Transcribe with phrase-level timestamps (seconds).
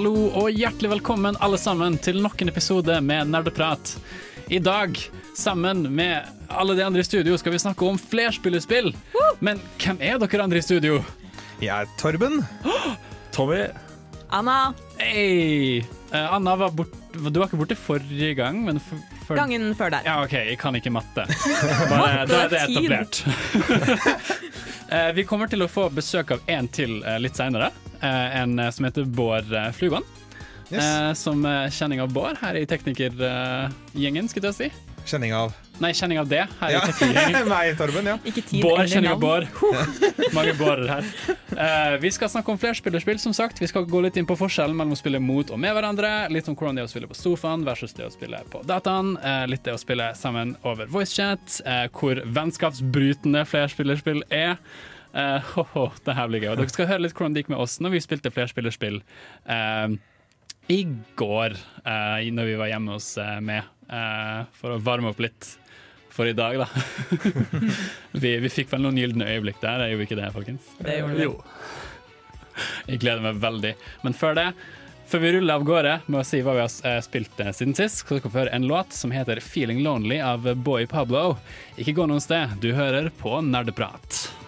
[0.00, 3.90] Hallo og hjertelig velkommen alle sammen til nok en episode med Nerdeprat.
[4.48, 4.96] I dag,
[5.36, 8.94] sammen med alle de andre i studio, skal vi snakke om flerspillerspill.
[9.44, 11.02] Men hvem er dere andre i studio?
[11.60, 12.40] Jeg er Torben.
[13.36, 13.66] Tommy,
[14.32, 15.84] Anna, Hey.
[16.14, 20.08] Eh, Anna var bort, du var ikke borte forrige gang, men for, gangen før der.
[20.08, 21.28] Ja, OK, jeg kan ikke matte.
[21.92, 23.20] Bare, da er det etablert.
[24.90, 27.68] Eh, vi kommer til å få besøk av en til eh, litt seinere.
[28.06, 30.06] En eh, som heter Bård eh, Flugan.
[30.70, 30.84] Yes.
[30.84, 34.70] Eh, som eh, kjenning av Bård her i teknikergjengen, skulle jeg si.
[35.08, 36.80] Kjenning av Nei, kjenning av det her ja.
[36.84, 37.44] i.
[37.48, 38.04] Meg, Torben.
[38.10, 39.22] ja Ikke tid Bård, kjenning av.
[39.22, 39.46] Bård.
[40.36, 41.08] Mange Bårder her.
[41.54, 43.62] Uh, vi skal snakke om flerspillerspill, som sagt.
[43.62, 46.12] Vi skal gå litt inn på forskjellen mellom å spille mot og med hverandre.
[46.32, 49.14] Litt om hvordan det er å spille på sofaen versus det å spille på dataen.
[49.24, 51.62] Uh, litt det å spille sammen over voicechat.
[51.64, 54.60] Uh, hvor vennskapsbrytende flerspillerspill er.
[55.10, 56.54] Uh, ho, ho, det her blir gøy.
[56.60, 59.00] Dere skal høre litt hvordan det gikk med oss når vi spilte flerspillerspill
[59.50, 59.98] uh,
[60.70, 60.84] i
[61.18, 65.54] går, uh, når vi var hjemme hos uh, meg, uh, for å varme opp litt
[66.10, 66.66] for i dag, da.
[68.22, 70.68] vi, vi fikk vel noen gylne øyeblikk der, gjorde vi ikke det, folkens?
[70.78, 71.26] Det gjorde vi.
[71.26, 71.38] Jo.
[72.90, 73.72] Jeg gleder meg veldig.
[74.04, 74.46] Men før det,
[75.10, 78.18] før vi ruller av gårde med å si hva vi har spilt siden sist, skal
[78.18, 81.38] dere få høre en låt som heter 'Feeling Lonely' av Boy Pablo.
[81.78, 84.39] Ikke gå noe sted, du hører på Nerdeprat.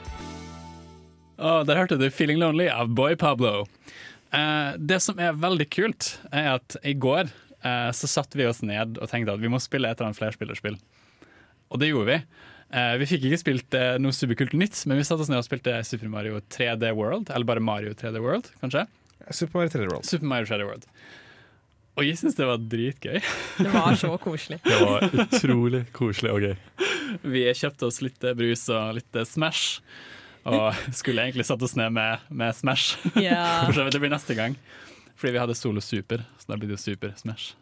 [1.43, 3.67] Og der hørte du 'Feeling Lonely' av Boy Pablo.
[4.33, 8.63] Eh, det som er veldig kult, er at i går eh, så satte vi oss
[8.63, 10.79] ned og tenkte at vi må spille et eller annet flerspillerspill.
[11.73, 12.19] Og det gjorde vi.
[12.73, 15.49] Eh, vi fikk ikke spilt eh, noe superkult nytt, men vi satte oss ned og
[15.49, 17.33] spilte Super Mario 3D World.
[17.33, 18.87] Eller bare Mario 3D World, kanskje.
[19.29, 20.09] Super Mario 3D World.
[20.09, 20.89] Super Mario 3D World.
[22.01, 23.19] Og jeg syns det var dritgøy.
[23.59, 24.63] Det var så koselig.
[24.71, 26.57] det var utrolig koselig og gøy.
[27.29, 29.83] Vi kjøpte oss litt brus og litt Smash.
[30.45, 32.97] Og skulle egentlig satt oss ned med, med Smash.
[33.21, 33.43] Ja.
[33.67, 34.57] For så vidt det blir neste gang.
[35.15, 37.53] Fordi vi hadde Solo Super, så da blir det Super Smash.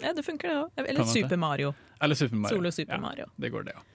[0.00, 0.70] ja, det funker det òg.
[0.88, 1.04] Eller.
[1.04, 1.74] Super Mario.
[2.02, 2.56] Eller Super Mario.
[2.56, 3.00] Solo Super Ja.
[3.02, 3.26] Mario.
[3.36, 3.88] Det går, det òg.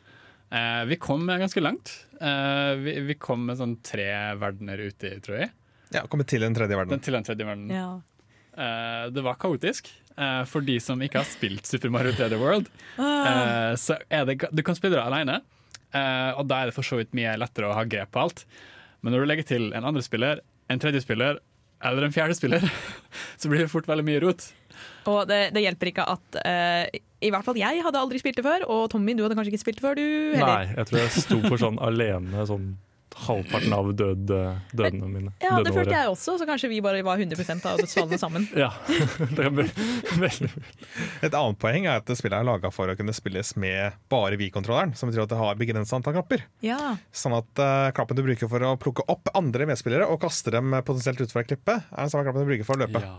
[0.53, 1.91] Eh, vi kom ganske langt.
[2.21, 4.05] Eh, vi, vi kom med sånn tre
[4.39, 5.49] verdener uti, tror jeg.
[5.95, 7.01] Ja, Kommet til en tredje Den verden.
[7.03, 7.67] til den tredje verden.
[7.73, 7.89] Ja.
[8.57, 9.89] Eh, det var kaotisk.
[10.17, 14.39] Eh, for de som ikke har spilt Super Mario 3D World, eh, så er det
[14.51, 15.56] Du kan spille det alene, eh,
[15.95, 18.43] og da er det for så vidt mye lettere å ha grep på alt.
[19.01, 21.39] Men når du legger til en andre spiller, en tredje spiller
[21.85, 22.63] eller en fjerde spiller,
[23.39, 24.49] så blir det fort veldig mye rot.
[25.09, 26.83] Og det, det hjelper ikke at uh,
[27.23, 29.63] I hvert fall jeg hadde aldri spilt det før, og Tommy, du hadde kanskje ikke
[29.63, 30.65] spilt det før, du heller.
[30.65, 32.67] Nei, jeg tror jeg sto for sånn alene sånn
[33.25, 34.31] halvparten av død,
[34.77, 35.31] dødene mine.
[35.43, 38.47] Ja, det følte jeg også, så kanskje vi bare var 100 av dødsfallene sammen.
[38.63, 38.69] Ja,
[39.37, 39.67] det er ve-
[40.21, 40.49] veldig
[41.25, 44.93] Et annet poeng er at spillet er laga for å kunne spilles med bare Wii-kontrolleren.
[44.97, 46.45] Som betyr at det har begrenset antall knapper.
[46.65, 46.95] Ja.
[47.15, 50.75] Sånn at uh, knappen du bruker for å plukke opp andre medspillere og kaste dem
[50.87, 53.03] potensielt utfor et klippe, er den samme knappen du bruker for å løpe.
[53.03, 53.17] ja.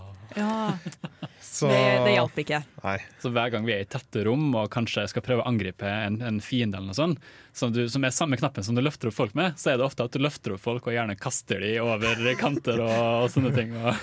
[1.40, 2.58] Så Det, det hjalp ikke.
[2.84, 2.96] Nei.
[3.22, 6.18] Så hver gang vi er i tette rom og kanskje skal prøve å angripe en,
[6.22, 7.22] en fiende, eller noe sånt,
[7.56, 9.86] som, du, som er samme knappen som du løfter opp folk med, så er det
[9.86, 13.54] ofte at du løfter opp folk og gjerne kaster de over kanter og, og sånne
[13.56, 13.72] ting.
[13.78, 13.94] Og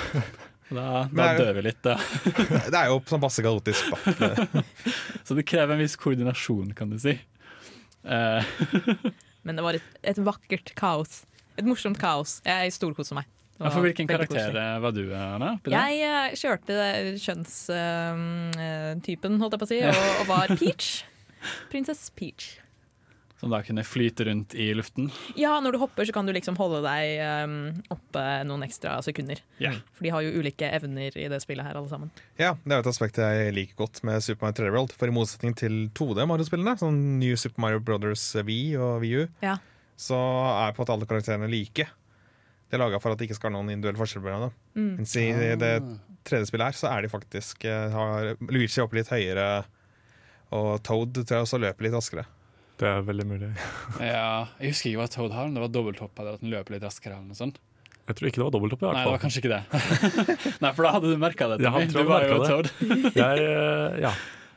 [0.76, 1.94] da, da dør vi litt, da.
[2.72, 4.64] Det er jo sånn passe kaotisk, da.
[5.22, 7.14] Så det krever en viss koordinasjon, kan du si.
[8.06, 8.52] Eh,
[9.46, 11.22] Men det var et, et vakkert kaos.
[11.56, 12.40] Et morsomt kaos.
[12.44, 13.30] Jeg storkoser meg.
[13.56, 14.60] Ja, for hvilken karakter koselig.
[14.60, 15.54] eh, var du, Anna?
[15.64, 16.76] Jeg eh, kjørte
[18.36, 20.88] kjønnstypen, holdt jeg på å si, og, og var Peach.
[21.72, 22.56] Prinsess Peach.
[23.36, 25.10] Som da kunne flyte rundt i luften?
[25.36, 27.56] Ja, når du hopper, så kan du liksom holde deg um,
[27.92, 29.42] oppe noen ekstra sekunder.
[29.60, 29.76] Yeah.
[29.92, 32.08] For de har jo ulike evner i det spillet her, alle sammen.
[32.40, 34.96] Ja, Det er et aspekt jeg liker godt med Super Mario 3D World.
[34.96, 39.28] For i motsetning til 2D Mario-spillene, sånn New Super Mario Brothers Wii og Wii U,
[39.44, 39.58] Ja.
[40.00, 41.84] så er på en måte alle karakterene like.
[42.66, 44.54] Det er laga for at det ikke skal være noen individuell forskjell mellom dem.
[44.74, 44.92] Mm.
[44.98, 45.26] Mens i
[45.60, 45.72] det
[46.26, 49.46] tredje spillet her, så er de faktisk eh, har Luigi oppe litt høyere,
[50.56, 52.26] og Toad tror jeg også løper litt raskere.
[52.76, 53.52] Det er veldig mulig.
[54.02, 56.76] Ja, jeg husker ikke hva Toad har, om det var dobbelthopp eller at den løper
[56.76, 57.16] litt raskere.
[57.16, 57.62] eller noe sånt.
[58.06, 59.62] Jeg tror ikke det var dobbelthopp, Nei, det var kanskje ikke det.
[60.62, 61.56] Nei, for da hadde du merka det.
[61.64, 63.14] Ja, jeg.
[63.16, 64.12] Jeg, eh, ja,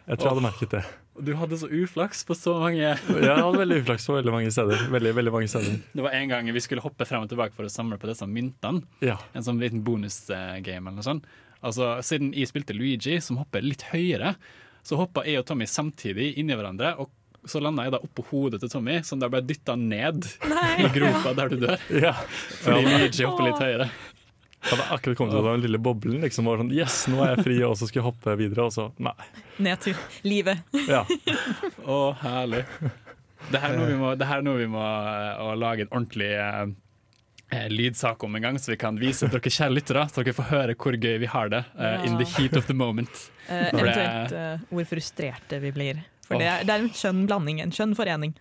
[0.10, 0.84] jeg tror jeg hadde merket det.
[1.26, 2.80] Du hadde så uflaks på så mange
[3.28, 4.86] Jeg hadde veldig uflaks på veldig mange steder.
[4.94, 5.78] Veldig, veldig mange steder.
[5.94, 8.28] Det var en gang vi skulle hoppe frem og tilbake for å samle på disse
[8.30, 8.84] myntene.
[9.06, 9.18] Ja.
[9.36, 11.30] En sånn liten bonusgame eller noe sånt.
[11.60, 14.36] Altså, Siden jeg spilte Luigi, som hopper litt høyere,
[14.86, 16.96] så hoppa jeg og Tommy samtidig inni hverandre.
[17.04, 17.12] og
[17.48, 20.26] så landa jeg da oppå hodet til Tommy, som da ble dytta ned
[20.84, 21.86] i gropa der du dør.
[21.96, 22.12] Ja.
[22.66, 23.88] Fordi Ja, Luigi hopper litt høyere.
[24.60, 26.20] Jeg hadde akkurat kommet ut av den lille boblen.
[26.26, 28.66] Liksom, og var sånn, yes, nå er jeg fri, og så skal jeg hoppe videre,
[28.68, 29.14] og så nei.
[29.64, 29.96] Ned til
[30.28, 30.60] livet.
[30.90, 31.06] Ja.
[31.88, 32.66] Å, herlig.
[33.50, 35.86] Det her er noe vi må, det her er noe vi må eh, å lage
[35.86, 36.74] en ordentlig eh,
[37.56, 40.50] eh, lydsak om en gang, så vi kan vise dere kjære lyttere, så dere får
[40.52, 43.24] høre hvor gøy vi har det eh, in the heat of the moment.
[43.48, 46.04] Eh, For det- eventuelt eh, hvor frustrerte vi blir.
[46.28, 48.36] For det, er- det er en skjønn blanding, en skjønn forening.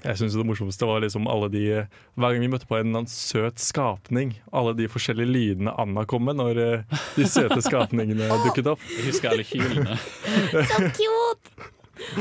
[0.00, 1.64] Jeg synes det morsomste var liksom alle de
[2.16, 6.24] Hver gang vi møtte på en annen søt skapning, alle de forskjellige lydene Anna kom
[6.28, 8.82] med når eh, de søte skapningene dukket opp.
[8.96, 9.98] Jeg husker alle hylene.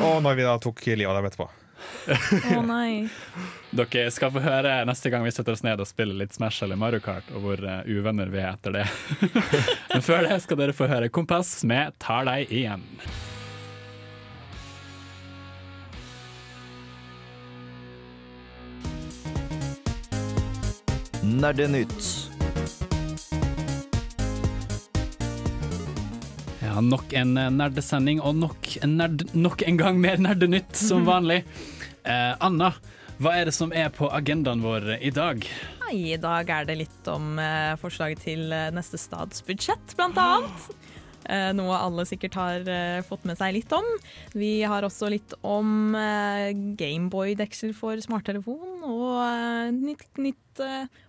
[0.03, 1.49] Og når vi da tok livet av dem etterpå.
[2.57, 3.07] Å nei.
[3.79, 6.79] Dere skal få høre neste gang vi setter oss ned og spiller litt Smash eller
[6.79, 8.85] Mario Kart, og hvor eh, uvenner vi er etter det.
[9.93, 12.87] Men før det skal dere få høre Kompass med 'Tar deg igjen'.
[21.29, 22.29] Nerdenytt.
[26.61, 31.05] Ja, nok en eh, nerdesending, og nok en, nerd, nok en gang mer nerdenytt som
[31.05, 31.43] vanlig.
[32.01, 32.71] Eh, Anna,
[33.21, 35.45] hva er det som er på agendaen vår i dag?
[35.93, 40.69] I dag er det litt om eh, forslaget til eh, neste statsbudsjett, blant annet.
[41.29, 43.85] Eh, noe alle sikkert har eh, fått med seg litt om.
[44.33, 46.49] Vi har også litt om eh,
[46.79, 50.65] Gameboy-deksel for smarttelefon, og nytt, nytt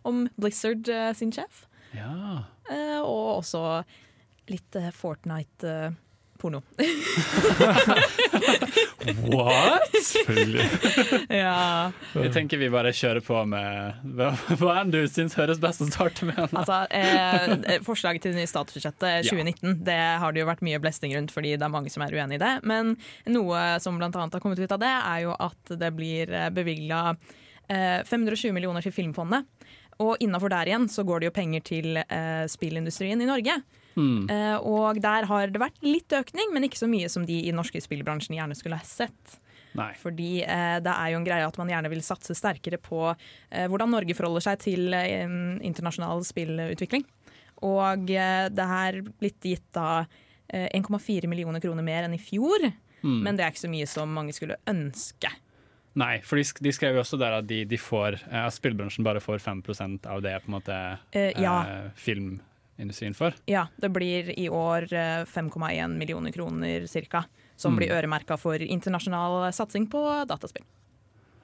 [0.07, 0.87] om Blizzard
[1.19, 1.65] sin sjef.
[1.97, 2.45] Ja.
[3.03, 3.65] Og også
[4.51, 4.93] litt eh,
[6.41, 6.63] Fortnite-porno.
[9.31, 9.83] What?
[10.03, 10.71] Selvfølgelig.
[11.29, 11.93] ja.
[12.15, 14.31] Jeg tenker vi bare kjører på med hva,
[14.81, 16.41] enn du syns høres best å starte med.
[16.51, 19.23] Altså, eh, Forslaget til det nye statsbudsjettet Ja.
[19.31, 22.15] 2019 det har det jo vært mye blesting rundt, fordi det er mange som er
[22.17, 22.55] uenig i det.
[22.69, 22.85] Men
[23.31, 27.01] noe som annet har kommet ut av det, er jo at det blir bevilga
[27.69, 29.43] eh, 520 millioner til Filmfondet.
[30.01, 33.59] Og innafor der igjen så går det jo penger til eh, spillindustrien i Norge.
[33.97, 34.25] Hmm.
[34.31, 37.55] Eh, og der har det vært litt økning, men ikke så mye som de i
[37.55, 39.39] norske spillbransjen gjerne skulle ha sett.
[39.79, 39.93] Nei.
[40.01, 43.67] Fordi eh, det er jo en greie at man gjerne vil satse sterkere på eh,
[43.71, 47.07] hvordan Norge forholder seg til internasjonal spillutvikling.
[47.67, 50.07] Og det er blitt gitt da
[50.49, 52.71] eh, 1,4 millioner kroner mer enn i fjor.
[53.03, 53.21] mm.
[53.23, 55.31] Men det er ikke så mye som mange skulle ønske.
[55.99, 59.23] Nei, for de, de skrev jo også der at de, de får, eh, spillbransjen bare
[59.23, 60.79] får 5% av det på en måte
[61.11, 61.57] Eh, ja.
[61.67, 61.89] eh,
[62.81, 63.35] filmindustrien for?
[63.47, 67.25] Ja, det blir i år eh, 5,1 millioner kroner cirka,
[67.57, 67.79] som Mm.
[67.79, 70.65] blir øremerka for internasjonal satsing på dataspill.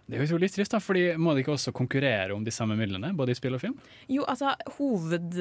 [0.08, 2.76] Det er jo litt trist, da, fordi må de ikke også konkurrere om de samme
[2.76, 3.76] midlene, både i spill og film?
[4.08, 5.34] Jo, altså hoved...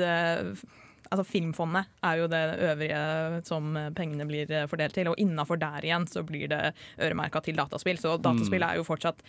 [1.12, 6.08] Altså Filmfondet er jo det øvrige som pengene blir fordelt til, og innafor der igjen
[6.10, 7.98] så blir det øremerka til dataspill.
[8.02, 8.70] Så dataspill Mm.
[8.72, 9.22] er jo fortsatt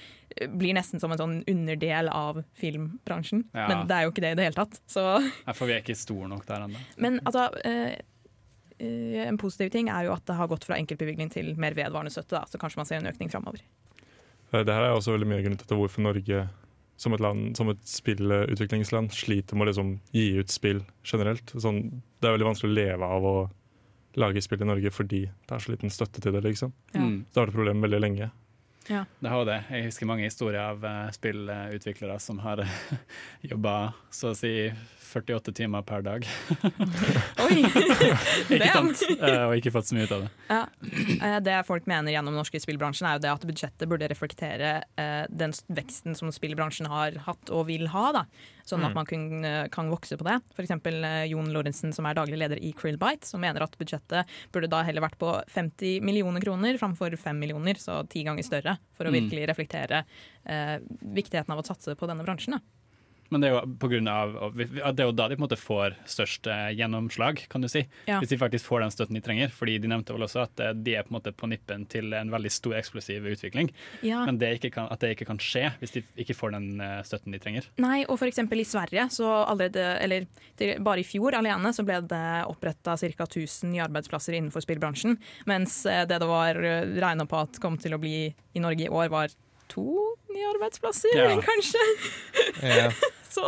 [0.57, 3.45] blir nesten som en sånn underdel av filmbransjen.
[3.55, 3.69] Ja.
[3.69, 4.81] Men det er jo ikke det i det hele tatt.
[4.87, 5.05] Så,
[5.55, 6.79] for vi er ikke store nok der ennå.
[6.99, 7.97] men altså eh,
[8.81, 12.11] eh, En positiv ting er jo at det har gått fra enkeltbevilgning til mer vedvarende
[12.13, 13.61] støtte, da, så kanskje man ser en økning framover.
[14.53, 16.49] Eh, Det her er også veldig mye grunn til hvorfor Norge
[16.97, 21.53] som et, land, som et spillutviklingsland sliter med å liksom gi ut spill generelt.
[21.53, 21.83] Sånn,
[22.21, 23.37] det er veldig vanskelig å leve av å
[24.17, 26.43] lage spill i Norge fordi det er så liten støtte til det.
[26.47, 26.73] liksom.
[26.95, 27.05] Ja.
[27.05, 28.31] Så Det har vært et problem veldig lenge.
[28.87, 29.59] Det har jo det.
[29.71, 32.63] Jeg husker mange historier av uh, spillutviklere som har
[33.51, 33.75] jobba
[34.15, 34.53] så å si
[35.07, 36.27] 48 timer per dag.
[37.47, 37.63] Oi!
[38.53, 39.03] ikke sant?
[39.17, 40.31] Eh, og ikke fått så mye ut av det.
[40.51, 40.61] Ja.
[41.21, 45.25] Eh, Det folk mener gjennom norske spillbransjen, er jo det at budsjettet burde reflektere eh,
[45.31, 48.07] den veksten som spillbransjen har hatt og vil ha.
[48.17, 48.25] Da.
[48.67, 50.41] Sånn at man kun, kan vokse på det.
[50.57, 50.73] F.eks.
[51.31, 55.05] Jon Lorentzen, som er daglig leder i Krillbite, som mener at budsjettet burde da heller
[55.07, 59.21] vært på 50 millioner kroner framfor 5 millioner, så ti ganger større, for å Mm.
[59.21, 60.03] virkelig reflektere
[60.51, 60.79] eh,
[61.15, 62.59] viktigheten av å satse på denne bransjen.
[62.59, 62.61] Da.
[63.31, 65.59] Men det er jo på grunn av det er jo da de på en måte
[65.59, 67.85] får størst eh, gjennomslag, kan du si.
[68.09, 68.21] Ja.
[68.23, 69.53] Hvis de faktisk får den støtten de trenger.
[69.55, 72.15] Fordi de nevnte vel også at eh, de er på en måte på nippen til
[72.17, 73.71] en veldig stor eksplosiv utvikling.
[74.07, 74.23] Ja.
[74.29, 77.35] Men det kan, at det ikke kan skje hvis de ikke får den eh, støtten
[77.35, 77.71] de trenger.
[77.83, 80.27] Nei, og eksempel i Sverige, så allerede, eller
[80.83, 83.27] bare i fjor alene, så ble det oppretta ca.
[83.27, 85.19] 1000 nye arbeidsplasser innenfor spillbransjen.
[85.47, 89.11] Mens det det var regna på at kom til å bli i Norge i år,
[89.13, 89.35] var
[89.73, 89.85] to
[90.33, 91.37] nye arbeidsplasser, Ja.
[91.45, 91.83] kanskje.
[93.37, 93.43] Så,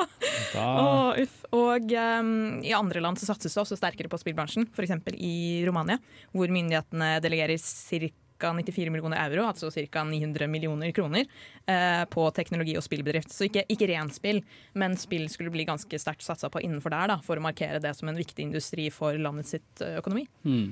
[0.60, 1.36] og, uff.
[1.56, 4.92] Og um, i andre land så satses det også sterkere på spillbransjen, f.eks.
[5.16, 5.96] i Romania,
[6.34, 8.52] hvor myndighetene delegerer ca.
[8.54, 10.02] 94 millioner euro, altså ca.
[10.04, 11.24] 900 millioner kroner,
[11.66, 13.32] eh, på teknologi og spillbedrift.
[13.34, 14.42] Så ikke, ikke ren spill,
[14.78, 17.96] men spill skulle bli ganske sterkt satsa på innenfor der, da, for å markere det
[17.98, 20.28] som en viktig industri for landet sitt økonomi.
[20.44, 20.68] Mm.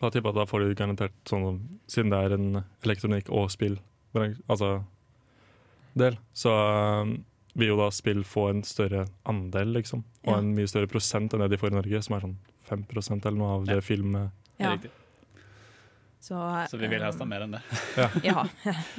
[0.00, 2.48] Da tipper jeg at da får du garantert sånn, siden det er en
[2.86, 3.76] elektronikk og spill
[4.14, 4.84] altså,
[5.94, 6.52] del, så
[7.02, 7.24] um,
[7.54, 10.04] vil jo da spill få en større andel, liksom.
[10.26, 10.38] Og Ja.
[10.38, 12.36] en mye større prosent enn det de får i Norge, som er sånn
[12.70, 14.28] 5% eller noe av det ja.
[14.58, 14.78] Er Ja.
[16.20, 16.36] Så,
[16.68, 17.60] Så vi vil helst ha mer enn det.
[18.28, 18.42] Ja,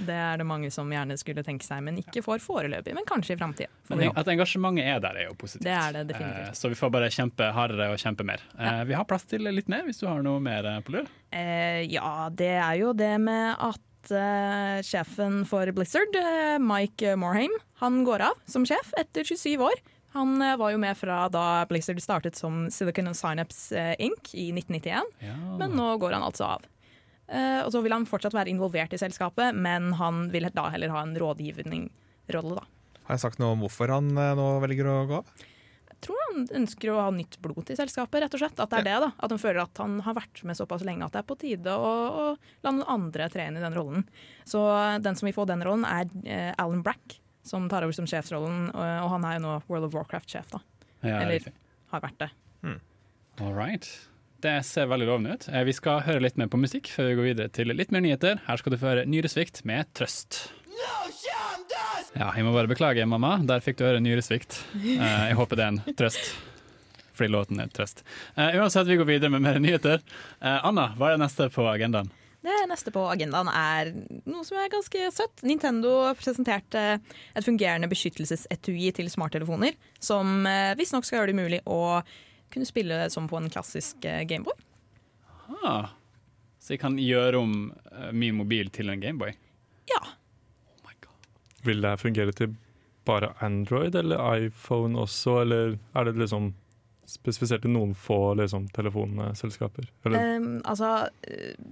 [0.02, 2.96] det er det mange som gjerne skulle tenke seg, men ikke får foreløpig.
[2.98, 3.70] Men kanskje i framtida.
[4.18, 5.68] At engasjementet er der, er jo positivt.
[5.68, 6.48] Det er det definitivt.
[6.50, 8.42] Eh, Så vi får bare kjempe hardere og kjempe mer.
[8.58, 11.06] Eh, Vi har plass til litt mer, hvis du har noe mer eh, på lur.
[11.32, 17.60] Eh, ja, det er jo det med at eh, sjefen for Blizzard, uh, Mike Morhaime,
[17.84, 19.78] han går av som sjef etter 27 år.
[20.16, 24.34] Han uh, var jo med fra da Blizzard startet som Silicon and Synapse Inc.
[24.34, 25.36] i 1991, Ja.
[25.62, 26.66] men nå går han altså av.
[27.32, 30.92] Eh, og så vil han fortsatt være involvert i selskapet, men han vil da heller
[30.92, 32.66] ha en rådgivningrolle, da.
[33.06, 35.46] Har jeg sagt noe om hvorfor han nå velger å gå av?
[36.02, 38.60] Tror han ønsker å ha nytt blod til selskapet, rett og slett.
[38.64, 39.10] At det er det, da.
[39.22, 41.76] At han føler at han har vært med såpass lenge at det er på tide
[41.78, 42.24] å, å
[42.66, 44.08] la noen andre tre inn i den rollen.
[44.50, 44.64] Så
[45.06, 48.72] den som vil få den rollen, er eh, Alan Brack, som tar over som sjefsrollen.
[48.74, 50.64] Og, og han er jo nå World of Warcraft-sjef, da.
[51.06, 51.54] Ja, Eller- riktig.
[51.92, 52.32] Har vært det.
[53.42, 53.86] All right.
[54.42, 55.48] Det ser veldig lovende ut.
[55.50, 58.02] Eh, Vi skal høre litt mer på musikk før vi går videre til litt mer
[58.02, 58.42] nyheter.
[58.48, 60.48] Her skal du få høre Nyresvikt med Trøst.
[62.16, 63.36] Ja, jeg må bare beklage, mamma.
[63.48, 64.60] Der fikk du høre Nyresvikt.
[64.76, 66.32] Eh, Jeg håper det er en trøst.
[67.18, 68.04] Fordi låten er trøst.
[68.36, 70.02] Eh, Uansett, vi går videre med mer nyheter.
[70.42, 72.10] Eh, Anna, hva er det neste på agendaen?
[72.42, 73.92] Det neste på agendaen er
[74.26, 75.44] noe som er ganske søtt.
[75.46, 80.42] Nintendo presenterte et fungerende beskyttelsesetui til smarttelefoner, som
[80.80, 82.00] visstnok skal gjøre det mulig å
[82.52, 84.58] kunne spille som på en klassisk Gameboy.
[85.62, 85.92] Ah,
[86.58, 87.54] så jeg kan gjøre om
[88.18, 89.36] min mobil til en Gameboy?
[89.94, 90.02] Ja.
[91.66, 92.56] Vil det fungere til
[93.06, 96.52] bare Android eller iPhone også, eller er det liksom
[97.10, 99.90] spesifisert til noen få liksom, telefonselskaper?
[100.06, 101.10] Eller, Um, altså,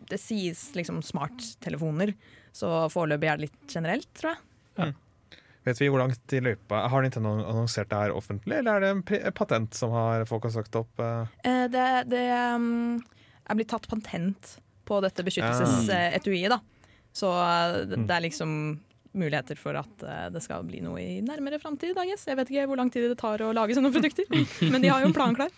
[0.10, 2.14] det sies liksom smarttelefoner,
[2.52, 4.96] så foreløpig er det litt generelt, tror jeg.
[5.68, 8.92] Vet vi hvor langt i løypa Har Nintendo annonsert det her offentlig, eller er det
[8.96, 10.92] en patent som har folk har søkt opp?
[10.98, 12.98] Uh, Eh, det det um,
[13.46, 14.56] er blitt tatt patent
[14.90, 16.60] på dette beskyttelsesetuiet, da.
[17.14, 18.54] Så eh, det, det er liksom
[19.14, 21.96] muligheter for at eh, det skal bli noe i nærmere framtid.
[21.98, 24.26] Jeg vet ikke hvor lang tid det tar å lage sånne produkter,
[24.72, 25.50] men de har jo en plan klar.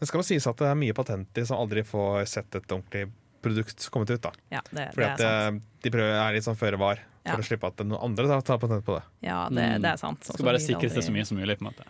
[0.00, 3.10] Det skal jo sies at det er mye patenter som aldri får sett et ordentlig
[3.44, 4.22] produkt kommet ut.
[4.24, 5.62] da Ja, det, Fordi det at er sant.
[5.62, 7.36] eh, de prøver er litt sånn føre var, for Ja.
[7.36, 9.02] å slippe at noen andre tar, patent på det.
[9.28, 9.82] Ja, det, Mm.
[9.84, 10.20] det er sant.
[10.28, 11.84] Og Skal bare blir det sikres det så mye som mulig, på en måte.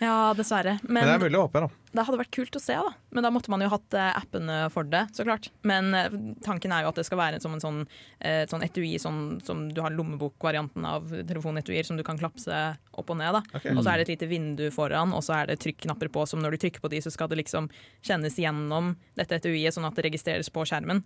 [0.00, 0.78] Ja, dessverre.
[0.82, 1.68] Men, det er mulig å håpe, da.
[1.92, 2.92] Det hadde vært kult å se, da.
[3.12, 5.50] Men da måtte man jo hatt eh, appene for det, så klart.
[5.66, 7.82] Men eh, tanken er jo at det skal være som en sånn,
[8.24, 12.62] et sånn etui sånn, som du har lommebokvarianten av telefonetuier som du kan klapse
[12.96, 13.36] opp og ned.
[13.36, 13.42] da.
[13.58, 13.68] Ok.
[13.74, 16.40] Og så er det et lite vindu foran, og så er det trykknapper på, som
[16.40, 17.68] når du trykker på de, så skal det liksom
[18.00, 21.04] kjennes gjennom dette etuiet, sånn at det registreres på skjermen.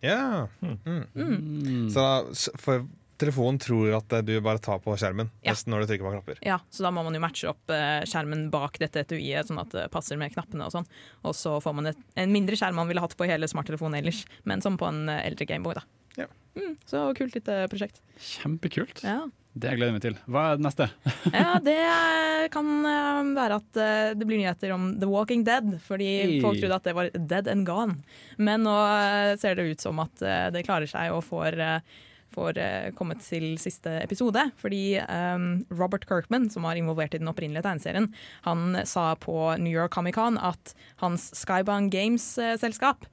[0.00, 0.48] Ja.
[0.64, 1.04] Mm.
[1.14, 1.90] Mm.
[1.92, 2.88] Så da, for
[3.22, 5.54] telefonen tror at eh, du bare tar på skjermen Ja.
[5.54, 6.42] nesten når du trykker på knapper.
[6.46, 9.72] Ja, Så da må man jo matche opp eh, skjermen bak dette etuiet, sånn at
[9.74, 10.86] det passer med knappene og sånn.
[11.24, 14.24] Og så får man et, en mindre skjerm man ville hatt på hele smarttelefonen ellers,
[14.44, 15.86] men som på en eh, eldre Gameboy, da.
[16.18, 16.26] Ja.
[16.58, 18.02] Mm, så kult lite prosjekt.
[18.20, 19.00] Kjempekult.
[19.06, 19.22] Ja.
[19.52, 20.14] Det gleder jeg meg til.
[20.32, 20.86] Hva er det neste?
[21.36, 26.08] Ja, det kan eh, være at eh, det blir nyheter om The Walking Dead, fordi
[26.22, 26.38] Hey.
[26.44, 27.98] folk trodde at det var dead and gone.
[28.40, 32.00] Men nå eh, ser det ut som at eh, det klarer seg og får, eh,
[32.32, 34.44] får eh, kommet til siste episode.
[34.60, 38.10] Fordi um, Robert Kirkman, som var involvert i den opprinnelige tegneserien,
[38.46, 43.06] han sa på New York Comic Con at hans Skybound Games-selskap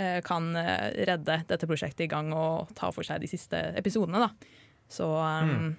[0.00, 4.26] uh, kan eh, redde dette prosjektet i gang og ta for seg de siste episodene.
[4.26, 4.58] da.
[4.92, 5.72] Så um,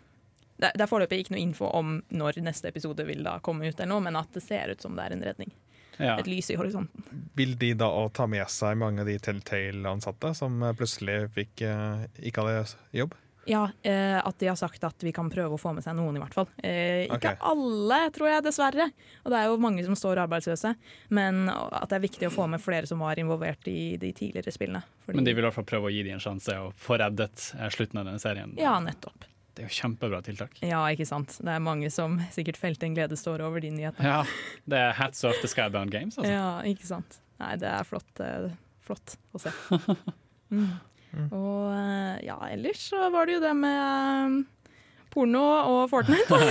[0.58, 3.78] det, det er foreløpig ikke noe info om når neste episode vil da komme ut,
[3.78, 5.54] eller noe, men at det ser ut som det er en redning.
[5.98, 6.16] Ja.
[6.20, 7.04] Et lys i horisonten.
[7.38, 12.08] Vil de da ta med seg mange av de Telltale-ansatte som eh, plutselig fikk, eh,
[12.30, 12.64] ikke hadde
[12.96, 13.18] jobb?
[13.46, 16.16] Ja, eh, at de har sagt at vi kan prøve å få med seg noen,
[16.16, 16.48] i hvert fall.
[16.64, 17.40] Eh, ikke okay.
[17.52, 18.88] alle, tror jeg, dessverre.
[19.24, 20.74] Og det er jo mange som står arbeidsløse.
[21.12, 24.56] Men at det er viktig å få med flere som var involvert i de tidligere
[24.56, 24.84] spillene.
[25.04, 27.00] Fordi- Men de vil i hvert fall prøve å gi dem en sjanse og få
[27.04, 28.56] reddet eh, slutten av denne serien.
[28.58, 29.28] Ja, nettopp.
[29.54, 30.56] Det er jo kjempebra tiltak.
[30.66, 31.36] Ja, ikke sant.
[31.38, 34.08] Det er mange som sikkert felte en gledeståre over de nyhetene.
[34.10, 34.24] Ja,
[34.66, 36.32] Det er hats off the Skybound Games, altså.
[36.32, 37.20] Ja, ikke sant.
[37.44, 38.50] Nei, det er flott, eh,
[38.86, 39.54] flott å se.
[41.14, 41.28] Mm.
[41.34, 44.38] Og eh, ja, ellers så var det jo det med eh,
[45.14, 46.42] porno og Fortnite.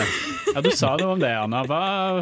[0.52, 1.62] Ja, du sa noe om det, Anna.
[1.64, 1.78] Hva,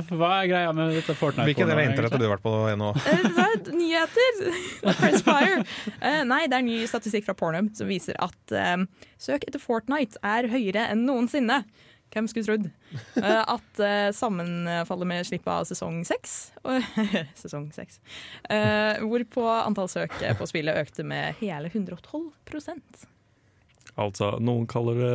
[0.07, 1.49] hva er greia med dette Fortnite?
[1.49, 2.91] Hvilken del av internettet internett har du vært på nå?
[3.11, 4.37] Eh, er Nyheter!
[5.01, 5.65] Press fire.
[5.99, 8.85] Uh, nei, det er ny statistikk fra Pornhub som viser at eh,
[9.19, 11.65] søk etter Fortnite er høyere enn noensinne.
[12.11, 12.71] Hvem skulle trodd?
[13.19, 16.39] Uh, at uh, sammenfaller med slippet av sesong seks.
[17.39, 18.01] sesong seks.
[18.51, 23.07] Eh, hvorpå antall søk på spillet økte med hele 112%
[24.01, 25.15] Altså, noen kaller det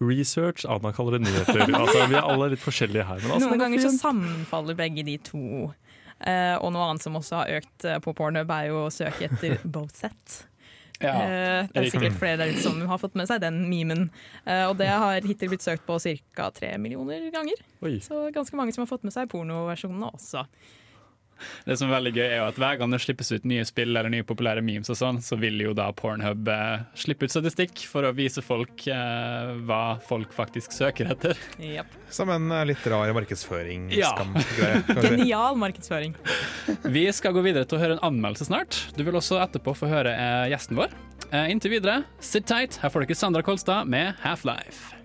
[0.00, 1.64] research, Anna kaller det nyheter.
[1.80, 3.22] Altså, vi er alle litt forskjellige her.
[3.22, 5.70] Men altså, Noen ganger så sammenfaller begge de to.
[6.18, 9.28] Uh, og noe annet som også har økt eh, på Pornhub, er jo å søke
[9.28, 10.40] etter Boset.
[10.98, 11.12] Ja.
[11.14, 14.08] uh, det er sikkert flere der ute som har fått med seg den memen.
[14.42, 16.00] Uh, og det har hittil blitt søkt på
[16.34, 16.48] ca.
[16.54, 17.62] tre millioner ganger.
[17.86, 17.98] Oi.
[18.02, 20.42] Så ganske mange som har fått med seg pornoversjonene også.
[21.66, 23.92] Det som er veldig gøy er jo at Hver gang det slippes ut nye spill
[23.92, 27.84] eller nye populære memes, og sånn, så vil jo da Pornhub eh, slippe ut statistikk
[27.90, 31.38] for å vise folk eh, hva folk faktisk søker etter.
[31.62, 31.96] Yep.
[32.14, 33.88] Som en eh, litt rar markedsføring.
[33.96, 34.12] Ja.
[35.04, 36.16] Genial markedsføring.
[36.84, 38.82] Vi skal gå videre til å høre en anmeldelse snart.
[38.96, 40.94] Du vil også etterpå få høre eh, gjesten vår.
[41.30, 42.80] Eh, inntil videre, sit tight.
[42.82, 44.98] Her får dere Sandra Kolstad med Half-Life.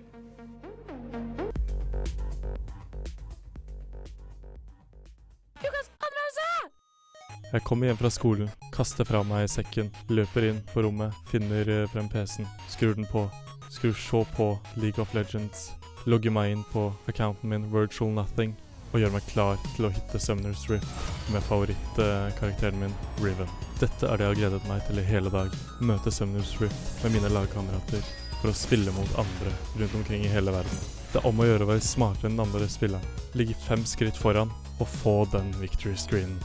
[7.53, 11.83] Jeg kommer hjem fra skolen, kaster fra meg sekken, løper inn på rommet, finner eh,
[11.91, 13.27] frem PC-en, skrur den på,
[13.69, 14.47] skrur så på
[14.81, 15.67] League of Legends,
[16.09, 18.55] logger meg inn på accounten min Virtual Nothing,
[18.89, 23.53] og gjør meg klar til å hitte Summoners Rift med favorittkarakteren min, Riven.
[23.77, 25.53] Dette er det jeg har gledet meg til i hele dag.
[25.85, 28.01] Møte Summoners Rift med mine lagkamerater
[28.39, 30.81] for å spille mot andre rundt omkring i hele verden.
[31.13, 34.17] Det er om å gjøre å være smartere enn den andre spilleren, ligge fem skritt
[34.17, 36.41] foran og få den victory screenen.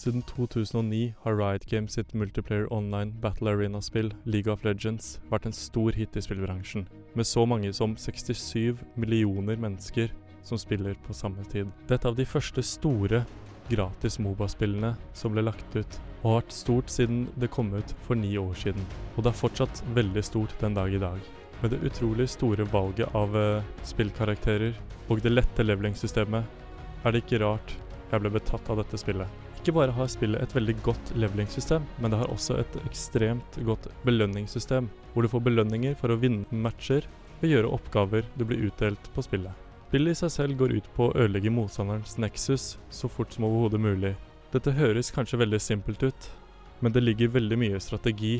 [0.00, 5.52] Siden 2009 har Riot Games sitt multiplayer online battle arena-spill League of Legends vært en
[5.52, 10.08] stor hit i spillbransjen, med så mange som 67 millioner mennesker
[10.40, 11.68] som spiller på samme tid.
[11.84, 13.20] Det er av de første store
[13.68, 18.16] gratis Moba-spillene som ble lagt ut, og har vært stort siden det kom ut for
[18.16, 18.88] ni år siden.
[19.18, 21.20] Og det er fortsatt veldig stort den dag i dag.
[21.60, 24.72] Med det utrolig store valget av uh, spillkarakterer
[25.12, 27.76] og det lette leveling-systemet er det ikke rart
[28.10, 29.49] jeg ble betatt av dette spillet.
[29.60, 33.90] Ikke bare har spillet et veldig godt levelingssystem, men det har også et ekstremt godt
[34.08, 37.04] belønningssystem, hvor du får belønninger for å vinne matcher
[37.42, 39.52] ved å gjøre oppgaver du blir utdelt på spillet.
[39.90, 43.84] Spillet i seg selv går ut på å ødelegge motstanderens nexus så fort som overhodet
[43.84, 44.14] mulig.
[44.54, 46.32] Dette høres kanskje veldig simpelt ut,
[46.80, 48.38] men det ligger veldig mye strategi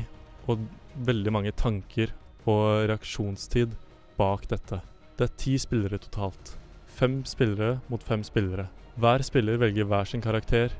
[0.49, 0.65] og
[1.05, 2.15] veldig mange tanker
[2.49, 3.77] og reaksjonstid
[4.17, 4.81] bak dette.
[5.19, 6.55] Det er ti spillere totalt.
[6.89, 8.71] Fem spillere mot fem spillere.
[8.97, 10.73] Hver spiller velger hver sin karakter,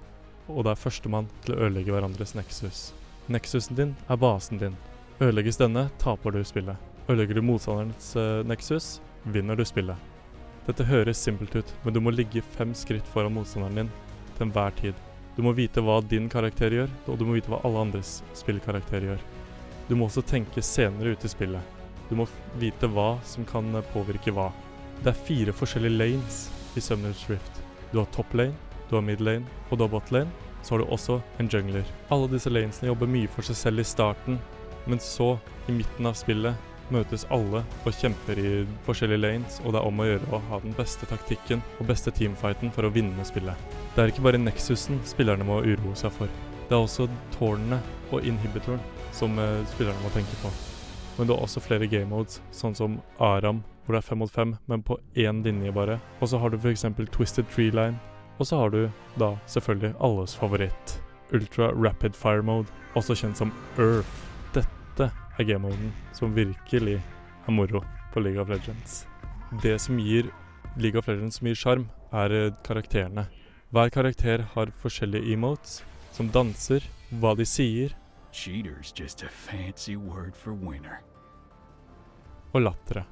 [0.47, 2.91] og det er førstemann til å ødelegge hverandres nexus.
[3.31, 4.77] Nexusen din er basen din.
[5.21, 6.77] Ødelegges denne, taper du spillet.
[7.07, 9.97] Ødelegger du motstanderens uh, nexus, vinner du spillet.
[10.67, 13.93] Dette høres simpelt ut, men du må ligge fem skritt foran motstanderen din
[14.37, 14.97] til enhver tid.
[15.35, 19.07] Du må vite hva din karakter gjør, og du må vite hva alle andres spillkarakter
[19.07, 19.21] gjør.
[19.87, 21.79] Du må også tenke senere ut i spillet.
[22.09, 22.27] Du må
[22.59, 24.49] vite hva som kan eh, påvirke hva.
[25.01, 26.41] Det er fire forskjellige lanes
[26.77, 27.61] i Summoners Rift.
[27.91, 28.55] Du har top lane,
[28.91, 30.31] du har mid lane, og du har bot lane.
[30.61, 31.87] Så har du også en jungler.
[32.13, 34.37] Alle disse lanesene jobber mye for seg selv i starten,
[34.85, 35.33] men så,
[35.69, 38.51] i midten av spillet, møtes alle og kjemper i
[38.85, 42.11] forskjellige lanes, og det er om å gjøre å ha den beste taktikken og beste
[42.13, 43.55] teamfighten for å vinne spillet.
[43.95, 46.31] Det er ikke bare Nexusen spillerne må uroe seg for.
[46.67, 48.83] Det er også tårnene og inhibitoren
[49.15, 50.51] som eh, spillerne må tenke på.
[51.17, 54.31] Men det er også flere game modes, sånn som Aram, hvor det er fem mot
[54.31, 55.99] fem, men på én linje bare.
[56.19, 56.87] Og så har du f.eks.
[57.11, 57.99] Twisted Tree Line.
[58.41, 58.89] Og så har du
[59.21, 61.01] da selvfølgelig alles favoritt,
[61.31, 64.09] Ultra Rapid Fire Mode, også kjent som Earth.
[64.55, 69.05] Dette er game-moden som virkelig er moro på League of Legends.
[69.61, 70.31] Det som gir
[70.75, 73.27] League of Legends mye sjarm, er eh, karakterene.
[73.69, 76.81] Hver karakter har forskjellige emotes, som danser,
[77.21, 77.93] hva de sier,
[78.33, 81.03] Cheater's just a fancy word for winner.
[82.53, 83.05] og latteret.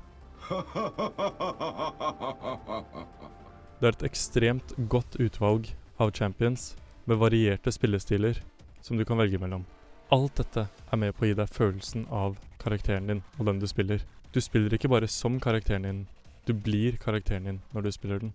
[3.80, 5.70] Det er et ekstremt godt utvalg
[6.04, 6.74] av champions
[7.08, 8.42] med varierte spillestiler
[8.84, 9.64] som du kan velge mellom.
[10.12, 13.68] Alt dette er med på å gi deg følelsen av karakteren din og den du
[13.72, 14.04] spiller.
[14.36, 16.02] Du spiller ikke bare som karakteren din,
[16.44, 18.34] du blir karakteren din når du spiller den.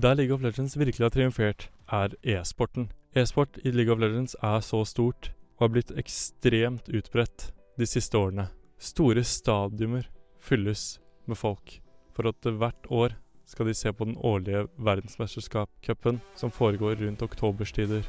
[0.00, 2.88] Der League of Legends virkelig har triumfert, er e-sporten.
[3.12, 8.16] E-sport i League of Legends er så stort og har blitt ekstremt utbredt de siste
[8.16, 8.48] årene.
[8.80, 10.08] Store stadiumer
[10.40, 11.78] fylles med folk
[12.16, 18.02] for at hvert år skal de se på den årlige verdensmesterskapscupen som foregår rundt oktoberstider.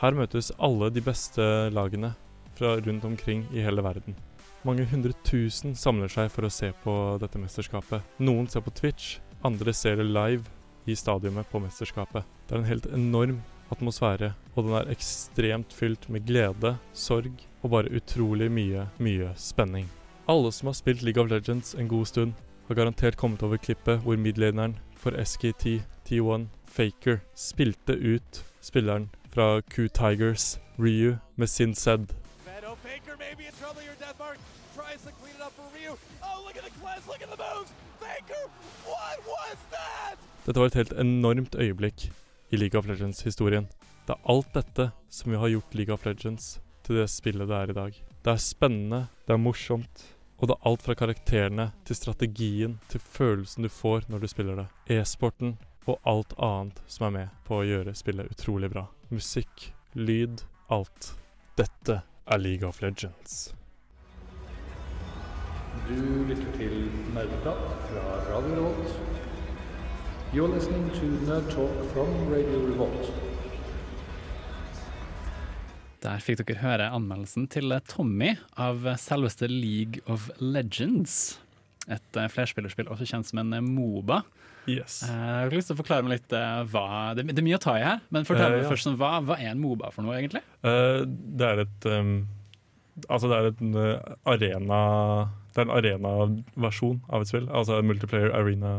[0.00, 1.42] Her møtes alle de beste
[1.74, 2.12] lagene
[2.56, 4.16] fra rundt omkring i hele verden.
[4.66, 8.02] Mange hundre tusen samler seg for å se på dette mesterskapet.
[8.18, 10.46] Noen ser på Twitch, andre ser det live
[10.86, 12.24] i stadionet på mesterskapet.
[12.46, 13.42] Det er en helt enorm
[13.74, 19.88] atmosfære, og den er ekstremt fylt med glede, sorg og bare utrolig mye, mye spenning.
[20.30, 22.34] Alle som har spilt League of Legends en god stund,
[22.68, 29.60] har garantert kommet over klippet hvor midlederen for SKT T1, Faker, spilte ut spilleren fra
[29.70, 32.12] Q Tigers, Ryu, med sin Ryu.
[36.22, 36.50] Oh?
[40.46, 42.10] Dette var et helt enormt øyeblikk
[42.50, 43.66] i League of Legends-historien.
[44.06, 47.56] Det er alt dette som vi har gjort League of Legends til det spillet det
[47.56, 47.96] er i dag.
[48.24, 53.00] Det er spennende, det er morsomt, og det er alt fra karakterene til strategien til
[53.00, 54.66] følelsen du får når du spiller det.
[54.98, 58.86] E-sporten og alt annet som er med på å gjøre spillet utrolig bra.
[59.08, 61.14] Musikk, lyd, alt.
[61.56, 63.54] Dette er League of Legends.
[65.86, 65.94] Du
[66.26, 69.00] lytter til Nerdeprat fra Radio Revolt.
[70.34, 73.35] You're listening to Nerd Talk from Radio Revolt.
[76.04, 81.38] Der fikk dere høre anmeldelsen til Tommy av selveste League of Legends.
[81.88, 84.20] Et eh, flerspillerspill også kjent som en eh, Moba.
[84.66, 85.00] Yes.
[85.06, 86.32] Eh, Jeg har lyst til å forklare meg litt
[86.72, 88.70] hva Det det er mye å ta i her, men fortell meg meg ja.
[88.72, 90.42] først hva, hva er en Moba for noe, egentlig?
[90.66, 92.16] Uh, det er et um,
[93.06, 93.76] Altså, det er en
[94.26, 94.80] arena
[95.52, 97.46] Det er en arenaversjon av et spill.
[97.52, 98.72] Altså en multiplayer arena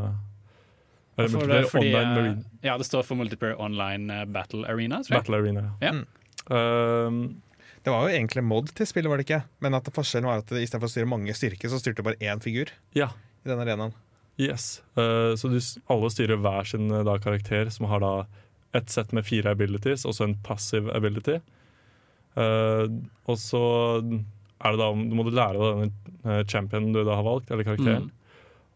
[1.16, 2.44] Eller For- fordi, online marine.
[2.66, 5.22] Ja, det står for Multiplayer Online Battle Arena, tror jeg.
[5.22, 5.64] Battle arena.
[5.82, 5.94] Ja.
[5.96, 6.04] Mm.
[6.48, 7.42] Um,
[7.84, 9.42] Det var jo egentlig mod til spillet, var det ikke?
[9.64, 12.40] Men at forskjellen var at istedenfor å styre mange styrker, så styrte du bare én
[12.42, 13.10] figur ja.
[13.44, 13.94] i den arenaen.
[14.38, 14.82] Yes.
[14.98, 15.56] Eh, så du,
[15.90, 18.12] alle styrer hver sin eh, da, karakter, som har da
[18.76, 21.38] et sett med fire abilities, og så en passiv ability.
[22.38, 22.84] Eh,
[23.26, 23.62] og så
[24.02, 27.50] er det da om- Du må du lære deg denne championen du da har valgt,
[27.50, 28.10] eller karakteren.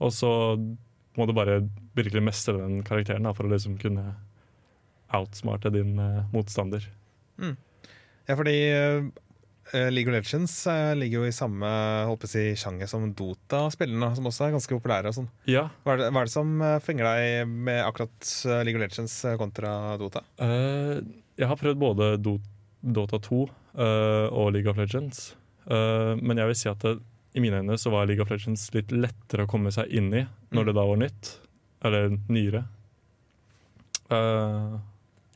[0.00, 0.30] Og så
[1.18, 1.60] må du bare
[1.94, 4.14] virkelig mestre den karakteren da, for å liksom kunne
[5.12, 6.22] outsmarte din eh,
[7.42, 7.68] motstander.
[8.28, 11.66] Ja, fordi eh, League of Legends eh, ligger jo i samme
[12.06, 15.10] håper jeg, si, sjanger som Dota-spillene, som også er ganske populære.
[15.10, 15.28] og sånn.
[15.50, 18.84] Ja, Hva er det, hva er det som eh, fenger deg med akkurat League of
[18.84, 20.22] Legends kontra Dota?
[20.38, 21.02] Uh,
[21.40, 22.36] jeg har prøvd både Do
[22.82, 25.32] Dota 2 uh, og League of Legends.
[25.66, 26.96] uh, men jeg vil si at det,
[27.34, 30.24] i mine øyne så var League of Legends litt lettere å komme seg inn i
[30.52, 31.30] når det da var nytt.
[31.82, 32.64] Eller nyere.
[34.12, 34.74] Eh,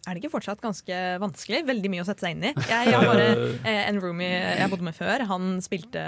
[0.07, 1.64] Er det ikke fortsatt ganske vanskelig?
[1.66, 2.53] Veldig mye å sette seg inn i.
[2.55, 3.25] Jeg, jeg har bare
[3.66, 6.03] eh, En roomie jeg bodde med før, han spilte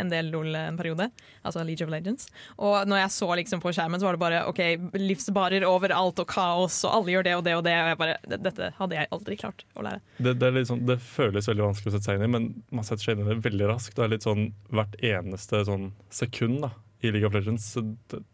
[0.00, 1.06] en del LOL en periode.
[1.46, 2.26] Altså League of Legends.
[2.58, 4.60] Og når jeg så liksom på skjermen, så var det bare OK,
[4.98, 7.76] livsbarer overalt og kaos, og alle gjør det og det og det.
[7.78, 10.02] Og jeg bare Dette hadde jeg aldri klart å lære.
[10.18, 13.06] det, det, sånn, det føles veldig vanskelig å sette seg inn i, men man setter
[13.06, 13.94] seg inn i det veldig raskt.
[13.96, 16.74] Det er litt sånn hvert eneste sånn sekund da,
[17.06, 17.70] i League of Legends
[18.10, 18.24] det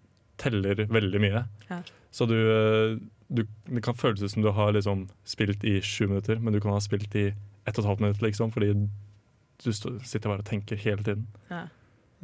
[0.41, 1.45] teller veldig mye.
[1.69, 1.83] Ja.
[2.11, 2.97] Så du, eh,
[3.31, 6.61] du Det kan føles ut som du har liksom spilt i sju minutter, men du
[6.61, 8.73] kan ha spilt i ett og et halvt minutt, liksom, fordi
[9.61, 11.29] du sitter bare og tenker hele tiden.
[11.51, 11.69] Ja.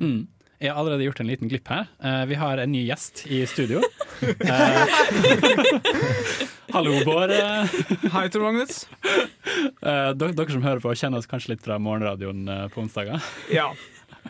[0.01, 0.27] Mm.
[0.59, 1.85] Jeg har allerede gjort en liten glipp her.
[2.01, 3.83] Uh, vi har en ny gjest i studio.
[4.25, 4.95] uh,
[6.75, 7.35] hallo, Bård.
[8.15, 8.87] Hei, Tor Magnus.
[9.85, 13.21] Uh, dere, dere som hører på, kjenner oss kanskje litt fra morgenradioen på onsdager.
[13.53, 13.69] Ja,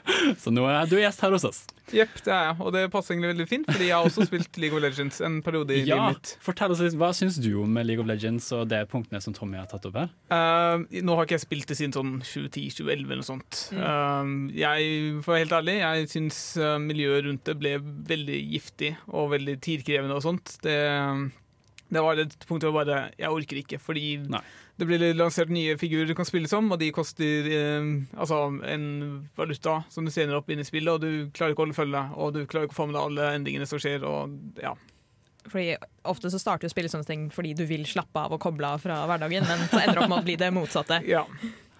[0.43, 1.61] Så nå er du gjest her hos oss.
[1.95, 2.57] jepp, det er jeg.
[2.67, 5.37] Og det passer egentlig veldig fint, fordi jeg har også spilt League of Legends en
[5.47, 6.33] periode i Ja, livet mitt.
[6.43, 9.61] Fortell oss litt, Hva syns du om League of Legends og de punktene som Tommy
[9.61, 10.11] har tatt opp her?
[10.33, 13.63] Uh, nå har ikke jeg spilt det siden sånn 2010-2011 eller noe sånt.
[13.77, 14.91] Eh, jeg,
[15.23, 19.31] for å være helt ærlig, jeg syns eh, miljøet rundt det ble veldig giftig og
[19.37, 20.57] veldig tidkrevende og sånt.
[20.67, 20.77] Det,
[21.95, 24.43] det var et punkt hvor jeg bare Jeg orker ikke, fordi Nei.
[24.77, 27.87] Det blir lansert nye figurer du kan spille som, og de koster eh,
[28.17, 28.89] altså en
[29.39, 32.03] valuta som du sender opp inn i spillet, og du klarer ikke å holde følge,
[32.17, 34.75] og du klarer ikke å få med deg alle endringene som skjer, og ja.
[35.47, 35.77] Fordi
[36.11, 38.83] Ofte så starter jo spillet sånne ting fordi du vil slappe av og koble av
[38.83, 41.01] fra hverdagen, men så ender det opp med å bli det motsatte.
[41.09, 41.25] ja.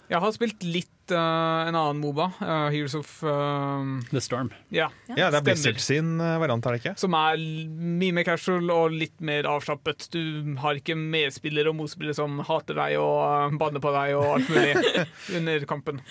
[0.07, 4.53] Jeg har spilt litt uh, en annen Moba, Uh, Heroes of uh, The Storm.
[4.71, 4.87] Ja.
[5.11, 5.47] Ja, Det er.
[5.49, 6.95] Blizzard sin variant, er det ikke?
[7.01, 10.09] Som er mye mer casual og litt mer avslappet.
[10.15, 14.53] Du har ikke medspillere og motspillere som hater deg og banner på deg og alt
[14.53, 14.75] mulig
[15.41, 16.03] under kampen.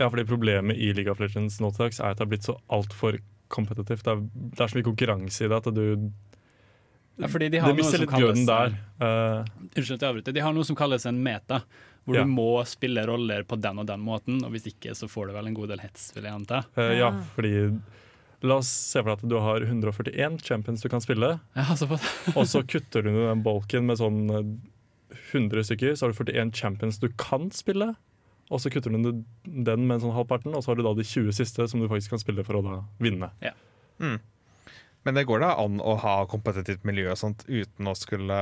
[0.00, 2.48] Ja, fordi Problemet i League of Legends nå til dags er at det har blitt
[2.48, 3.20] så altfor
[3.52, 4.06] kompetitivt.
[4.06, 4.20] Det er,
[4.56, 5.84] det er så mye konkurranse i det at du
[7.20, 8.74] Ja, fordi de har Det noe mister som litt gløden der.
[9.00, 9.44] Uh,
[9.76, 10.36] Unnskyld at jeg avbryter.
[10.36, 11.62] De har noe som kalles en meta,
[12.04, 12.24] hvor Ja.
[12.24, 15.32] du må spille roller på den og den måten, og hvis ikke så får du
[15.36, 16.62] vel en god del hets, vil jeg anta.
[16.76, 17.54] Uh, ja, fordi
[18.42, 21.64] La oss se for deg at du har 141 champions du kan spille, Ja,
[22.38, 24.46] og så kutter du ned den bolken med sånn eh,
[25.34, 27.94] 100 stykker, så har du 41 champions du kan spille.
[28.50, 30.94] og så kutter du ned den med en sånn halvparten, og så har du da
[30.96, 33.28] de 20 siste som du faktisk kan spille for å da vinne.
[34.00, 34.16] Mm.
[35.08, 38.36] Men det går da an å ha kompetitivt miljø og sånt uten å skulle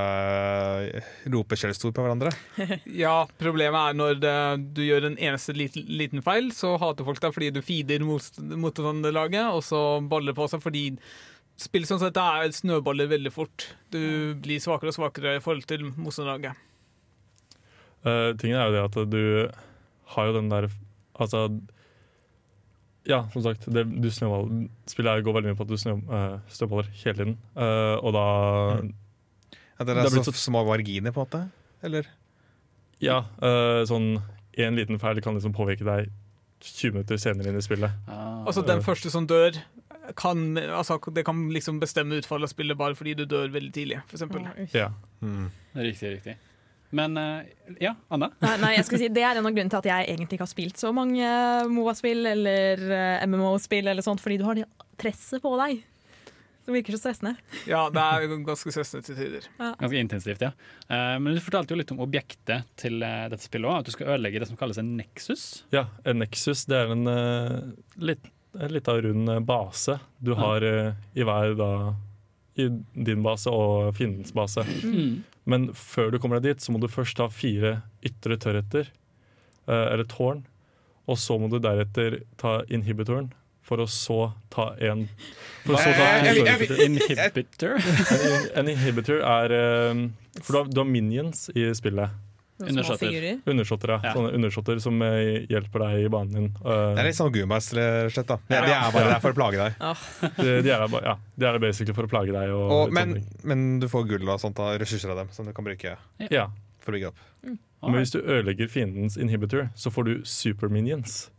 [0.89, 2.33] eh, rope skjellsord på hverandre?
[3.03, 4.33] Ja, problemet er når det,
[4.75, 8.41] du gjør en eneste liten, liten feil, så hater folk deg fordi du feeder mot-
[8.59, 10.83] motstanderlaget, og så baller på seg fordi
[11.59, 13.69] spill sånn sett er snøballer veldig fort.
[13.91, 16.59] Du blir svakere og svakere i forhold til motstanderlaget.
[18.03, 19.23] Uh, tingen er jo det at du
[20.15, 20.69] har jo den der
[21.19, 21.49] Altså
[23.09, 26.37] Ja, som sagt, det, du snøball, spillet går veldig mye på at du snø, uh,
[26.53, 27.37] snøballer hele tiden.
[27.57, 28.25] Uh, og da
[28.83, 28.91] mm.
[29.49, 31.45] det Det er, blitt så små marginer, på en måte?
[31.85, 32.09] Eller?
[33.01, 34.17] Ja, Uh, sånn
[34.59, 36.09] en liten feil kan liksom påvirke deg
[36.59, 37.93] 20 minutter senere inn i spillet.
[38.11, 38.43] Ah.
[38.43, 39.55] Altså Den første som dør,
[40.19, 44.01] kan, altså, det kan liksom bestemme utfallet av spillet bare fordi du dør veldig tidlig,
[44.09, 44.73] f.eks.
[44.75, 44.89] Ja.
[45.21, 45.49] Mm.
[45.77, 46.35] Riktig, riktig.
[46.89, 47.45] Men eh,
[47.79, 48.31] ja, Anna?
[48.45, 50.47] Nei, nei, jeg skal si, Det er en av grunnene til at jeg egentlig ikke
[50.47, 54.65] har spilt så mange eh, MOA-spill eller eh, MMO-spill, eller sånt, fordi du har det
[54.99, 55.83] presset på deg.
[56.65, 57.35] Som virker så stressende.
[57.69, 59.45] Ja, det er ganske stressende til tider.
[59.57, 60.51] Ganske intensivt, ja.
[60.89, 63.79] Eh, men du fortalte jo litt om objektet til dette spillet òg.
[63.81, 65.63] At du skal ødelegge det som kalles en nexus.
[65.73, 67.71] ja, en Nexus det er en uh,
[68.01, 71.71] litt, en lita rund base du har uh, i hver da
[72.59, 72.67] i
[73.07, 74.65] din base og fiendens base.
[75.49, 78.91] Men før du kommer deg dit, så må du først ta fire ytre tørrheter,
[79.69, 80.43] eh, eller tårn.
[81.09, 83.31] Og så må du deretter ta inhibitoren,
[83.65, 85.07] for å så ta en
[85.65, 86.83] For å så ta tørrheter.
[86.85, 87.75] Inhibitor.
[87.81, 90.03] En, en inhibitor er eh,
[90.41, 92.13] For du har, du har minions i spillet.
[92.59, 93.39] Undersåtter.
[93.47, 93.99] Undersåtter, ja.
[94.03, 94.13] Ja.
[94.17, 96.49] Sånne undersåtter som eh, hjelper deg i banen din.
[96.59, 98.27] Eh, Det er litt sånn Gumas, rett og slett.
[98.27, 98.37] da.
[98.49, 99.79] De, de er bare der for å plage deg.
[100.41, 102.51] de, de er der ja, de er der basically for å plage deg.
[102.51, 103.17] Og, Og, men,
[103.47, 105.95] men du får gull og sånt av ressurser av dem som du kan bruke
[106.29, 106.47] ja.
[106.83, 107.25] for å bygge opp.
[107.79, 111.29] Men hvis du ødelegger fiendens inhibitor, så får du super minions.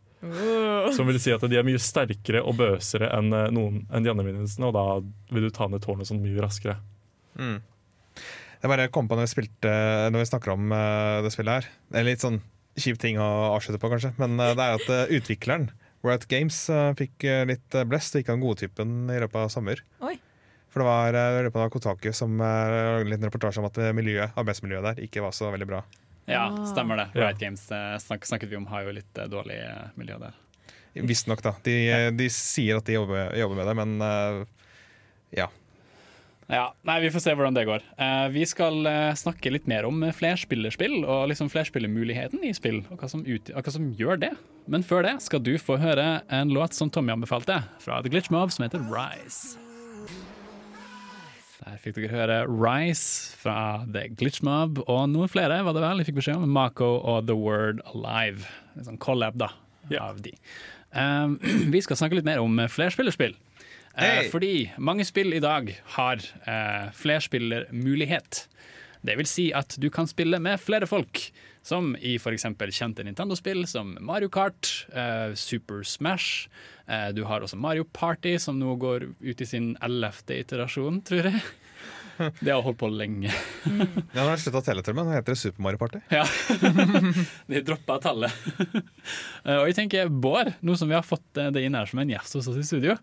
[0.97, 4.11] Som vil si at de er mye sterkere og bøsere enn eh, noen enn de
[4.13, 6.79] andre minionsene, og da vil du ta ned tårnet sånn mye raskere.
[7.41, 7.61] Mm.
[8.61, 9.71] Jeg bare kom på når vi, spilte,
[10.13, 11.69] når vi snakker om eh, det spillet her.
[11.89, 12.43] Det er litt sånn
[12.81, 14.13] kjip ting å avslutte på, kanskje.
[14.21, 15.71] Men eh, det er at eh, utvikleren,
[16.05, 16.57] Riot Games,
[16.97, 19.83] fikk litt blest og gikk av den gode typen i løpet av sommer.
[20.01, 20.15] Oi.
[20.73, 23.67] For det var uh, i løpet av Kotaku som uh, lagde en liten reportasje om
[23.69, 25.83] at miljøet, arbeidsmiljøet der ikke var så veldig bra.
[26.25, 26.63] Ja, Ah.
[26.71, 27.09] stemmer det.
[27.13, 27.27] Ja.
[27.27, 27.67] Riot Games
[28.01, 29.59] snak snakket vi om har jo litt dårlig
[30.01, 30.39] miljø der.
[31.05, 31.53] Visstnok, da.
[31.67, 31.77] De,
[32.17, 34.47] de sier at de jobber, jobber med det, men
[35.37, 35.51] ja.
[36.51, 37.85] Ja, nei, Vi får se hvordan det går.
[37.95, 42.99] Uh, vi skal uh, snakke litt mer om flerspillerspill og liksom flerspillermuligheten i spill, og
[42.99, 44.33] hva som, ut, og hva som gjør det.
[44.71, 48.33] Men før det skal du få høre en låt som Tommy anbefalte, fra The Glitch
[48.35, 49.55] Mob, som heter Rise.
[51.61, 56.03] Der fikk dere høre Rise fra The Glitch Mob, og noen flere var det vel.
[56.03, 58.51] Jeg fikk beskjed om Mako og The Word Alive.
[58.75, 59.53] En sånn collab da,
[59.87, 60.09] yeah.
[60.09, 60.35] av de.
[60.91, 61.39] Um,
[61.75, 63.39] vi skal snakke litt mer om flerspillerspill.
[63.97, 64.29] Eh, Hey!
[64.31, 68.47] fordi mange spill i dag har eh, flerspillermulighet.
[69.03, 71.31] Det vil si at du kan spille med flere folk,
[71.65, 72.45] som i f.eks.
[72.73, 76.49] kjente Nintendo-spill som Mario Kart, eh, Super Smash.
[76.89, 81.31] Eh, du har også Mario Party, som nå går ut i sin ellevte iterasjon, tror
[81.33, 81.43] jeg.
[82.45, 83.33] Det har holdt på lenge.
[84.15, 86.01] Ja, Nå har jeg slutta å telle til, men nå heter det Super Mario Party.
[86.13, 86.25] Ja.
[87.51, 88.33] De droppa tallet.
[89.45, 92.01] Eh, Og jeg tenker, Bård, nå som vi har fått eh, det inn her som
[92.03, 92.97] en gjest hos oss i studio,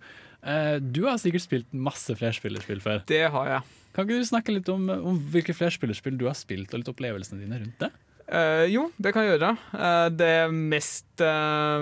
[0.43, 3.03] eh, du har sikkert spilt masse flerspillerspill før.
[3.10, 3.62] Det har jeg.
[3.95, 7.41] Kan ikke du snakke litt om, om hvilke flerspillerspill du har spilt, og litt opplevelsene
[7.45, 7.91] dine rundt det?
[8.27, 9.53] Uh, jo, det kan jeg gjøre.
[9.71, 11.80] Uh, det mest uh,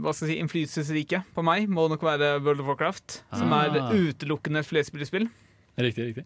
[0.00, 3.76] hva skal jeg si, innflytelsesrike på meg må nok være World of Warcraft, som er
[3.76, 3.92] Ah.
[3.92, 5.28] utelukkende flerspillerspill.
[5.76, 6.24] Riktig, riktig.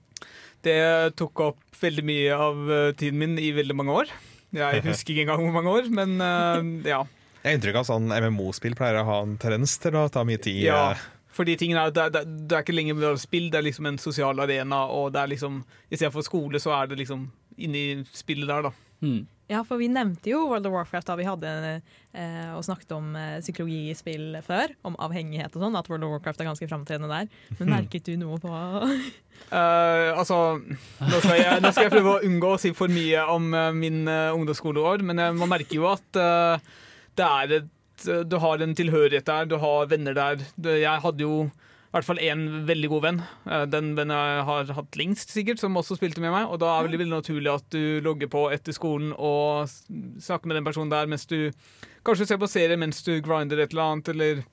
[0.67, 0.79] Det
[1.21, 4.11] tok opp veldig mye av eh, tiden min i veldig mange år.
[4.57, 7.03] Jeg husker ikke engang hvor mange år, men uh, ja.
[7.43, 10.41] Jeg har inntrykk av sånn MMO-spill pleier å ha en tendens til å ta mye
[10.43, 10.65] tid.
[10.67, 10.81] ja.
[10.97, 11.05] eh,
[11.37, 13.67] Fordi tingen er, at det, er- det, det er ikke lenger bare spill, det er
[13.69, 15.61] liksom en sosial arena, og det er liksom
[15.93, 17.27] istedenfor skole, så er det liksom
[17.61, 17.83] inni
[18.17, 18.73] spillet der, da.
[19.05, 19.21] Hmm.
[19.47, 23.13] Ja, for vi nevnte jo World of Warcraft da vi hadde eh, og snakket om
[23.15, 26.67] eh, psykologi i spill før, om avhengighet og sånn, at World of Warcraft er ganske
[26.67, 27.31] framtredende der.
[27.61, 28.91] Men merket du noe på uh,
[30.21, 33.47] altså, nå skal, jeg, nå skal jeg prøve å unngå å si for mye om
[33.55, 36.11] uh, min uh, ungdomsskoleår, men man merker jo at
[37.17, 37.73] det er et
[38.29, 40.43] Du har en tilhørighet der, du har venner der.
[40.67, 41.47] Jeg hadde jo
[41.97, 43.21] hvert fall én veldig god venn.
[43.49, 46.51] eh, den vennen jeg har hatt lengst, sikkert, som også spilte med meg.
[46.51, 50.61] Og da er det veldig naturlig at du logger på etter skolen og snakker med
[50.61, 51.51] den personen der mens du
[52.07, 54.45] kanskje ser på serie mens du grinder et eller annet, eller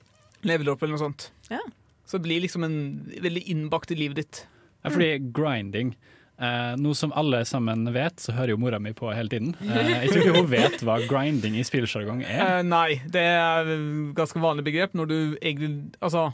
[0.44, 1.30] leveler opp eller noe sånt.
[1.52, 1.62] Ja.
[2.04, 2.76] Så det blir liksom en
[3.24, 4.44] veldig innbakt i livet ditt.
[4.84, 5.94] Ja, fordi grinding
[6.34, 9.52] Eh, noe som alle sammen vet, så hører jo mora mi på hele tiden.
[9.62, 12.40] Eh, jeg tror ikke hun vet hva grinding i spillsjargong er.
[12.42, 13.70] Eh, nei, det er
[14.18, 15.70] ganske vanlig begrep når du egentlig
[16.02, 16.32] Altså,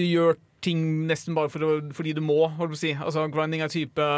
[0.00, 2.90] du gjør ting nesten bare for å, fordi du må, holdt på å si.
[2.96, 4.08] Altså, grinding er type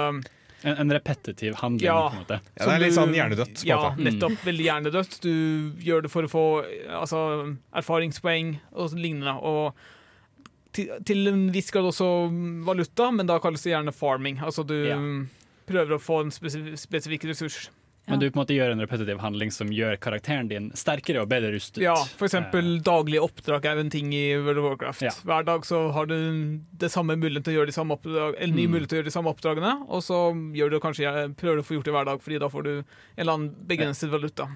[0.62, 2.08] En, en repetitiv handling, Ja.
[2.10, 2.36] på en måte.
[2.54, 4.36] Ja, det er litt sånn hjernedødt, Ja, nettopp.
[4.46, 5.16] Veldig hjernedødt.
[5.24, 5.32] Du
[5.82, 6.42] gjør det for å få
[7.00, 7.22] altså,
[7.74, 9.34] erfaringspoeng og lignende.
[9.42, 9.74] Og
[10.72, 12.06] til, til en viss grad også
[12.64, 14.38] valuta, men da kalles det gjerne farming.
[14.40, 14.98] Altså du Ja.
[15.66, 17.68] prøver å få en spesif spesifikk ressurs.
[18.08, 21.28] Men du på en måte gjør en repetitiv handling som gjør karakteren din sterkere og
[21.30, 21.78] bedre rustet.
[21.84, 25.02] Ja, for eksempel daglige oppdrag er en ting i World of Warcraft.
[25.06, 25.12] Ja.
[25.22, 26.16] Hver dag så har du
[26.82, 28.72] det samme mulighet til å gjøre de samme oppdrag, eller ny Mm.
[28.74, 30.18] mulighet til å gjøre de samme oppdragene, og så
[30.58, 32.72] gjør du kanskje, prøver du å få gjort det hver dag, fordi da får du
[32.78, 32.84] en
[33.18, 34.48] eller annen begrenset valuta.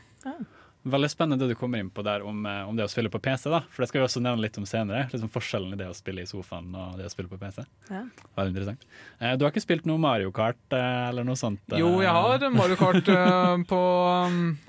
[0.86, 3.18] Veldig spennende det du kommer inn på der om, eh, om det å spille på
[3.22, 3.48] PC.
[3.50, 5.08] da For det skal vi også nevne litt om senere.
[5.10, 7.64] Liksom Forskjellen i det å spille i sofaen og det å spille på PC.
[7.90, 8.04] Ja.
[8.38, 8.86] Veldig interessant.
[9.20, 11.60] Eh, du har ikke spilt noe Mario Kart eh, eller noe sånt?
[11.74, 13.10] Jo, jeg har Mario Kart
[13.72, 13.82] på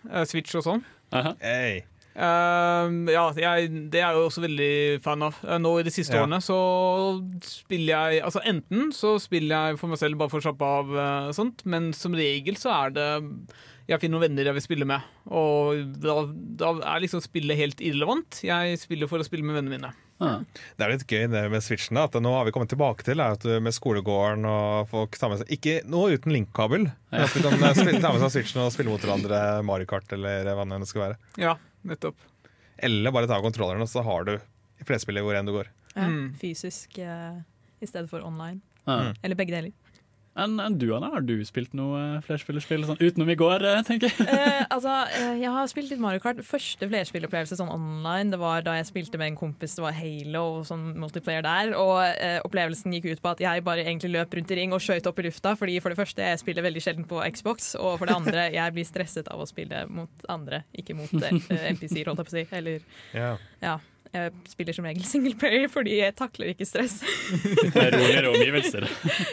[0.10, 0.84] eh, Switch og sånn.
[1.39, 1.84] Hey.
[2.17, 4.71] Uh, ja, jeg, det er jeg også veldig
[5.06, 5.38] fan av.
[5.62, 6.23] Nå i de siste Ja.
[6.25, 6.58] årene så
[7.45, 10.89] spiller jeg Altså enten så spiller jeg for meg selv bare for å slappe av,
[10.97, 13.10] uh, sånt, men som regel så er det
[13.88, 16.17] jeg finner noen venner jeg vil spille med, og da,
[16.60, 18.41] da er liksom spillet helt irrelevant.
[18.43, 19.91] Jeg spiller for å spille med vennene mine.
[20.19, 20.41] Ah.
[20.76, 22.00] Det er litt gøy det med Switchen.
[22.02, 25.30] At nå har vi kommet tilbake til er at du med skolegården og folk tar
[25.30, 28.34] med seg Ikke nå uten linkkabel, men at du kan eh, spille, ta med seg
[28.36, 31.19] Switchen og spille mot hverandre Mario Kart eller hva det skal være.
[31.39, 31.56] Ja,
[31.88, 32.17] nettopp.
[32.84, 34.36] Eller bare ta kontrolleren, og så har du
[34.88, 35.71] flerspillet hvor enn du går.
[35.95, 36.36] Ja, Mm.
[36.38, 37.39] Fysisk eh,
[37.82, 38.60] i stedet for online.
[38.86, 39.15] Ah.
[39.26, 39.71] Eller begge deler.
[40.38, 41.10] Enn en du, Anna?
[41.15, 44.28] Har du spilt noe eh, flerspillerspill sånn utenom i går, eh, tenker jeg?
[44.28, 46.43] Eh, altså, eh, jeg har spilt litt Mario Kart.
[46.45, 50.43] Første flerspillopplevelse sånn online Det var da jeg spilte med en kompis, det var Halo
[50.60, 51.73] og sånn multiplayer der.
[51.80, 54.84] Og eh, opplevelsen gikk ut på at jeg bare egentlig løp rundt i ring og
[54.84, 55.56] skøyt opp i lufta.
[55.58, 58.78] Fordi for det første, jeg spiller veldig sjelden på Xbox, og for det andre, jeg
[58.78, 61.13] blir stresset av å spille mot andre, ikke mot
[61.73, 62.47] NPC-er, holdt jeg på å si.
[62.62, 62.84] Eller
[63.17, 63.41] yeah.
[63.63, 63.80] ja.
[64.17, 66.97] Jeg spiller som regel singleplayer fordi jeg takler ikke stress.
[67.75, 68.88] Med roligere omgivelser.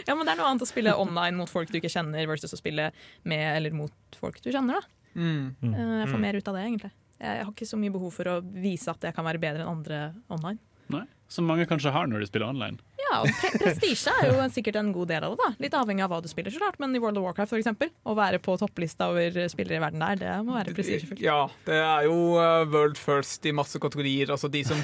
[0.08, 2.52] Ja, men Det er noe annet å spille online mot folk du ikke kjenner, versus
[2.54, 2.90] å spille
[3.24, 4.80] med eller mot folk du kjenner.
[4.80, 5.00] da.
[5.14, 5.54] Mm.
[5.62, 6.20] Eh, Jeg får Mm.
[6.26, 6.90] mer ut av det, egentlig.
[7.24, 9.70] Jeg har ikke så mye behov for å vise at jeg kan være bedre enn
[9.78, 10.58] andre online.
[10.92, 12.78] Nei, Som mange kanskje har når de spiller online.
[13.04, 15.38] Ja, og pre Prestisje er jo sikkert en god del av det.
[15.44, 16.78] da Litt avhengig av hva du spiller, så klart.
[16.80, 20.16] Men i World of Warcraft eksempel, å være på topplista over spillere i verden der,
[20.20, 21.20] det må være prestisjefullt.
[21.24, 24.30] Ja, det er jo eh, world first i masse kategorier.
[24.34, 24.80] Altså de som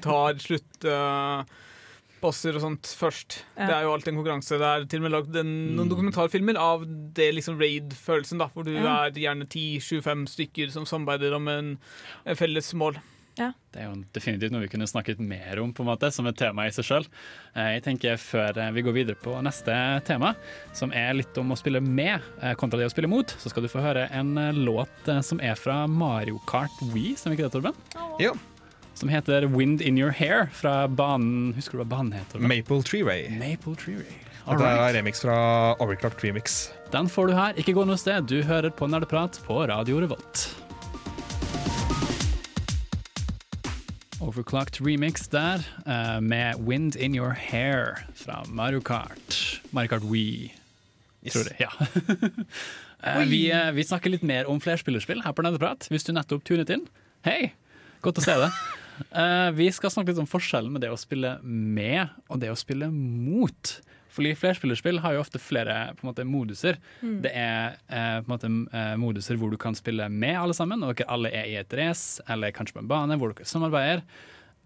[0.00, 1.44] tar slutt Uh
[2.20, 3.38] bosser og sånt først.
[3.56, 3.64] Ja.
[3.64, 4.58] Det er jo alltid en konkurranse.
[4.60, 5.88] Det er til og med lagd noen Mm.
[5.88, 6.82] dokumentarfilmer av
[7.16, 9.06] det liksom raid-følelsen, da, hvor du Ja.
[9.06, 11.78] er gjerne 10-25 stykker som samarbeider om en,
[12.26, 12.98] en felles mål.
[13.70, 16.38] Det er jo definitivt noe vi kunne snakket mer om på en måte, som et
[16.38, 17.06] tema i seg sjøl.
[17.56, 19.74] Jeg tenker før eh, vi går videre på neste
[20.08, 20.34] tema,
[20.76, 23.66] som er litt om å spille med eh, kontra det å spille mot, så skal
[23.66, 27.46] du få høre en eh, låt eh, som er fra Mario Kart Wii, som ikke
[27.46, 27.78] det, Torben?
[28.22, 28.34] Jo.
[29.00, 32.36] Som heter 'Wind In Your Hair' fra banen Husker du hva banen heter?
[32.36, 32.50] Torben?
[32.50, 33.30] Maple Treeway.
[33.38, 34.18] Maple Treery.
[34.50, 35.36] Og det er remix fra
[35.80, 36.70] Overclock Remix.
[36.92, 37.54] Den får du her.
[37.60, 38.26] Ikke gå noe sted.
[38.26, 40.48] Du hører på Nerdeprat på Radio Revolt.
[44.20, 49.60] Overclocked remix der, eh, med 'Wind In Your Hair' fra Mario Kart.
[49.72, 50.52] Mario Kart Wii,
[51.30, 51.56] tror jeg.
[51.60, 51.70] Ja.
[53.00, 56.42] Eh, vi, eh, vi snakker litt mer om flerspillerspill her på Nerdeprat, hvis du nettopp
[56.44, 56.82] tunet inn.
[57.24, 57.54] Hei,
[58.02, 58.58] godt å se deg.
[59.56, 62.90] Vi skal snakke litt om forskjellen med det å spille med og det å spille
[62.92, 63.80] mot.
[64.10, 66.80] Fordi flerspillerspill har jo ofte flere på en måte, moduser.
[67.24, 70.82] Det er eh, på en måte, eh, moduser hvor du kan spille med alle sammen,
[70.82, 74.04] og dere alle er i et race, eller kanskje på en bane hvor dere samarbeider.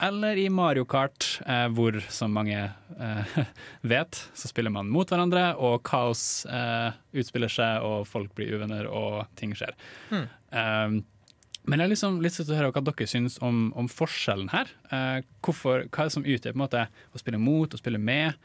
[0.02, 3.40] Eller i Mario Kart, eh, hvor, som mange eh,
[3.94, 8.88] vet, så spiller man mot hverandre, og kaos eh, utspiller seg, og folk blir uvenner,
[8.90, 9.76] og ting skjer.
[10.10, 11.04] Um,
[11.64, 14.68] men jeg har liksom lyst til å høre hva dere syns om, om forskjellen her.
[14.92, 18.00] Eh, hvorfor, hva er det som utgjør på en måte å spille mot og spille
[18.00, 18.36] med?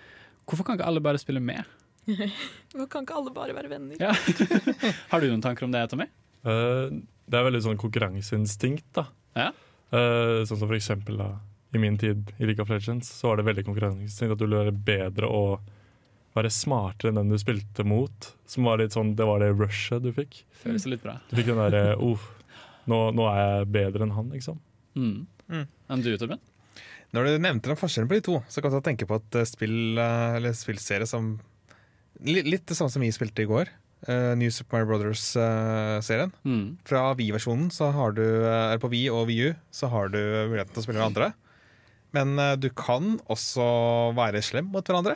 [0.50, 1.68] Hvorfor kan ikke alle bare spille med?
[2.10, 4.00] Hvorfor kan ikke alle bare være venner.
[4.02, 4.14] Ja.
[5.12, 6.10] Har du noen tanker om det, Tommy?
[6.46, 9.06] Uh, det er veldig sånn konkurranseinstinkt, da.
[9.38, 9.50] Ja.
[9.94, 11.34] Uh, sånn som for eksempel da,
[11.76, 14.64] i min tid i League of Legends, så var det veldig konkurranseinstinkt at du ville
[14.64, 15.70] være bedre og
[16.38, 18.32] være smartere enn den du spilte mot.
[18.50, 20.44] Som var litt sånn, Det var det rushet du fikk.
[20.64, 21.20] Føles litt bra.
[21.30, 22.22] Du fikk den derre oh,
[22.90, 24.62] nå, nå er jeg bedre enn han, liksom.
[24.98, 25.28] Mm.
[25.50, 25.66] Mm.
[25.90, 26.42] Enn du, Torben?
[27.16, 29.48] Når du nevnte den forskjellen på de to, så kan du tenke på et eh,
[29.50, 31.38] spill eh, eller spillserie som
[32.20, 33.70] Litt det samme som vi spilte i går.
[34.04, 36.34] Uh, New Super Mario Brothers-serien.
[36.44, 36.82] Mm.
[36.88, 40.74] Fra Wii-versjonen så har du uh, på Wii og Wii U så har du muligheten
[40.74, 41.30] til å spille med andre.
[42.18, 43.70] Men du kan også
[44.18, 45.16] være slem mot hverandre.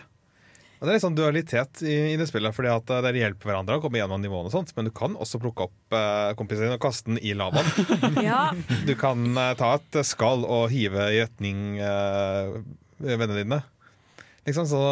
[0.84, 3.48] Og Det er litt sånn dualitet i, i det spillet, fordi at eh, dere hjelper
[3.48, 6.68] hverandre å komme gjennom nivåene, og sånt, men du kan også plukke opp eh, kompisen
[6.68, 7.70] din og kaste den i lavaen.
[8.28, 8.42] Ja.
[8.84, 12.52] Du kan eh, ta et skall og hive i retning eh,
[13.00, 13.62] vennene dine.
[14.44, 14.84] Liksom, så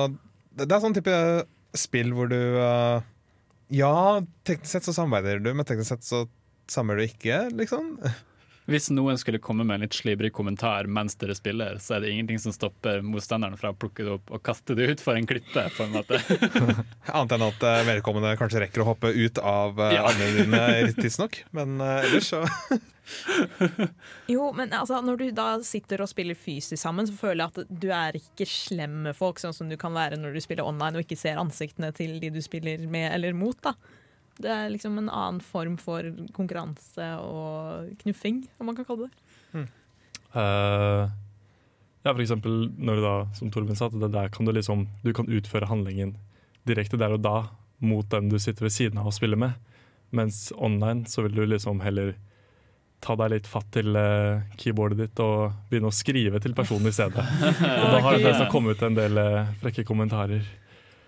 [0.56, 1.18] det, det er sånn type
[1.76, 3.04] spill hvor du eh,
[3.76, 3.94] Ja,
[4.48, 6.24] teknisk sett så samarbeider du, men teknisk sett så
[6.72, 7.98] samarbeider du ikke, liksom.
[8.70, 12.12] Hvis noen skulle komme med en litt slibrig kommentar mens dere spiller, så er det
[12.14, 15.26] ingenting som stopper motstanderen fra å plukke det opp og kaste det ut for en
[15.28, 16.20] klippe, på en måte.
[17.16, 20.05] Annet enn at eh, vedkommende kanskje rekker å hoppe ut av uh, Ja.
[20.12, 21.41] armene dine tidsnok.
[21.57, 22.43] Men eh, ellers så
[24.32, 27.74] Jo, men altså, når du da sitter og spiller fysisk sammen, så føler jeg at
[27.82, 30.99] du er ikke slem med folk, sånn som du kan være når du spiller online
[31.01, 33.57] og ikke ser ansiktene til de du spiller med eller mot.
[33.66, 33.74] da.
[34.42, 39.66] Det er liksom en annen form for konkurranse og knuffing, om man kan kalle det.
[40.32, 41.10] Eh,
[42.02, 45.12] ja, for eksempel når du da, som Torben sa, det der kan du liksom Du
[45.14, 46.16] kan utføre handlingen
[46.68, 47.36] direkte der og da
[47.82, 49.56] mot den du sitter ved siden av og spiller med.
[50.14, 52.14] Mens online så vil du liksom heller
[53.02, 56.94] ta deg litt fatt til uh, keyboardet ditt og begynne å skrive til personen i
[56.94, 57.24] stedet.
[57.82, 60.46] Og da har det best å komme ut en del uh, frekke kommentarer.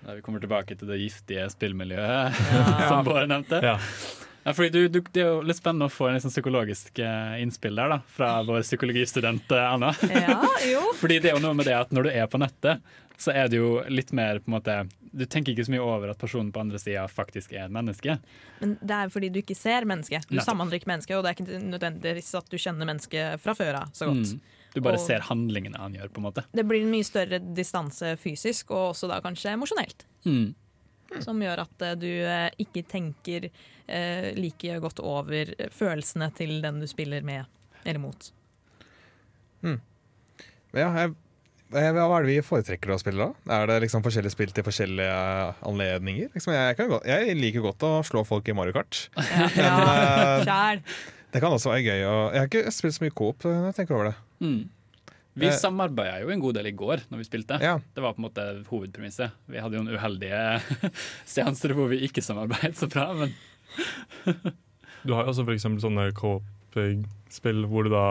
[0.04, 2.39] Vi kommer tilbake til det giftige spillmiljøet
[2.89, 3.62] som Bård nevnte.
[3.64, 3.78] Ja.
[4.43, 7.38] Ja, fordi du, du, det er jo litt spennende å få en sånn psykologisk eh,
[7.39, 9.93] innspill der da, fra vår psykologistudent eh, Anna.
[10.12, 10.82] Ja, jo.
[10.99, 12.84] Fordi det er jo noe med det at når du er på nettet,
[13.24, 14.76] så er det jo litt mer på en måte
[15.14, 18.18] Du tenker ikke så mye over at personen på andre sida faktisk er et menneske.
[18.60, 20.26] Men det er fordi du ikke ser mennesket.
[20.28, 20.49] Du Nettopp.
[20.49, 23.95] samhandler ikke mennesket, og det er ikke nødvendigvis at du kjenner mennesket fra før av
[23.95, 24.34] så godt.
[24.34, 24.60] Mm.
[24.74, 26.44] Du bare Og- ser handlingene han gjør, på en måte.
[26.54, 30.06] Det blir en mye større distanse fysisk, og også da kanskje emosjonelt.
[30.26, 30.56] Mm.
[31.22, 33.50] Som gjør at eh, du eh, ikke tenker
[33.88, 37.46] eh, like godt over eh, følelsene til den du spiller med
[37.86, 38.32] eller mot.
[40.74, 41.12] Ja, jeg,
[41.74, 43.58] jeg, hva er det vi foretrekker å spille da?
[43.60, 45.18] Er det liksom forskjellige spill til forskjellige
[45.70, 46.32] anledninger?
[46.34, 49.04] Liksom, jeg, kan godt, jeg liker godt å slå folk i Mario Kart.
[49.60, 50.62] Ja, men, ja,
[51.34, 52.02] Det kan også være gøy.
[52.10, 54.16] Og, jeg har ikke spilt så mye coop når jeg tenker over det.
[54.44, 54.64] Mm.
[55.34, 55.56] Vi Eh.
[55.58, 57.58] samarbeida jo en god del i går når vi spilte.
[57.62, 57.80] Ja.
[57.96, 59.34] Det var på en måte hovedpremisset.
[59.50, 60.62] Vi hadde jo noen uheldige
[61.34, 63.34] seanser hvor vi ikke samarbeidet så bra, men
[65.04, 68.06] Du har jo også eksempel sånne co-op-spill hvor du da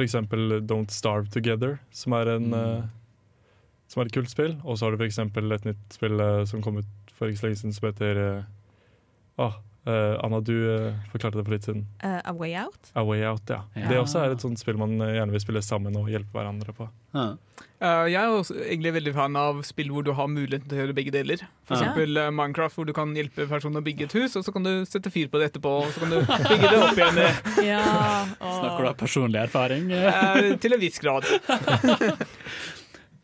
[0.00, 2.84] eksempel Don't Starve Together, som er, en, eh,
[3.88, 4.54] som er et kult spill.
[4.64, 7.46] Og så har du eksempel et nytt spill uh, som kom ut for ikke så
[7.48, 8.44] lenge siden, som heter uh,
[9.42, 11.86] ah, eh, Anna, du uh, forklarte det for litt siden.
[12.04, 12.92] Uh, a Way Out.
[12.94, 13.62] A Way Out, ja.
[13.76, 13.88] Ja.
[13.90, 16.88] Det også er et sånt spill man gjerne vil spille sammen og hjelpe hverandre på.
[17.16, 17.32] ja.
[17.82, 20.80] Eh, jeg er også egentlig veldig fan av spill hvor du har muligheten til å
[20.84, 21.40] gjøre begge deler.
[21.66, 21.80] For Ja.
[21.90, 24.62] eksempel eh, Minecraft, hvor du kan hjelpe personen å bygge et hus, og så kan
[24.66, 27.18] du sette fyr på det etterpå, og så kan du bygge det opp igjen
[27.72, 27.82] Ja,
[28.38, 29.90] Snakker du av personlig erfaring?
[29.90, 31.26] eh, til en viss grad.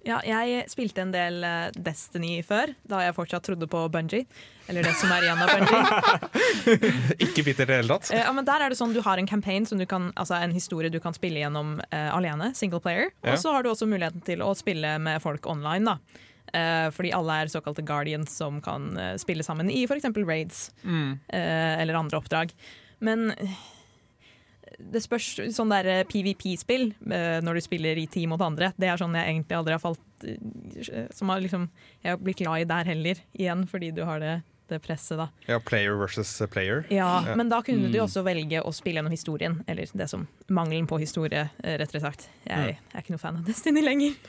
[0.09, 4.24] ja, jeg spilte en del eh, Destiny før, da jeg fortsatt trodde på Bungie.
[4.68, 5.82] Eller det som er igjen av Bungie.
[7.26, 8.12] Ikke bitter i det hele tatt.
[8.14, 10.38] Eh, ja, men der er det sånn Du har en campaign, som du kan, altså
[10.40, 12.52] en historie du kan spille gjennom uh, alene.
[12.56, 13.12] Single player.
[13.26, 15.94] Og så har du også muligheten til å spille med folk online.
[15.96, 16.24] da
[16.96, 18.86] fordi alle er såkalte guardians som kan
[19.20, 20.06] spille sammen i f.eks.
[20.24, 21.18] raids Mm.
[21.28, 22.54] eller andre oppdrag.
[23.04, 23.34] Men
[24.78, 28.72] det spørs sånn der eh, PVP-spill eh, når du spiller i team mot andre.
[28.78, 31.68] Det er sånn jeg egentlig aldri har falt eh, Som har liksom
[32.04, 34.38] Jeg har blitt glad i der heller, igjen fordi du har det,
[34.68, 35.28] det presset, da.
[35.48, 36.84] Ja, player versus player.
[36.90, 37.34] Ja, Ja.
[37.34, 37.94] men da kunne du Mm.
[37.96, 42.00] jo også velge å spille gjennom historien, eller det som mangelen på historie, eh, rettere
[42.00, 42.28] sagt.
[42.46, 44.14] Jeg er ikke noe fan av Destiny lenger.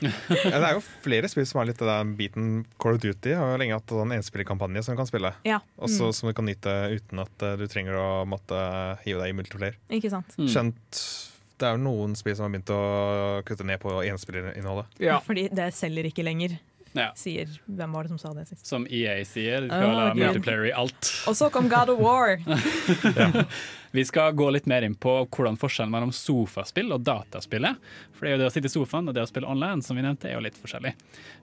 [0.50, 3.34] Ja, det er jo flere spill som har litt av den biten Call of Duty
[3.34, 5.34] har lenge hatt sånn enspillerkampanje som du kan spille.
[5.44, 9.20] Ja, Også mm, som du kan nyte uten at eh, du trenger å måtte hive
[9.20, 9.74] deg i multiplayer.
[9.90, 10.34] ikke sant.
[10.38, 10.48] Mm.
[10.48, 11.26] Skjønt
[11.60, 14.86] det er jo noen spill som har begynt å kutte ned på enspillerinnholdet.
[14.98, 15.18] Ja.
[15.20, 16.58] Fordi det selger ikke lenger,
[16.92, 17.12] Ja.
[17.14, 18.66] sier Hvem var det som sa det sist?
[18.66, 20.22] Som EA sier, de skal ha Gud.
[20.24, 21.10] multiplayer i alt.
[21.30, 22.36] Og så kom God of War!
[23.92, 27.78] Vi skal gå litt mer inn på hvordan forskjellen mellom sofaspill og dataspill er.
[28.14, 29.98] For det er jo det å sitte i sofaen og det å spille online, som
[29.98, 30.94] vi nevnte, er jo litt forskjellig.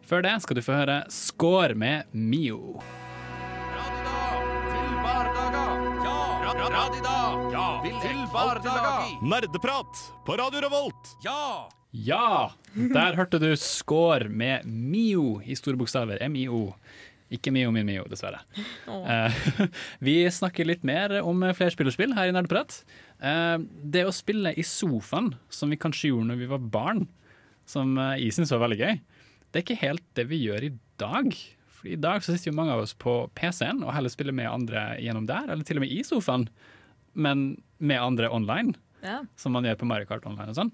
[0.08, 2.80] Før det skal du få høre Score med Mio.
[6.68, 7.18] Radida!
[7.54, 7.66] Ja!
[8.02, 8.18] Til!
[9.24, 11.14] Nerdeprat på Radio Revolt.
[11.24, 11.70] Ja!
[11.92, 12.52] Ja!
[12.76, 16.20] Der hørte du Score med Mio i store bokstaver.
[16.28, 16.74] MIO.
[17.32, 18.42] Ikke Mio min Mio, dessverre.
[18.88, 19.08] Oh.
[20.08, 22.82] vi snakker litt mer om flerspillerspill her i Nerdeprat.
[23.24, 27.06] Eh, det å spille i sofaen, som vi kanskje gjorde når vi var barn,
[27.68, 29.00] som eh, jeg syns var veldig gøy,
[29.48, 31.32] det er ikke helt det vi gjør i dag.
[31.78, 34.50] For i dag så sitter jo mange av oss på PC-en og heller spiller med
[34.50, 36.48] andre gjennom der, eller til og med i sofaen,
[37.18, 37.48] men
[37.80, 38.74] med andre online,
[39.06, 39.20] Ja.
[39.38, 40.72] som man gjør på Mario Kart online og sånn.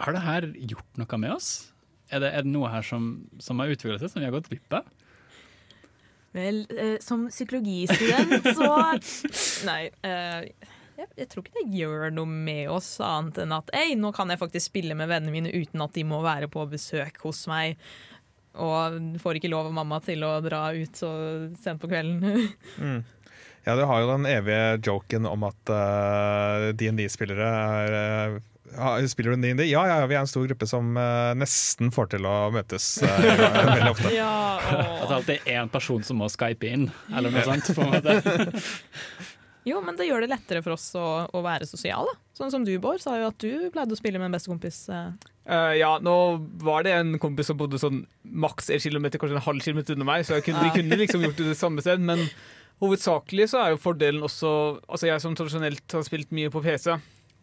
[0.00, 1.50] Har det her gjort noe med oss?
[2.10, 4.48] Er det, er det noe her som, som har utviklet seg, som vi har gått
[4.48, 4.88] glipp av?
[6.32, 8.68] Vel, eh, som psykologistudent så
[9.68, 9.90] Nei.
[10.06, 10.46] Eh,
[11.00, 14.30] jeg, jeg tror ikke det gjør noe med oss, annet enn at Ei, nå kan
[14.32, 17.80] jeg faktisk spille med vennene mine uten at de må være på besøk hos meg.
[18.60, 21.10] Og får ikke lov av mamma til å dra ut så
[21.62, 22.46] sent på kvelden.
[22.80, 23.00] Mm.
[23.66, 29.42] Ja, du har jo den evige joken om at uh, DND-spillere er uh, Spiller du
[29.42, 29.66] DND?
[29.68, 33.10] Ja, ja, vi er en stor gruppe som uh, nesten får til å møtes uh,
[33.20, 34.12] veldig ofte.
[34.16, 34.30] ja,
[34.62, 37.68] At det alltid er én person som må skype inn, eller noe sånt.
[37.76, 38.16] på en måte.
[39.68, 41.04] Jo, men det gjør det lettere for oss å,
[41.36, 42.14] å være sosiale.
[42.32, 44.78] Sånn som du, Bård, sa jo at du pleide å spille med en bestekompis.
[44.88, 45.10] eh.
[45.50, 46.14] Eh, ja, nå
[46.62, 50.06] var det en kompis som bodde sånn maks en kilometer, kanskje en halv kilometer under
[50.06, 52.02] meg, så jeg kunne, vi kunne liksom gjort det det samme sted.
[52.06, 52.22] Men
[52.82, 54.50] hovedsakelig så er jo fordelen også
[54.86, 56.94] Altså jeg som tradisjonelt har spilt mye på PC.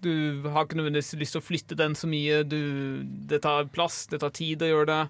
[0.06, 0.14] Du
[0.54, 2.44] har ikke nødvendigvis lyst til å flytte den så mye.
[2.48, 2.60] Du,
[3.04, 5.02] det tar plass, det tar tid å gjøre det.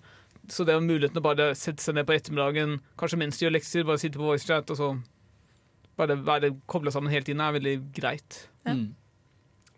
[0.49, 3.57] Så det er muligheten å bare sette seg ned på ettermiddagen, kanskje mens du gjør
[3.57, 4.93] lekser, bare sitte på voicechat og så
[5.99, 8.45] bare være kobla sammen hele tiden, er veldig greit.
[8.63, 8.93] Mm.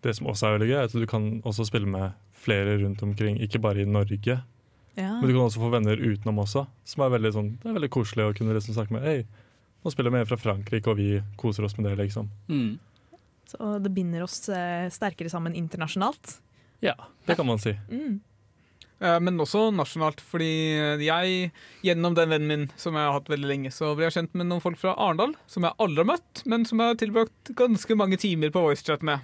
[0.04, 3.04] Det som også er veldig gøy, er at du kan også spille med flere rundt
[3.06, 4.40] omkring, ikke bare i Norge.
[5.00, 5.12] Ja.
[5.20, 7.92] Men du kan også få venner utenom også, som er veldig, sånn, det er veldig
[7.94, 9.06] koselig å kunne liksom snakke med.
[9.08, 9.50] Hei,
[9.84, 12.32] nå spiller vi med fra Frankrike, og vi koser oss med det, liksom.
[12.52, 12.74] Mm.
[13.50, 16.40] Så det binder oss eh, sterkere sammen internasjonalt.
[16.86, 17.74] Ja, det kan man si.
[17.90, 18.20] Mm.
[19.00, 20.50] Eh, Men også nasjonalt, fordi
[21.06, 21.52] jeg,
[21.86, 24.50] gjennom den vennen min som jeg har hatt veldig lenge, så ble jeg kjent med
[24.52, 27.98] noen folk fra Arendal som jeg aldri har møtt, men som jeg har tilbrakt ganske
[28.00, 29.24] mange timer på voicechat med.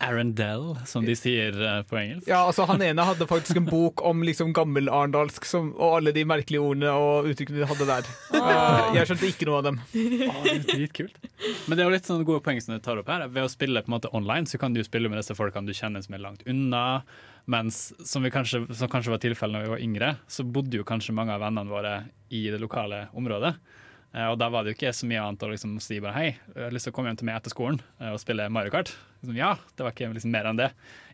[0.00, 2.28] Arendelle, som de sier eh, på engelsk.
[2.28, 6.62] Ja, altså Han ene hadde faktisk en bok om liksom gammel-arendalsk og alle de merkelige
[6.64, 8.10] ordene og uttrykkene de hadde der.
[8.36, 8.94] Oh.
[8.96, 9.80] Jeg skjønte ikke noe av dem.
[9.80, 11.18] Oh, det er dritkult.
[11.66, 13.26] Men det er jo litt sånne gode poeng som du tar opp her.
[13.28, 15.76] Ved å spille på en måte online, så kan du spille med disse folkene du
[15.76, 17.02] kjenner som er langt unna.
[17.50, 20.88] Mens som, vi kanskje, som kanskje var tilfellet når vi var yngre, så bodde jo
[20.88, 21.94] kanskje mange av vennene våre
[22.32, 23.56] i det lokale området.
[24.14, 26.30] Eh, Og da var det jo ikke så mye annet å liksom si bare hei,
[26.54, 28.72] jeg har lyst til å komme hjem til meg etter skolen eh, og spille Mario
[28.74, 28.90] Kart.
[29.20, 30.70] Liksom, ja, det var ikke liksom mer enn det.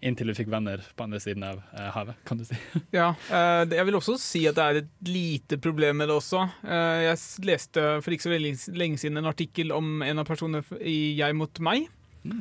[0.06, 2.56] Inntil du fikk venner på andre siden av eh, havet, kan du si.
[2.96, 6.46] Ja, eh, Jeg vil også si at det er et lite problem med det også.
[6.64, 7.20] Eh, Jeg
[7.50, 11.36] leste for ikke så veldig lenge siden en artikkel om en av personene i Jeg
[11.36, 11.88] mot meg,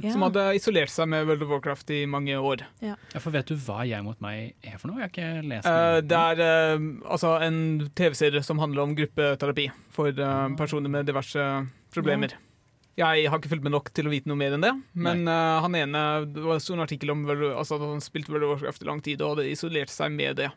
[0.04, 0.12] Ja.
[0.14, 2.64] som hadde isolert seg med World of Warcraft i mange år.
[2.84, 5.00] Ja, for vet du hva Jeg mot meg er for noe?
[5.02, 6.10] Jeg har ikke lest uh, det.
[6.12, 7.60] Det er uh, altså en
[7.98, 11.46] TV-serie som handler om gruppeterapi for uh, personer med diverse
[11.96, 12.36] problemer.
[12.96, 15.60] Jeg har ikke fulgt med nok til å vite noe mer enn det, men uh,
[15.66, 18.54] han ene det var en stor artikkel om World- altså, at han spilte World of
[18.56, 20.52] Warcraft i lang tid og hadde isolert seg med det.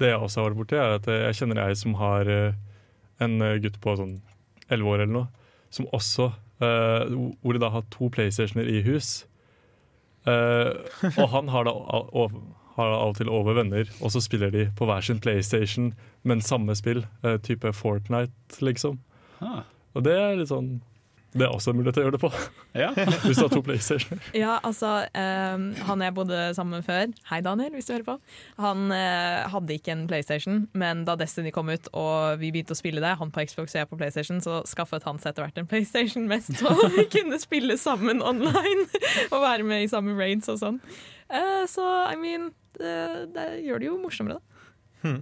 [0.00, 2.30] Det jeg også har vært borti, er at jeg kjenner ei som har
[3.20, 4.14] en gutt på sånn
[4.72, 6.30] 11 år eller noe, som også
[6.60, 7.10] eh,
[7.42, 9.26] Hvor de da har to PlayStationer i hus.
[10.28, 10.76] Uh,
[11.16, 12.10] og han har da av-
[12.76, 15.94] har da av og til over venner, og så spiller de på hver sin PlayStation,
[16.22, 17.06] men samme spill.
[17.24, 18.98] Uh, type Fortnite, liksom.
[19.40, 19.62] Ah,
[19.94, 20.82] Og det er litt sånn
[21.30, 22.30] Det er også en mulighet til å gjøre det på,
[22.74, 22.88] ja.
[23.24, 24.30] hvis du har to PlayStationer.
[24.34, 28.16] Ja, altså um, Han jeg bodde sammen med før, hei Daniel hvis du hører på,
[28.58, 32.80] han uh, hadde ikke en PlayStation, men da Destiny kom ut og vi begynte å
[32.80, 35.60] spille det, han på Xbox og jeg på PlayStation, så skaffet han seg etter hvert
[35.62, 38.88] en PlayStation mest, så vi kunne spille sammen online
[39.30, 40.80] og være med i samme raids og sånn.
[41.30, 42.50] Uh, så I mean,
[42.80, 42.96] det,
[43.36, 45.20] det gjør det jo morsommere, da.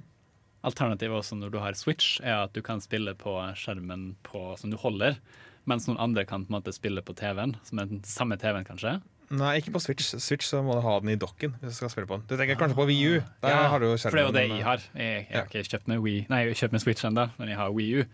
[0.66, 4.72] Alternativet også når du har Switch, er at du kan spille på skjermen på, som
[4.72, 5.20] du holder,
[5.68, 8.66] mens noen andre kan på en måte spille på TV-en, som er den samme TV-en
[8.66, 8.98] kanskje.
[9.28, 10.14] Nei, ikke på Switch.
[10.24, 12.24] Switch så må du ha den i dokken hvis du skal spille på den.
[12.30, 13.18] Du tenker kanskje på VU.
[13.44, 14.84] Der Ja, har du For det er jo det jeg har.
[14.96, 17.74] Jeg, jeg har ikke kjøpt med, Wii, nei, kjøpt med Switch ennå, men jeg har
[17.76, 18.06] Wii U.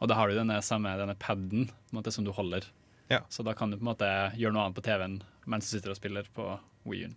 [0.00, 2.64] Og da har du denne samme denne paden måte, som du holder.
[3.12, 3.20] Ja.
[3.28, 4.08] Så da kan du på en måte
[4.40, 5.20] gjøre noe annet på TV-en
[5.52, 6.46] mens du sitter og spiller på
[6.88, 7.14] Wii U-en.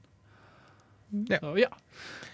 [1.29, 1.39] Ja.
[1.39, 1.71] Så, ja.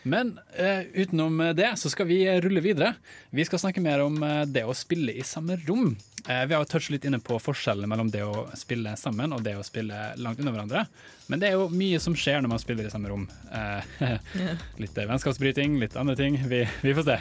[0.03, 2.93] Men uh, utenom det så skal vi rulle videre.
[3.29, 5.93] Vi skal snakke mer om eh, det å spille i samme rom.
[6.25, 9.53] Uh, vi har touchet litt inne på forskjellene mellom det å spille sammen og det
[9.57, 10.85] å spille langt unna hverandre.
[11.29, 13.27] Men det er jo mye som skjer når man spiller i samme rom.
[13.53, 14.17] Uh,
[14.81, 16.39] litt vennskapsbryting, litt andre ting.
[16.49, 17.19] Vi, vi får se.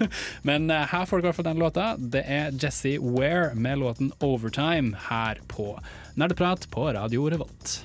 [0.48, 1.92] Men her får du i hvert fall den låta.
[1.98, 5.74] Det er Jesse Ware med låten 'Overtime' her på
[6.16, 7.82] Nerdeprat på Radio Revolt.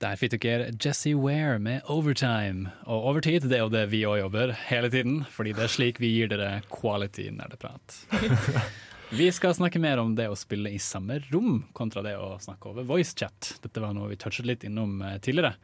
[0.00, 2.70] Der fikk dere Jesse Ware med 'Overtime'.
[2.88, 6.00] Og overtid det er jo det vi òg jobber hele tiden, fordi det er slik
[6.00, 7.98] vi gir dere quality nerdeprat.
[9.10, 12.70] Vi skal snakke mer om det å spille i samme rom kontra det å snakke
[12.70, 13.56] over voicechat.
[13.58, 15.56] Dette var noe vi touchet litt innom eh, tidligere.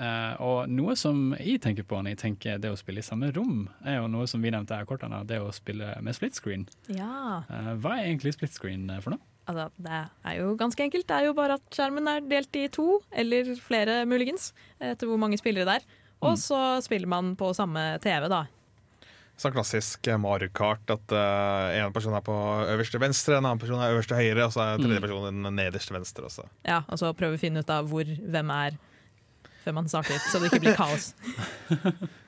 [0.00, 3.28] Eh, og noe som jeg tenker på når jeg tenker det å spille i samme
[3.36, 6.40] rom, er jo noe som vi nevnte her kort, Anna, det å spille med split
[6.40, 6.64] screen.
[6.88, 7.44] Ja.
[7.44, 9.33] Eh, hva er egentlig split screen for noe?
[9.44, 11.06] Altså, det er jo ganske enkelt.
[11.08, 15.20] Det er jo bare at skjermen er delt i to, eller flere muligens, etter hvor
[15.20, 15.88] mange spillere det er.
[16.24, 18.46] Og så spiller man på samme TV, da.
[19.34, 22.34] Sånn klassisk eh, Mario Kart at uh, en person er på
[22.70, 25.96] øverste venstre, en annen person er øverste høyre, og så er tredje person den nederste
[25.96, 26.28] venstre.
[26.30, 26.46] Også.
[26.62, 28.78] Ja, Og så prøve å finne ut av hvor hvem er
[29.64, 31.12] før man starter, så det ikke blir kaos.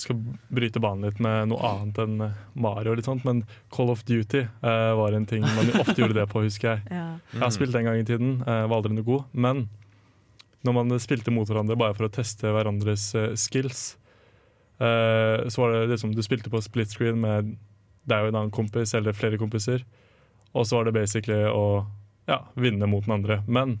[0.00, 0.16] Skal
[0.48, 3.42] bryte banen litt med noe annet enn eh, Mario, litt sånt, men
[3.74, 6.84] Call of Duty uh, var en ting man ofte gjorde det på, husker jeg.
[7.00, 7.06] Ja.
[7.34, 9.66] Jeg har spilt en gang i tiden, uh, var aldri noe god, men
[10.66, 13.94] når man spilte mot hverandre bare for å teste hverandres uh, skills,
[14.80, 17.50] så var det liksom Du spilte på split screen med
[18.08, 19.82] deg og en annen kompis eller flere kompiser,
[20.56, 21.82] og så var det basically å
[22.24, 23.42] ja, vinne mot den andre.
[23.44, 23.76] Men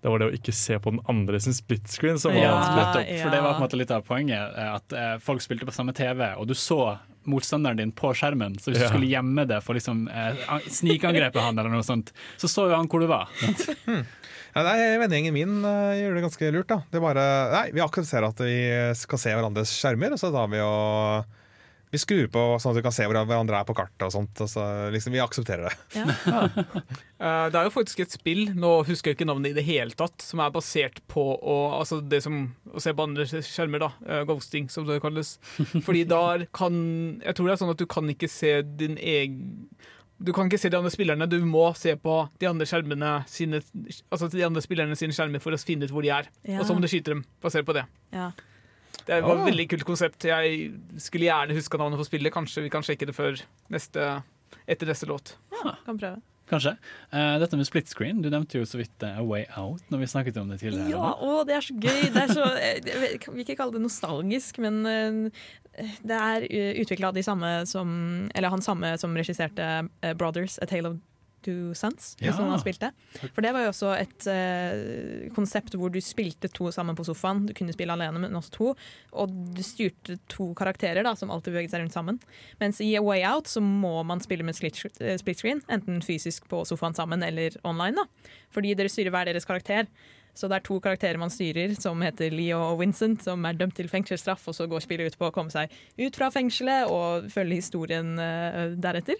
[0.00, 2.54] det var det å ikke se på den andre sin split screen som var Ja,
[2.56, 3.18] vanskelig.
[3.22, 4.56] for det var på en måte litt av poenget.
[4.56, 6.98] eh, At eh, folk spilte på samme TV, og du så
[7.28, 8.54] motstanderen din på skjermen.
[8.58, 8.88] Så hvis Ja.
[8.88, 12.68] du skulle gjemme det for liksom eh, an- snikangrepe han, eller noe sånt, så så
[12.70, 13.28] jo han hvor du var.
[14.50, 16.66] Ja, nei, Vennegjengen min uh, gjør det ganske lurt.
[16.72, 20.32] da Det er bare, nei, Vi aksepterer at vi skal se hverandres skjermer, og så
[20.34, 21.24] tar vi og
[21.90, 24.04] vi skrur på sånn at vi kan se hvor hverandre er på kartet.
[24.06, 24.64] og sånt og så
[24.94, 25.74] liksom Vi aksepterer det.
[25.98, 26.06] Ja.
[27.50, 30.22] Det er jo faktisk et spill, nå husker jeg ikke navnet i det hele tatt,
[30.24, 32.38] som er basert på å, altså det som,
[32.72, 33.90] å se på andre skjermer, da.
[34.06, 35.34] eh, ghosting, som det kalles.
[35.86, 36.22] Fordi da
[36.56, 36.78] kan
[37.20, 39.42] Jeg tror det er sånn at du kan ikke se din egen
[40.20, 43.62] du kan ikke se de andre spillerne, du må se på de andre skjermene sine
[44.12, 46.28] Altså de andre spillerne sine skjermer for å finne ut hvor de er.
[46.44, 46.60] Ja.
[46.60, 47.86] Og så må du skyte dem basert på det.
[48.12, 48.28] Ja.
[49.06, 50.26] Det var et veldig kult konsept.
[50.28, 52.34] Jeg skulle gjerne huska navnet på spillet.
[52.34, 53.40] Kanskje vi kan sjekke det før
[53.72, 54.10] neste,
[54.66, 55.36] etter neste låt.
[55.54, 56.20] Ja, Kan prøve.
[56.50, 56.72] Kanskje.
[57.14, 60.00] Uh, dette med split screen, du nevnte jo så vidt eh, A Way Out når
[60.02, 60.90] vi snakket om det tidligere.
[60.90, 62.00] Ja, å, det er så gøy!
[62.10, 64.82] Det er så, eh, jeg jeg vil ikke kalle det nostalgisk, men
[66.02, 66.48] det er
[66.82, 67.92] utvikla av de samme som
[68.34, 69.68] Eller han samme som regisserte
[70.18, 70.98] Brothers, A Tale of
[71.42, 72.32] Two Sons, Ja.
[72.36, 72.90] noen har spilt det.
[73.34, 77.46] For det var jo også et eh, konsept hvor du spilte to sammen på sofaen.
[77.48, 78.70] Du kunne spille alene, men også to.
[79.12, 82.20] Og du styrte to karakterer da, som alltid beveget seg rundt sammen.
[82.60, 86.48] Mens i A Way Out så må man spille med split, eh, screen, enten fysisk
[86.48, 87.96] på sofaen sammen eller online.
[87.96, 88.04] da.
[88.50, 89.86] Fordi dere styrer hver deres karakter.
[90.34, 93.74] Så det er to karakterer man styrer, som heter Leo og Vincent, som er dømt
[93.74, 97.26] til fengselsstraff, og så går spillet ut på å komme seg ut fra fengselet og
[97.32, 99.18] følge historien uh, deretter.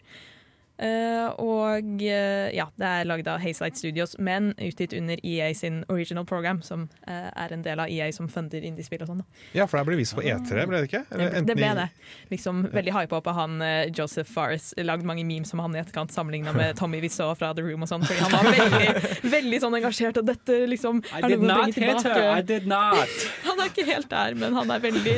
[0.81, 5.83] Eh, og eh, ja, det er lagd av Hazelight Studios, men utgitt under EA sin
[5.93, 9.21] original program, som eh, er en del av EA som funder indiespill og sånn.
[9.53, 11.03] Ja, for det ble vist på E3, ble det ikke?
[11.11, 11.87] Det, Eller det ble det.
[12.33, 13.61] Liksom Veldig hypa opp av han
[13.97, 14.71] Joseph Farris.
[14.81, 17.91] Lagd mange memes om han i etterkant, sammenligna med Tommy Wiseau fra The Room og
[17.91, 18.07] sånn.
[18.07, 22.25] Fordi han var veldig, veldig sånn engasjert, og dette liksom I did not hit her,
[22.39, 23.29] I did not!
[23.51, 25.15] Han er ikke helt der, men han er veldig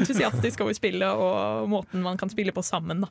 [0.00, 3.10] entusiastisk over spillet og måten man kan spille på sammen da,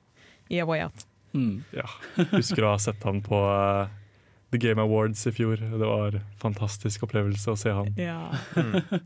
[0.51, 1.05] i A Way Out.
[1.33, 1.63] Mm.
[1.73, 1.87] Ja,
[2.35, 3.87] husker å ha sett han på uh,
[4.53, 5.57] The Game Awards i fjor.
[5.57, 7.89] Det var en fantastisk opplevelse å se han.
[7.97, 8.29] Ja.
[8.53, 9.01] mm.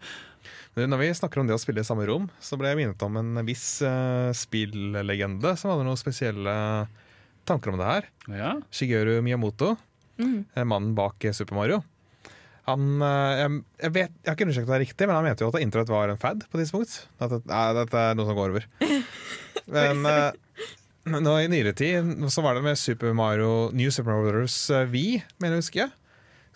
[0.91, 3.15] Når vi snakker om det å spille i samme rom, så ble jeg minnet om
[3.17, 6.53] en viss uh, spillegende som hadde noen spesielle
[7.47, 8.09] tanker om det her.
[8.29, 8.55] Ja.
[8.71, 9.75] Shigeru Miyamoto,
[10.17, 10.45] Mm.
[10.55, 11.75] eh, mannen bak eh, Super Mario.
[12.65, 15.27] Han, eh, jeg, jeg, vet, jeg har ikke undersøkt om det er riktig, men han
[15.27, 16.95] mente jo at Internett var en fad på et tidspunkt.
[17.21, 18.65] At det, nei, dette er noe som går over.
[19.77, 20.31] Men eh,
[21.11, 24.57] nå i nyere tid så var det med Super Mario, New Super Mario Brothers
[24.91, 25.91] V, mener jeg husker.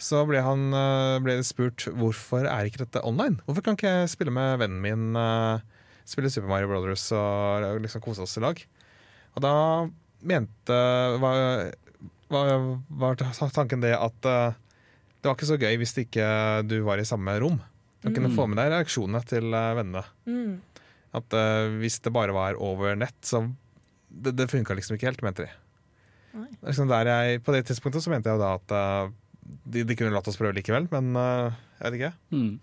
[0.02, 3.38] Så ble han eh, ble det spurt hvorfor er ikke dette online.
[3.46, 5.62] Hvorfor kan ikke jeg spille med vennen min eh,
[6.10, 8.58] spille Super Mario Brothers og liksom kose oss i lag?
[9.38, 9.54] Og da
[10.26, 10.80] mente
[11.22, 11.70] var,
[12.34, 12.50] var,
[12.90, 13.22] var
[13.54, 14.58] tanken det at eh,
[15.22, 16.26] det var ikke så gøy hvis ikke
[16.66, 17.60] du var i samme rom.
[18.02, 18.36] Du kunne Mm.
[18.40, 20.02] få med deg reaksjonene til eh, vennene.
[20.26, 20.56] Mm.
[21.14, 23.44] At uh, Hvis det bare var over nett, så
[24.12, 25.52] Det, det funka liksom ikke helt, mente de.
[26.36, 26.48] Nei.
[26.64, 29.12] Liksom der jeg, på det tidspunktet så mente jeg jo da at uh,
[29.66, 32.14] de, de kunne latt oss prøve likevel, men uh, jeg vet ikke.
[32.36, 32.54] Mm.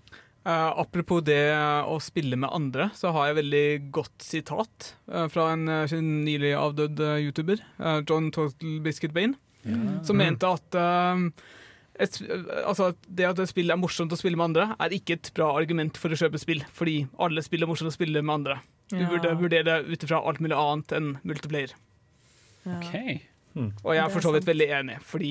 [0.49, 1.43] Uh, apropos det
[1.85, 4.93] å spille med andre, så har jeg veldig godt sitat
[5.33, 5.67] fra en
[6.25, 7.61] nylig avdød YouTuber,
[8.09, 9.37] John Total Biscuit Bane,
[10.07, 10.79] som mente at
[11.99, 12.17] et,
[12.63, 15.51] altså det at et spill er morsomt å spille med andre, er ikke et bra
[15.59, 18.61] argument for å kjøpe spill, fordi alle spill er morsomt å spille med andre.
[18.89, 19.09] Du Ja.
[19.11, 21.75] burde vurdere det ut ifra alt mulig annet enn multiplayer.
[22.67, 22.79] Ja.
[22.79, 23.21] OK.
[23.59, 25.31] Og jeg er for så vidt veldig enig, fordi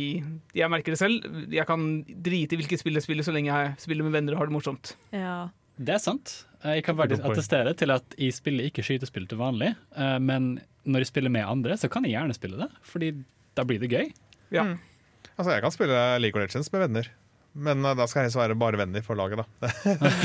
[0.54, 1.24] jeg merker det selv.
[1.54, 4.42] Jeg kan drite i hvilket spill jeg spiller, så lenge jeg spiller med venner og
[4.42, 4.96] har det morsomt.
[5.16, 5.48] Ja.
[5.80, 6.34] Det er sant.
[6.66, 11.06] Jeg kan faktisk attestere til at jeg spiller ikke skytespill til vanlig, eh, men når
[11.06, 13.12] jeg spiller med andre, så kan jeg gjerne spille det, fordi
[13.56, 14.12] da blir det gøy.
[14.52, 14.64] Ja.
[14.64, 14.80] Mm.
[15.38, 17.08] Altså, jeg kan spille League of Legends med venner.
[17.58, 19.72] Men eh, da skal jeg helst være bare venner for laget, da.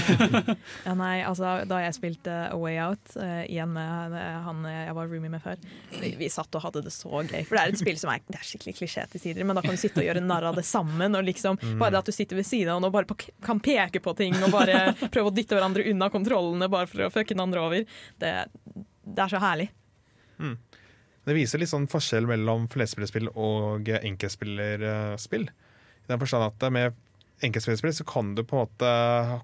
[0.87, 4.95] Ja, nei, altså, da jeg spilte A Way Out, uh, igjen med eh, han jeg
[4.99, 5.61] var roomie med før,
[5.97, 7.41] vi, vi satt og hadde det så gøy.
[7.49, 9.65] For det er et spill som er, det er skikkelig klisjé til sider, men da
[9.65, 11.17] kan du sitte og gjøre narr av det sammen.
[11.19, 11.79] Og liksom, Mm.
[11.79, 14.15] Bare det at du sitter ved siden av noen og bare på, kan peke på
[14.19, 17.63] ting og bare prøve å dytte hverandre unna kontrollene bare for å fucke den andre
[17.63, 17.85] over,
[18.19, 18.33] det,
[19.05, 19.69] det er så herlig.
[21.23, 25.47] Det viser litt sånn forskjell mellom flerspillerspill og enkeltspillerspill.
[25.47, 26.99] I den forstand at med
[27.43, 28.91] enkeltspillerspill så kan du på en måte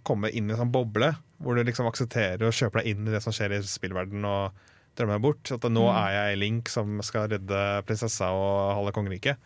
[0.06, 3.14] komme inn i en sånn boble, hvor du liksom aksepterer og kjøper deg inn i
[3.14, 4.52] det som skjer i spillverdenen og
[4.98, 5.52] drømmer deg bort.
[5.54, 5.96] At nå Mm.
[5.96, 9.36] er jeg Link som skal redde prinsessa og halve kongeriket.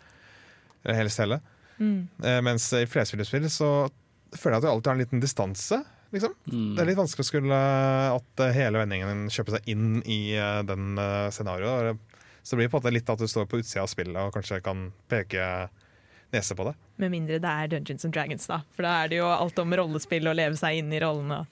[0.85, 1.41] Eller helst hele.
[1.79, 2.09] Mm.
[2.23, 3.73] Eh, mens i flerspillerspill så
[4.37, 5.85] føler jeg at du alltid har en liten distanse.
[6.13, 6.35] Liksom.
[6.53, 6.75] Mm.
[6.77, 7.59] Det er litt vanskelig å skulle
[8.17, 11.97] at eh, hele vendingen kjøper seg inn i eh, den eh, scenarioet.
[12.43, 14.33] Så det blir på en måte litt at du står på utsida av spillet og
[14.35, 15.45] kanskje kan peke
[16.33, 16.77] nese på det.
[17.03, 18.63] Med mindre det er Dungeons and Dragons, da.
[18.77, 21.45] For da er det jo alt om rollespill og leve seg inn i rollene.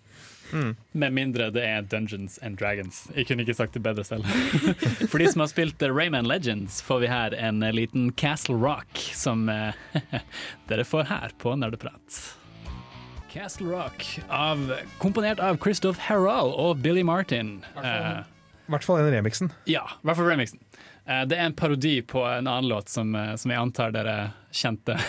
[0.93, 3.05] Med mindre det er Dungeons and Dragons.
[3.15, 4.27] Jeg kunne ikke sagt det bedre selv.
[5.11, 8.59] For de som har spilt eh, Rayman Legends, får vi her en eh, liten Castle
[8.59, 9.79] Rock, som eh,
[10.71, 12.21] dere får her på Nerdeprat.
[13.31, 17.61] Castle Rock, av, komponert av Christoph Harrell og Billy Martin.
[17.79, 19.53] I hvert fall den remixen.
[19.71, 20.59] ja, i hvert fall remixen.
[21.11, 24.19] Eh, Det er en parodi på en annen låt som, eh, som jeg antar dere
[24.53, 24.99] kjente.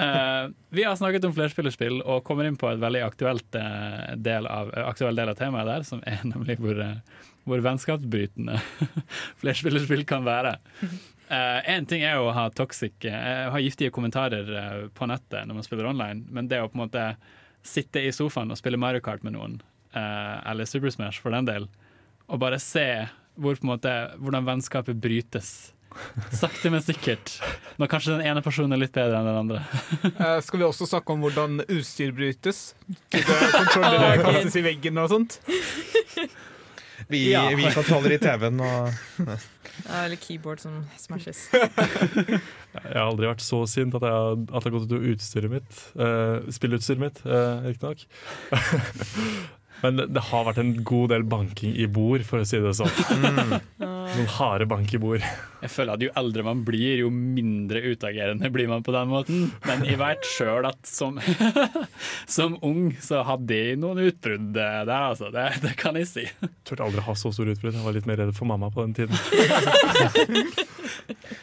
[0.00, 3.56] Eh, vi har snakket om flerspillerspill og kommer inn på et veldig aktuelt
[4.22, 6.78] del av, aktuell del av temaet der, som er nemlig hvor,
[7.48, 8.56] hvor vennskapsbrytende
[9.42, 10.54] flerspillerspill kan være.
[11.30, 16.24] Én ting er å ha eh, ha giftige kommentarer på nettet når man spiller online,
[16.30, 17.06] men det å på en måte
[17.62, 19.60] sitte i sofaen og spille Mario Kart med noen,
[19.92, 21.68] eller Super Smash for den del,
[22.30, 25.52] og bare se hvor, på en måte, hvordan vennskapet brytes.
[26.30, 27.32] Sakte, men sikkert.
[27.80, 29.62] Når kanskje den ene personen er litt bedre enn den andre.
[30.20, 32.74] uh, skal vi også snakke om hvordan utstyr brytes?
[33.58, 35.40] Kontroller kastes i veggen og sånt.
[37.10, 37.48] Vi, Ja.
[37.58, 38.92] vi kontroller i TV-en og
[39.88, 41.48] Eller keyboard som smashes.
[42.70, 45.50] Jeg har aldri vært så sint at jeg har, at jeg har gått ut utstyret
[45.50, 45.80] mitt.
[45.98, 48.04] Uh, spillutstyret mitt, uh, riktignok.
[49.80, 52.74] Men det, det har vært en god del banking i bord, for å si det
[52.76, 52.92] sånn.
[53.80, 55.24] Noen harde bank i bord.
[55.60, 59.46] Jeg føler at Jo eldre man blir, jo mindre utagerende blir man på den måten.
[59.66, 61.20] Men jeg vet sjøl at som,
[62.36, 65.30] som ung så hadde jeg noen utbrudd der, altså.
[65.34, 66.26] Det, det kan jeg si.
[66.68, 67.76] Turte aldri ha så store utbrudd.
[67.78, 69.16] Jeg var litt mer redd for mamma på den tiden.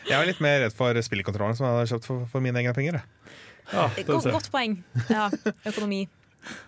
[0.07, 2.71] Jeg var litt mer redd for spillkontrollen som jeg hadde kjøpt for, for mine egne
[2.75, 2.99] penger.
[3.73, 4.05] Ja, jeg.
[4.07, 4.77] godt poeng.
[5.11, 5.27] Ja,
[5.67, 6.05] økonomi.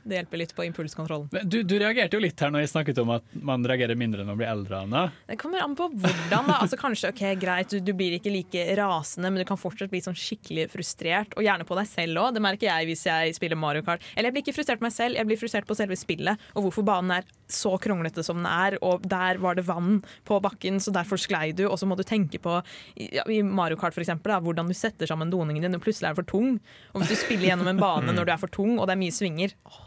[0.03, 1.29] Det hjelper litt på impulskontrollen.
[1.31, 4.23] Men Du, du reagerte jo litt her når jeg snakket om at man reagerer mindre
[4.23, 4.81] når man blir eldre.
[4.85, 5.03] Anna.
[5.27, 6.47] Det kommer an på hvordan.
[6.49, 9.91] da Altså Kanskje ok, greit, du, du blir ikke like rasende, men du kan fortsatt
[9.91, 11.35] bli sånn skikkelig frustrert.
[11.39, 12.33] Og gjerne på deg selv òg.
[12.37, 14.03] Det merker jeg hvis jeg spiller Mario Kart.
[14.15, 16.49] Eller jeg blir ikke frustrert på meg selv, jeg blir frustrert på selve spillet.
[16.55, 20.37] Og hvorfor banen er så kronglete som den er, og der var det vann på
[20.43, 21.65] bakken, så derfor sklei du.
[21.69, 22.57] Og så må du tenke på
[22.99, 26.09] ja, i Mario Kart for eksempel, da, hvordan du setter sammen doningen din, og plutselig
[26.09, 26.57] er den for tung.
[26.93, 29.01] Og hvis du spiller gjennom en bane når du er for tung, og det er
[29.03, 29.79] mye svinger Åh,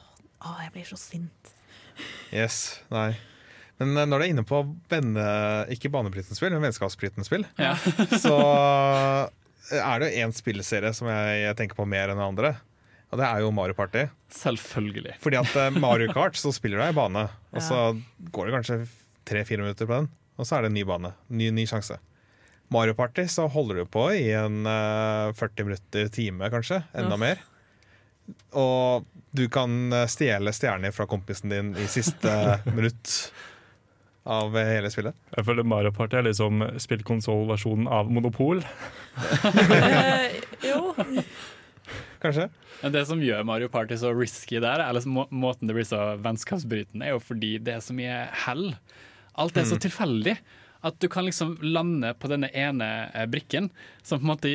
[0.48, 1.52] å jeg blir så sint.
[2.32, 2.56] Yes,
[2.90, 3.12] nei.
[3.80, 5.26] Men eh, når du er inne på venne,
[5.74, 7.74] ikke banebrytende spill, men vennskapsbrytende spill, Ja.
[8.22, 8.36] så
[9.72, 12.56] er det jo én spilleserie som jeg tenker på mer enn andre.
[13.12, 14.06] Og det er jo Mario Party.
[14.32, 15.18] Selvfølgelig.
[15.20, 17.82] Fordi at eh, Mario Kart så spiller du deg i bane, og så
[18.32, 18.78] går det kanskje
[19.28, 20.08] tre-fire minutter på den,
[20.40, 21.10] og så er det en ny bane.
[21.28, 21.98] Ny, ny sjanse.
[22.72, 27.20] Mario Party så holder du på i en eh, 40 minutter, time kanskje, enda Ja.
[27.26, 27.42] mer.
[28.56, 29.04] Og
[29.36, 32.32] du kan eh, stjele stjerner fra kompisen din i siste
[32.76, 33.12] minutt
[34.24, 35.18] av eh, hele spillet.
[35.36, 38.64] Jeg føler Mario Party er liksom spillkonsollversjonen av Monopol.
[39.52, 40.94] Eh, jo.
[42.22, 42.48] Kanskje?
[42.82, 46.12] Men det som gjør Mario Party så risky der, eller må måten det blir så
[46.22, 48.68] vennskapsbrytende, er jo fordi det er så mye hell.
[49.40, 50.36] Alt er så tilfeldig.
[50.82, 53.68] At du kan liksom lande på denne ene eh, brikken,
[54.02, 54.50] som på en måte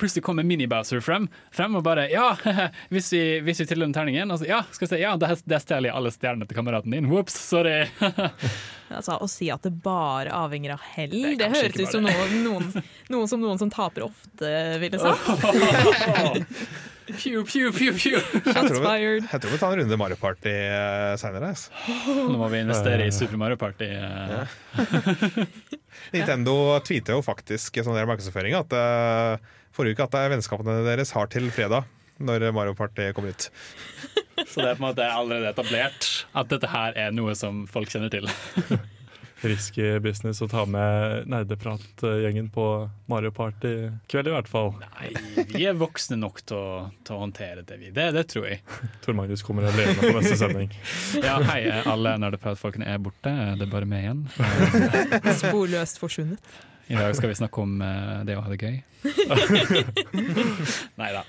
[0.00, 2.30] plutselig kommer Mini-Bowser frem, frem og bare Ja,
[2.92, 5.36] hvis vi, hvis vi triller den terningen, og så, ja, skal vi se, ja, der,
[5.44, 7.12] der stjeler jeg alle stjernene til kameraten din.
[7.12, 7.84] Ops, sorry.
[8.96, 12.36] Altså, Å si at det bare avhenger av hell, Det det, høres ut som noen,
[12.44, 12.68] noen,
[13.10, 15.26] noen som noen som taper ofte, ville sagt.
[17.06, 18.18] Pew, pew, pew, pew.
[18.18, 19.26] Jeg Shots tror, vi, fired.
[19.30, 21.52] jeg tror vi tar en runde Mario Party uh, seinere.
[21.54, 21.70] Altså.
[22.26, 23.86] Nå må vi investere i Super Mario Party.
[23.94, 24.46] Ja.
[26.14, 30.74] Nintendo tweeter jo faktisk som del markedsføring at eh, forrige uke at det er vennskapene
[30.86, 31.86] deres har til fredag,
[32.18, 33.48] når Mario Party kommer ut.
[34.50, 37.90] Så det er på en måte allerede etablert at dette her er noe som folk
[37.92, 38.26] kjenner til.
[39.50, 42.66] risky business å ta med nerdepratgjengen på
[43.10, 44.72] Mario Party i kveld, i hvert fall.
[44.82, 45.10] Nei,
[45.52, 46.68] vi er voksne nok til å,
[47.06, 47.90] til å håndtere det, vi.
[47.94, 48.62] Det, det tror jeg.
[49.04, 50.72] Tor Magnus kommer alene på neste sending.
[51.26, 53.32] Ja, hei, alle nerdepratfolkene er borte.
[53.58, 54.24] Det er bare meg igjen.
[55.42, 56.56] Sporløst forsvunnet.
[56.86, 58.76] I dag skal vi snakke om eh, det å ha det gøy.
[61.00, 61.24] Nei da.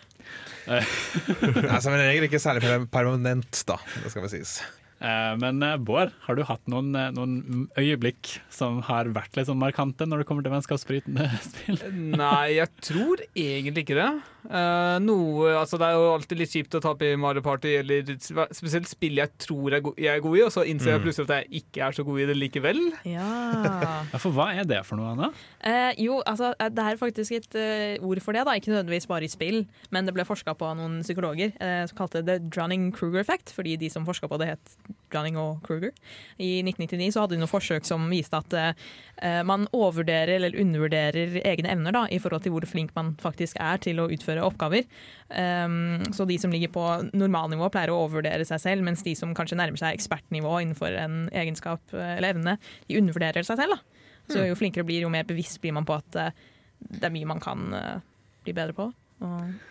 [0.68, 3.80] Nei, som en regel ikke særlig permanent, da.
[4.04, 4.60] Det skal vel sies.
[4.98, 9.50] Eh, Men eh, Bård, har du hatt noen, eh, noen øyeblikk som har vært litt
[9.50, 11.78] sånn markante når det kommer til vennskapsbrytende spill?
[12.18, 14.10] Nei, jeg tror egentlig ikke det.
[14.48, 18.14] Eh, noe, altså det er jo alltid litt kjipt å tape i Mario Party, eller
[18.56, 21.02] spesielt spill jeg tror jeg er go- jeg er god i, og så innser jeg
[21.02, 21.04] Mm.
[21.04, 22.80] plutselig at jeg ikke er så god i det likevel.
[23.04, 23.28] Ja.
[24.14, 25.28] Ja, for hva er det for noe, Anna?
[25.60, 28.54] Uh, jo, altså, eh, det er faktisk et uh, ord for det, da.
[28.56, 29.66] ikke nødvendigvis bare i spill.
[29.92, 33.76] Men det ble forska på av noen psykologer eh, som kalte det Drunning-Kruger effect, fordi
[33.78, 34.78] de som forska på det, het
[35.14, 35.94] Drunning og Kruger.
[36.38, 41.40] I 1999 så hadde de noen forsøk som viste at eh, man overvurderer eller undervurderer
[41.42, 44.88] egne evner da, i forhold til hvor flink man faktisk er til å utføre oppgaver.
[45.28, 46.86] Um, så de som ligger på
[47.18, 51.26] normalnivå, pleier å overvurdere seg selv, mens de som kanskje nærmer seg ekspertnivå innenfor en
[51.36, 53.78] egenskap eh, eller evne, de undervurderer seg selv.
[53.78, 54.06] da.
[54.28, 56.46] Så jo flinkere blir, jo mer bevisst blir man på at eh,
[56.80, 58.00] det er mye man kan eh,
[58.46, 58.90] bli bedre på.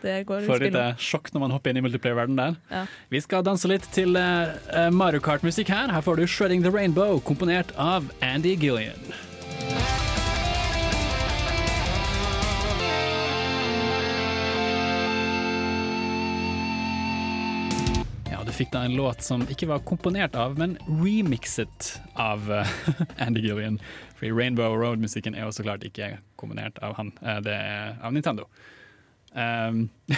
[0.03, 2.59] Det går Får For litt eh, sjokk når man hopper inn i multiplayer-verden der.
[2.72, 2.82] Ja.
[3.14, 5.92] Vi skal danse litt til eh, Mario Kart-musikk her.
[5.94, 9.14] Her får du 'Shredding the Rainbow', komponert av Andy Gillian.
[18.57, 22.70] Fikk da en låt som ikke var komponert av, men remixet av uh,
[23.26, 23.76] Andy Gillian.
[24.16, 27.11] Fordi Rainbow Road-musikken er jo så klart ikke komponert av han,
[27.44, 28.47] det er av Nintendo.
[29.37, 29.91] Um,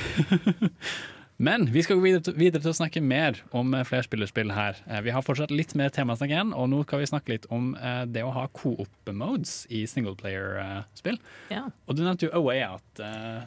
[1.38, 4.80] Men vi skal gå videre til, videre til å snakke mer om eh, flerspillerspill her.
[4.90, 7.68] Eh, Vi har fortsatt litt mer temasnakk igjen, og nå skal vi snakke litt om
[7.78, 11.20] eh, det å ha co-op-modes i singleplayer-spill.
[11.54, 11.62] Ja.
[11.86, 13.04] Og du nevnte jo A Way Out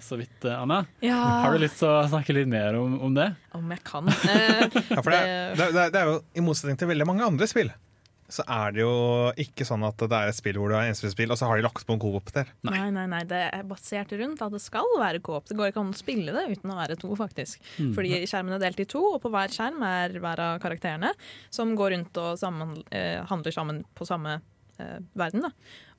[0.08, 0.86] så vidt, Anna.
[1.04, 1.20] Ja.
[1.44, 3.28] Har du lyst til å snakke litt mer om, om det?
[3.60, 4.08] Om jeg kan.
[4.92, 5.22] Ja, for det,
[5.60, 7.74] det, det, det er jo I motsetning til veldig mange andre spill,
[8.32, 8.94] så er det jo
[9.44, 11.66] ikke sånn at det er et spill hvor du har enspillspill, og så har de
[11.66, 12.50] lagt på en coop der.
[12.68, 12.86] Nei.
[12.96, 15.50] nei, nei, det er basert rundt at det skal være coop.
[15.50, 17.60] Det går ikke an å spille det uten å være to, faktisk.
[17.78, 17.92] Mm.
[17.98, 21.12] Fordi skjermen er delt i to, og på hver skjerm er hver av karakterene
[21.52, 24.40] som går rundt og sammen, eh, handler sammen på samme
[24.80, 25.48] eh, verden.
[25.48, 25.52] Da.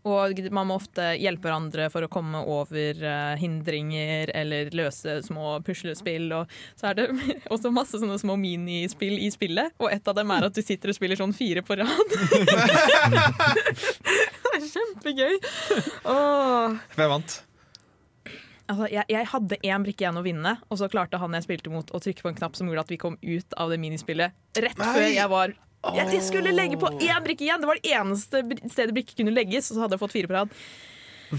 [0.08, 5.60] Og man må ofte hjelpe hverandre for å komme over uh, hindringer eller løse små
[5.66, 6.26] puslespill.
[6.34, 7.06] Og så er det
[7.54, 10.90] også masse sånne små minispill i spillet, og et av dem er at du sitter
[10.90, 12.16] og spiller sånn fire på rad.
[14.42, 15.40] det er kjempegøy.
[16.10, 16.78] Åh.
[16.98, 17.38] Hvem vant?
[18.72, 21.72] Altså, jeg, jeg hadde én brikke igjen å vinne, og så klarte han jeg spilte
[21.72, 24.34] mot å trykke på en knapp som gjorde at vi kom ut av det minispillet
[24.62, 27.62] rett før jeg var jeg, jeg skulle legge på én brikke igjen!
[27.62, 30.36] Det var det eneste stedet brikke kunne legges, og så hadde jeg fått fire på
[30.38, 30.56] rad.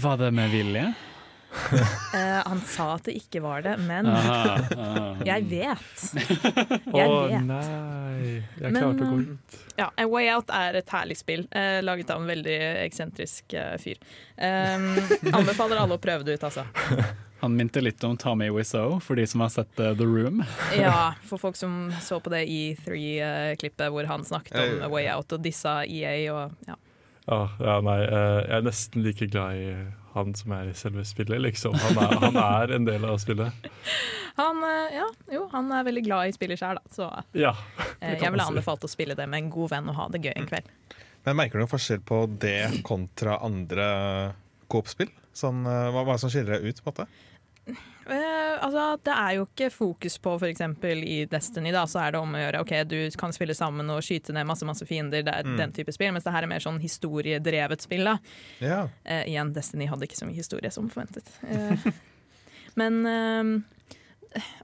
[0.04, 0.86] Var det med vilje?
[2.14, 5.08] Eh, han sa at det ikke var det, men Aha, aha.
[5.26, 6.02] jeg vet.
[6.92, 7.42] Å oh, vet.
[7.42, 9.56] nei, jeg Men, klarte å gå eh, ut.
[9.80, 13.74] Ja, A Way Out er et herlig spill, uh, laget av en veldig eksentrisk uh,
[13.82, 13.98] fyr.
[14.38, 14.94] Um,
[15.40, 16.62] anbefaler alle å prøve det ut, altså.
[17.42, 20.44] Han minte litt om Tommy Wiseau, for de som har sett uh, The Room.
[20.78, 24.80] Ja, for folk som så på det E3-klippet hvor han snakket om.
[24.86, 26.78] A Way Out og dissa EA og ja.
[27.24, 29.68] Ah, ja, nei, eh, jeg er nesten like glad i
[30.14, 31.74] han som er i selve spillet, liksom.
[31.82, 33.64] Han er, han er en del av spillet.
[34.38, 36.94] Han, eh, ja, jo, han er veldig glad i spillet sjøl, da.
[36.94, 37.08] Så
[37.38, 37.52] Ja.
[38.00, 40.32] eh, jeg ville anbefalt å spille det med en god venn og ha det gøy
[40.36, 40.70] en kveld.
[41.24, 44.34] Men Merker du noen forskjell på det kontra andre
[44.68, 45.12] coop-spill?
[45.34, 46.82] Sånn, eh, hva, hva er det som skiller deg ut?
[46.82, 47.06] på en måte?
[47.66, 50.60] Eh, altså, det er jo ikke fokus på f.eks.
[51.08, 54.02] i Destiny, da, så er det om å gjøre OK, du kan spille sammen og
[54.04, 55.56] skyte ned masse masse fiender, det er Mm.
[55.56, 58.04] den type spill, mens det her er mer sånn historiedrevet spill.
[58.04, 58.18] da.
[58.60, 58.82] Ja.
[59.08, 61.24] Uh, igjen, Destiny hadde ikke så mye historie som forventet.
[61.42, 61.76] Uh,
[62.80, 63.64] men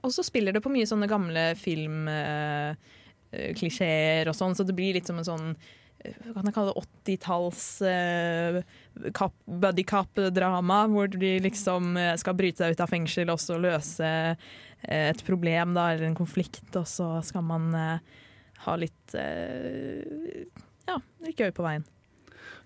[0.03, 5.07] Og så spiller det på mye sånne gamle filmklisjeer og sånn, så det blir litt
[5.07, 5.53] som en sånn
[6.33, 8.59] kan jeg kalle det, 80-talls uh,
[9.45, 14.07] buddy cop-drama, hvor de liksom eh, skal bryte seg ut av fengsel og så løse
[14.07, 14.49] eh,
[15.11, 18.25] et problem da, eller en konflikt, og så skal man uh,
[18.65, 20.43] ha litt uh,
[20.89, 21.85] ja, litt gøy på veien.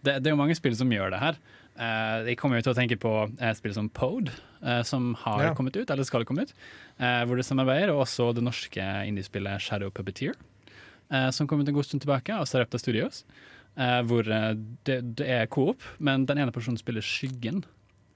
[0.06, 1.38] Det, det er jo mange spill som gjør det her.
[1.76, 3.12] Eh, jeg kommer jo til å tenke på
[3.44, 4.32] et spill som Pode,
[4.64, 5.54] eh, som har Ja.
[5.58, 6.54] kommet ut, eller skal komme ut.
[7.00, 10.36] eh, hvor det samarbeider, og også det norske indiespillet Shadow Puppeteer.
[11.12, 13.24] Eh, som kom ut en god stund tilbake av Sarepta Studios.
[13.78, 14.54] eh, hvor eh,
[14.88, 17.64] det, det er coop, men den ene personen spiller skyggen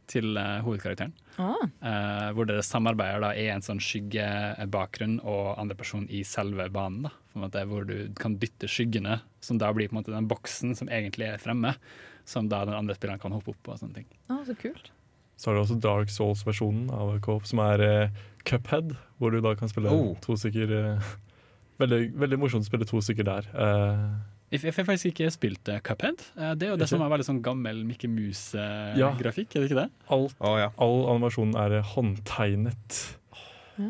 [0.09, 1.11] til eh, hovedkarakteren.
[1.37, 2.31] Ah.
[2.35, 7.03] Hvor dere samarbeider da i en sånn skyggebakgrunn og andre person i selve banen.
[7.05, 10.11] da på en måte, Hvor du kan dytte skyggene, som da blir på en måte
[10.15, 11.75] den boksen som egentlig er fremme.
[12.25, 13.71] Som da den andre spilleren kan hoppe opp på.
[13.71, 14.05] og sånne ting.
[14.29, 14.91] Ah, så kult.
[15.37, 18.09] Så har du også Dark Souls-versjonen av Co-op, som er eh,
[18.43, 20.15] Cuphead, hvor du da kan spille Oh.
[20.21, 20.73] to stykker.
[20.97, 20.99] Eh,
[21.80, 23.47] veldig, veldig morsomt å spille to stykker der.
[23.53, 26.23] Eh, Jeg har faktisk ikke spilt Cuphead.
[26.38, 26.89] Eh, det er jo det Ikke?
[26.89, 29.11] som er veldig sånn gammel Mickey Ja.
[29.11, 29.89] Mouse-grafikk, er det ikke det?
[30.09, 30.69] alt, oh, ja.
[30.77, 33.15] all animasjonen er håndtegnet,
[33.77, 33.89] Ja.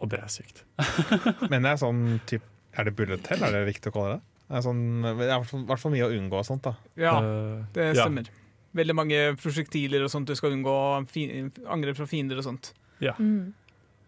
[0.00, 0.64] og det er sykt.
[1.50, 2.42] Men det er sånn typ,
[2.76, 4.22] Er det bullet hell, er det riktig å kalle det?
[4.48, 6.62] Det er sånn, det er i hvert fall- hvert fall mye å unngå og sånt.
[6.62, 8.04] da Ja, Eh, det ja.
[8.06, 8.28] stemmer.
[8.74, 10.72] Veldig mange prosjektiler og sånt du skal unngå.
[11.68, 12.72] Angrep fra fiender og sånt.
[13.00, 13.52] Mm.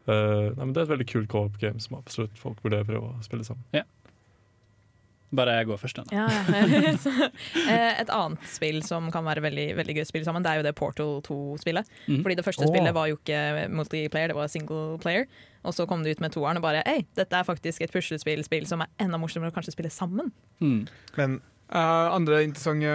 [0.04, 3.22] Eh, nei, men det er et veldig kult co-op-game som absolutt folk burde prøve å
[3.24, 3.84] spille sammen.
[5.34, 6.06] Bare jeg går først, den.
[6.10, 6.16] da.
[6.16, 6.92] Ja, ja.
[7.04, 7.10] Så,
[7.64, 10.60] eh, et annet spill som kan være veldig, veldig gøy å spille sammen, det er
[10.60, 11.88] jo det Portal 2-spillet.
[12.06, 12.20] Mm.
[12.26, 12.70] Fordi det første oh.
[12.70, 13.40] spillet var jo ikke
[13.72, 15.26] multiplayer, det var single player.
[15.64, 18.68] Og så kom det ut med toeren og bare Hei, dette er faktisk et puslespillspill
[18.68, 20.32] som er enda morsommere å kanskje spille sammen.
[20.60, 20.86] Mm.
[21.18, 21.42] Men
[21.74, 22.90] Uh, andre interessante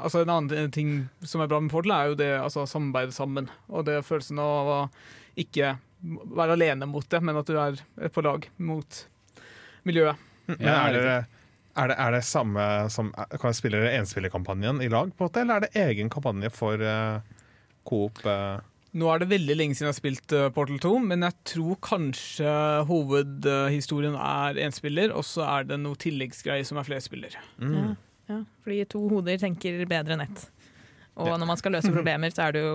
[0.00, 0.92] Altså En annen ting
[1.28, 3.50] som er bra med Portal, er jo det altså, samarbeidet sammen.
[3.68, 4.78] Og det følelsen av å
[5.38, 7.80] ikke være alene mot det, men at du er
[8.14, 9.02] på lag mot
[9.88, 10.26] miljøet.
[10.56, 11.16] Ja, er, det,
[11.76, 15.42] er, det, er det samme som Kan jeg spille enspillerkampanjen i lag, på en måte,
[15.42, 17.20] eller er det egen kampanje for uh,
[17.88, 18.22] Coop?
[18.24, 18.62] Uh?
[18.96, 21.76] Nå er det veldig lenge siden jeg har spilt eh, Portal 2, men jeg tror
[21.84, 22.52] kanskje
[22.88, 27.36] hovedhistorien er enspiller, og så er det noe tilleggsgreier som er flerspiller.
[27.60, 27.74] mm.
[27.76, 27.90] Ja,
[28.32, 28.38] ja.
[28.64, 30.46] Fordi to hoder tenker bedre enn ett.
[31.18, 32.74] Og når man skal løse problemer, så er det jo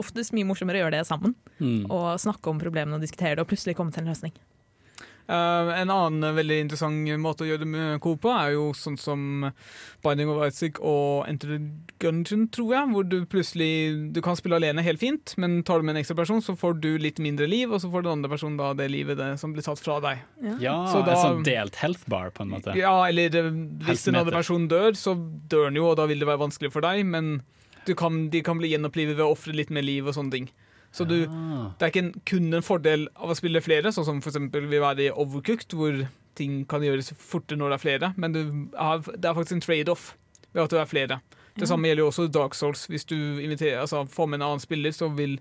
[0.00, 1.36] oftest mye morsommere å gjøre det sammen.
[1.58, 1.86] Mm.
[1.88, 4.36] Og snakke om problemene og diskutere det, og plutselig komme til en løsning.
[5.24, 8.98] Uh, en annen veldig interessant måte å gjøre det med Coop på, er jo sånn
[9.00, 9.46] som
[10.04, 11.60] Binding of Isaac og Enter the
[12.02, 12.90] Gungeon, tror jeg.
[12.92, 13.70] Hvor du plutselig
[14.12, 16.76] Du kan spille alene helt fint, men tar du med en ekstra person, så får
[16.84, 19.56] du litt mindre liv, og så får den andre personen da det livet det, som
[19.56, 20.20] blir tatt fra deg.
[20.60, 22.76] Ja, Så da- en sånn delt health bar, på en måte.
[22.76, 23.50] Ja, eller eh,
[23.88, 26.70] hvis den andre personen dør, så dør den jo, og da vil det være vanskelig
[26.74, 27.40] for deg, men
[27.92, 30.48] kan, de kan bli gjenopplivet ved å ofre litt mer liv og sånne ting.
[30.94, 31.60] Så du, ja.
[31.76, 34.80] det er ikke en, kun en fordel av å spille flere, sånn som eksempel vil
[34.80, 36.04] være i Overcooked, hvor
[36.38, 38.42] ting kan gjøres fortere når det er flere, men du
[38.78, 40.04] har, det er faktisk en trade-off
[40.54, 41.20] ved at du er flere.
[41.54, 42.88] Det samme gjelder jo også Dark Souls.
[42.90, 45.36] Hvis du inviterer, altså, får med en annen spiller, så vil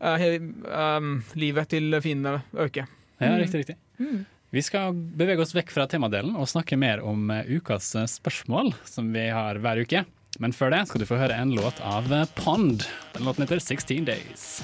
[0.00, 2.86] uh, he, um, livet til fiendene øke.
[3.20, 3.76] Ja, riktig, riktig.
[4.00, 4.22] Mm.
[4.56, 9.10] Vi skal bevege oss vekk fra temadelen og snakke mer om eh, ukas spørsmål, som
[9.12, 10.06] vi har hver uke.
[10.38, 12.84] Men før det skal du få høre en låt av eh, Pond.
[13.16, 14.62] Den låten heter 16 Days.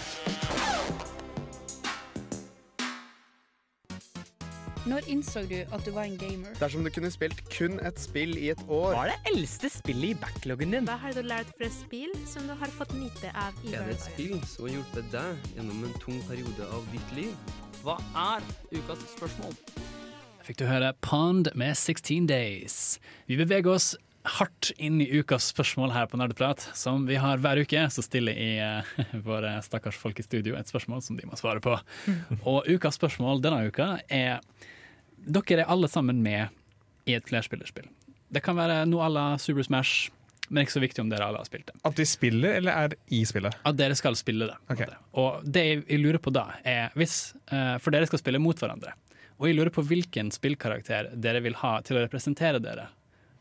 [4.85, 6.53] Når innså du at du var en gamer?
[6.61, 10.13] Dersom du kunne spilt kun et spill i et år Hva er det eldste spillet
[10.13, 10.87] i backloggen din?
[10.87, 13.97] Hva har du lært fra spill som du har fått nyte av i Er det
[13.97, 17.55] et spill som har hjulpet deg gjennom en tung periode av ditt liv?
[17.83, 17.97] Hva
[18.29, 18.45] er
[18.77, 19.57] ukas spørsmål?
[20.45, 22.99] Fikk du høre Pond med 16 Days.
[23.27, 23.95] Vi beveger oss
[24.25, 26.63] hardt inn i ukas spørsmål her på Nerdeprat.
[26.77, 28.95] Som vi har hver uke, så stiller i eh,
[29.29, 31.77] våre stakkars folk i studio et spørsmål som de må svare på.
[32.49, 34.41] Og ukas spørsmål denne uka er
[35.25, 36.51] Dere er alle sammen med
[37.09, 37.87] i et flerspillerspill.
[38.35, 40.11] Det kan være noe à la Super Smash,
[40.51, 41.77] men ikke så viktig om dere alle har spilt det.
[41.89, 43.57] At de spiller, eller er i spillet?
[43.65, 44.57] At dere skal spille det.
[44.67, 44.83] på en Ok.
[44.85, 44.99] måte.
[45.23, 48.93] Og det jeg lurer på da, er hvis eh, For dere skal spille mot hverandre.
[49.41, 52.89] Og jeg lurer på hvilken spillkarakter dere vil ha til å representere dere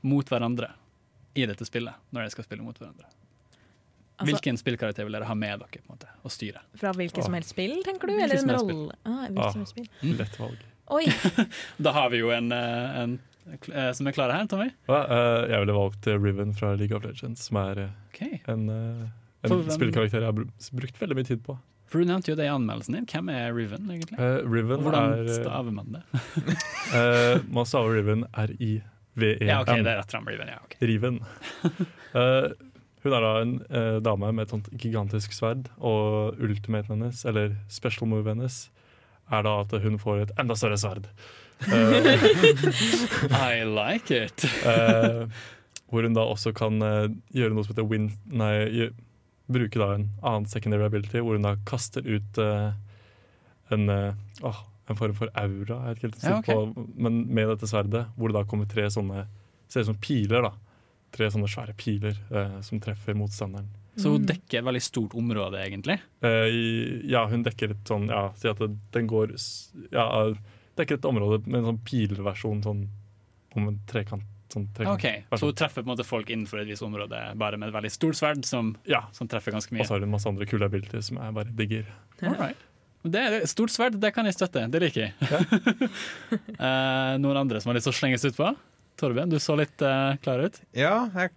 [0.04, 0.70] mot hverandre
[1.36, 3.08] i dette spillet, når dere skal spille mot hverandre.
[4.14, 6.62] Altså- Hvilken spillkarakter vil dere ha med dere på en måte, og styre?
[6.78, 8.14] Fra hvilket som helst spill, tenker du?
[8.22, 8.92] Eller en rolle?
[9.06, 9.54] Ah, Ah.
[10.04, 10.58] Lett valg.
[10.94, 11.06] Oi!
[11.82, 13.20] Da har vi jo en, eh, en
[13.74, 14.70] eh, som er klar her, Tommy.
[14.88, 18.40] Ja, eh, jeg ville valgt Riven fra League of Legends, som er okay.
[18.48, 18.70] En,
[19.44, 21.58] en spillkarakter jeg har brukt veldig mye tid på.
[21.88, 23.06] For du nevnte jo det i anmeldelsen din.
[23.06, 24.18] Hvem er Riven, egentlig?
[24.18, 26.04] Uh, Riven hvordan er staver man det?
[26.94, 28.24] uh, Man staver Riven
[29.16, 29.48] R-I-V-E-N.
[29.48, 30.48] Ja, ok, det er rett fram Riven.
[30.48, 30.76] Ja, ok.
[30.80, 31.20] Riven.
[32.14, 32.52] uh,
[33.04, 37.56] hun er da en uh, dame med et sånt gigantisk sverd, og ultimaten hennes, eller
[37.72, 38.68] special move hennes,
[39.32, 41.08] er da at hun får et enda større sverd.
[41.70, 42.02] Uh,
[43.54, 44.46] I like it.
[45.94, 48.10] hvor hun da også kan gjøre noe som heter win...
[48.26, 48.90] Nei,
[49.54, 53.92] bruke da en annen secondary ability, hvor hun da kaster ut en,
[54.42, 56.56] åh, en form for aura, jeg vet ikke helt Ja, okay.
[56.56, 59.28] på, men med dette sverdet, hvor det da kommer tre sånne
[59.72, 60.52] Ser ut som piler, da.
[61.16, 63.72] Tre sånne svære piler eh, som treffer motstanderen.
[63.98, 65.96] Så hun dekker et veldig stort område, egentlig.
[66.26, 66.58] Eh,
[67.10, 69.34] ja, hun dekker et sånn Ja, si at den går
[69.94, 70.06] Ja,
[70.78, 72.84] dekker et område med en sånn pilversjon sånn
[73.54, 76.70] om en trekant sånn trekant OK, så hun treffer på en måte folk innenfor et
[76.70, 78.74] visst område bare med et veldig stort sverd som,
[79.16, 79.82] som treffer ganske mye?
[79.82, 81.90] Og så har hun masse andre kule abilities som jeg bare digger.
[82.22, 82.62] Alright.
[83.04, 84.64] Det er Stort sverd, det kan jeg støtte.
[84.72, 85.14] Det liker jeg.
[86.64, 88.48] Eh, noen andre som har lyst til å slenges ut på?
[89.00, 90.60] Torben, du så litt eh, klar ut.
[90.78, 91.32] Ja, jeg har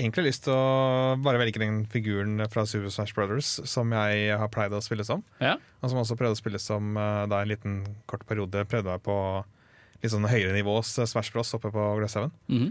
[0.00, 4.48] egentlig lyst til å bare velge den figuren fra Super Smash Brothers som jeg har
[4.54, 5.20] pleid å spille som.
[5.42, 5.56] Ja.
[5.82, 9.04] Og som også prøvde å spille som eh, da en liten kort periode prøvde meg
[9.04, 9.18] på
[10.00, 12.32] litt sånn høyere nivås Smash Bros oppe på Gløshaugen.
[12.48, 12.70] Mhm.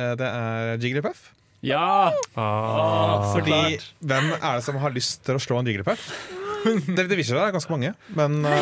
[0.00, 1.26] Eh, Det er Jigglypuff.
[1.66, 2.08] Ja!
[2.40, 3.34] Ah.
[3.34, 6.06] Fordi hvem er det som har lyst til å slå en Jigglypuff?
[6.96, 8.60] Det, det viser seg det er ganske mange, men eh,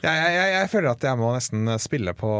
[0.00, 2.32] jeg, jeg, jeg, føler at jeg må nesten spille på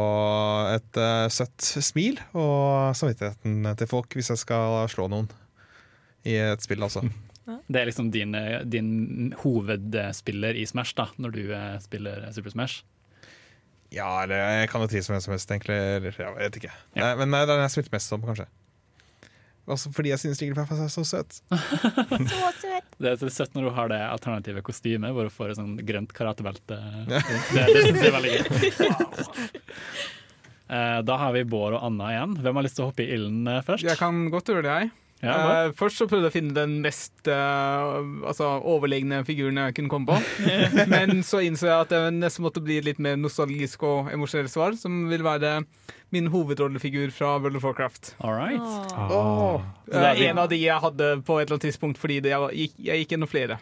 [0.73, 5.29] et uh, søtt smil og samvittigheten til folk hvis jeg skal slå noen
[6.27, 7.05] i et spill, altså.
[7.47, 11.43] Det er liksom din, eh, din hovedspiller i Smash, da, når du
[11.85, 12.83] spiller Super Smash.
[13.93, 15.77] Ja, eller jeg kan jo tri som hvem som helst, egentlig.
[15.77, 16.73] Eller, jeg vet ikke.
[16.99, 18.49] Nei, men nei, den jeg spilte mest som, kanskje.
[19.67, 21.39] Også fordi jeg synes Jigglypuff er så søt.
[22.31, 22.85] Så søt.
[23.03, 25.73] Det er så søtt når du har det alternative kostymet hvor du får et sånn
[25.85, 26.77] grønt karatebelte.
[27.09, 28.45] Det, det syns jeg er veldig gøy.
[30.67, 32.33] Eh, Da har vi Bård og Anna igjen.
[32.43, 33.85] Hvem har lyst til å hoppe i ilden eh, først?
[33.87, 34.89] Jeg kan godt gjøre det, jeg.
[35.23, 35.65] Ja?
[35.65, 39.91] Eh, først så prøvde jeg å finne den mest uh, altså, overlegne figuren jeg kunne
[39.91, 40.49] komme på.
[40.93, 44.53] Men så innså jeg at det nesten måtte bli et litt mer nostalgisk og emosjonelt
[44.53, 45.59] svar, som vil være
[46.13, 48.13] min hovedrollefigur fra World of Warcraft.
[48.21, 49.09] All Oh.
[49.11, 49.65] Oh.
[49.89, 52.61] Det er en av de jeg hadde på et eller annet tidspunkt, fordi det, jeg,
[52.61, 53.57] gikk, jeg gikk gjennom flere.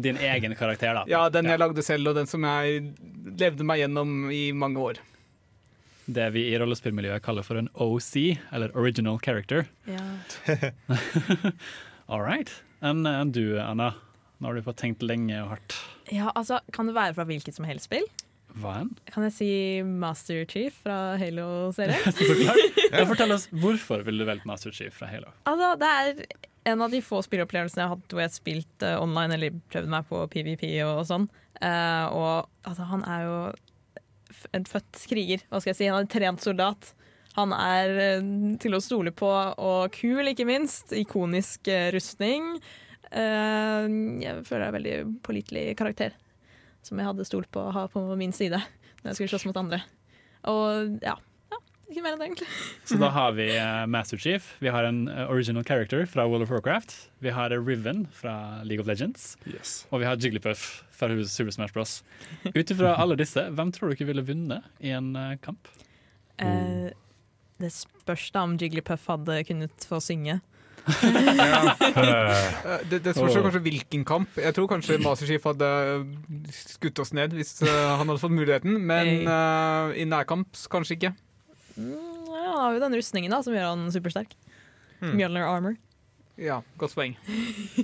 [0.00, 1.04] Din egen karakter, da.
[1.10, 2.92] Ja, Den jeg lagde selv, og den som jeg
[3.40, 5.00] levde meg gjennom i mange år.
[6.10, 8.14] Det vi i rollespillmiljøet kaller for en OC,
[8.50, 9.68] eller original character.
[9.86, 10.02] Ja.
[12.10, 12.50] All right.
[12.82, 13.92] Enn en du, Anna?
[14.40, 15.76] Nå har du fått tenkt lenge og hardt.
[16.10, 18.06] ja, altså, Kan det være fra hvilket som helst spill?
[18.58, 18.88] Hva enn?
[19.12, 19.50] Kan jeg si
[19.86, 22.00] Master Chief fra Halo-serien?
[22.16, 22.78] Så klart.
[22.90, 25.30] Ja, fortell oss, Hvorfor vil du velge Master Chief fra Halo?
[25.46, 26.24] Altså, det er
[26.72, 29.60] en av de få spillopplevelsene jeg har hatt hvor jeg har spilt eh, online eller
[29.72, 31.28] prøvd meg på PVP og sånn.
[31.60, 32.34] Uh, og
[32.64, 33.36] altså, han er jo
[34.56, 35.88] en født kriger, hva skal jeg si.
[35.90, 36.92] Han er en trent soldat.
[37.38, 38.28] Han er eh,
[38.62, 40.94] til å stole på, og kul, ikke minst.
[40.96, 42.56] Ikonisk eh, rustning.
[43.10, 43.86] Eh,
[44.24, 46.14] jeg føler det er en veldig pålitelig karakter,
[46.86, 48.60] som jeg hadde stolt på å ha på min side
[49.00, 49.80] når jeg skulle slåss mot andre.
[50.50, 51.14] Og ja,
[51.52, 51.60] ja
[51.90, 52.50] ikke mer enn det, egentlig.
[52.90, 53.48] Så da har vi
[53.90, 58.60] Master Chief, vi har en original character fra World of Warcraft, vi har Riven fra
[58.66, 59.32] League of Legends,
[59.90, 62.00] og vi har Jigglypuff fra Super Smash Bros.
[62.52, 65.72] Ut ifra alle disse, hvem tror du ikke ville vunnet i en eh, kamp?
[66.40, 66.92] Uh,
[67.60, 70.38] det spørs da om Jigglypuff hadde kunnet få synge.
[70.88, 71.70] Eh,
[72.90, 74.38] Det, det spørs kanskje hvilken kamp.
[74.40, 75.68] Jeg tror kanskje Masterchief hadde
[76.54, 81.12] skutt oss ned hvis eh, han hadde fått muligheten, men uh, i nærkamp kanskje ikke.
[81.76, 81.92] Mm,
[82.30, 84.34] ja, han har jo den rustningen da, som gjør han supersterk.
[85.00, 85.14] Hmm.
[85.16, 85.76] Mjølner armor.
[86.40, 87.12] Ja, godt poeng.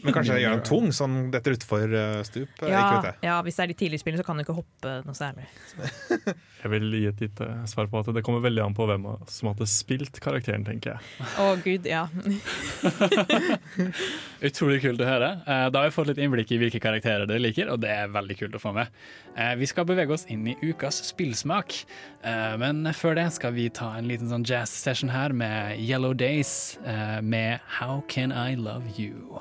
[0.02, 2.62] Men kanskje det gjør den tung, sånn detter utfor uh, stup?
[2.64, 5.16] eh, Ja, ja, hvis det er de tidlige spillene, så kan du ikke hoppe noe
[5.18, 5.44] særlig.
[6.66, 9.52] Jeg vil gi et lite svar på at det kommer veldig an på hvem som
[9.52, 11.26] hadde spilt karakteren, tenker jeg.
[11.38, 12.06] Å gud, ja.
[14.46, 15.28] Utrolig kult å høre.
[15.46, 18.10] Eh, Da har vi fått litt innblikk i hvilke karakterer dere liker, og det er
[18.12, 18.90] veldig kult å få med.
[19.36, 21.82] Eh, Vi skal bevege oss inn i ukas spillsmak,
[22.26, 26.74] Eh, men før det skal vi ta en liten sånn jazz-session her med Yellow Days
[26.84, 29.40] eh, med How Can I Love You.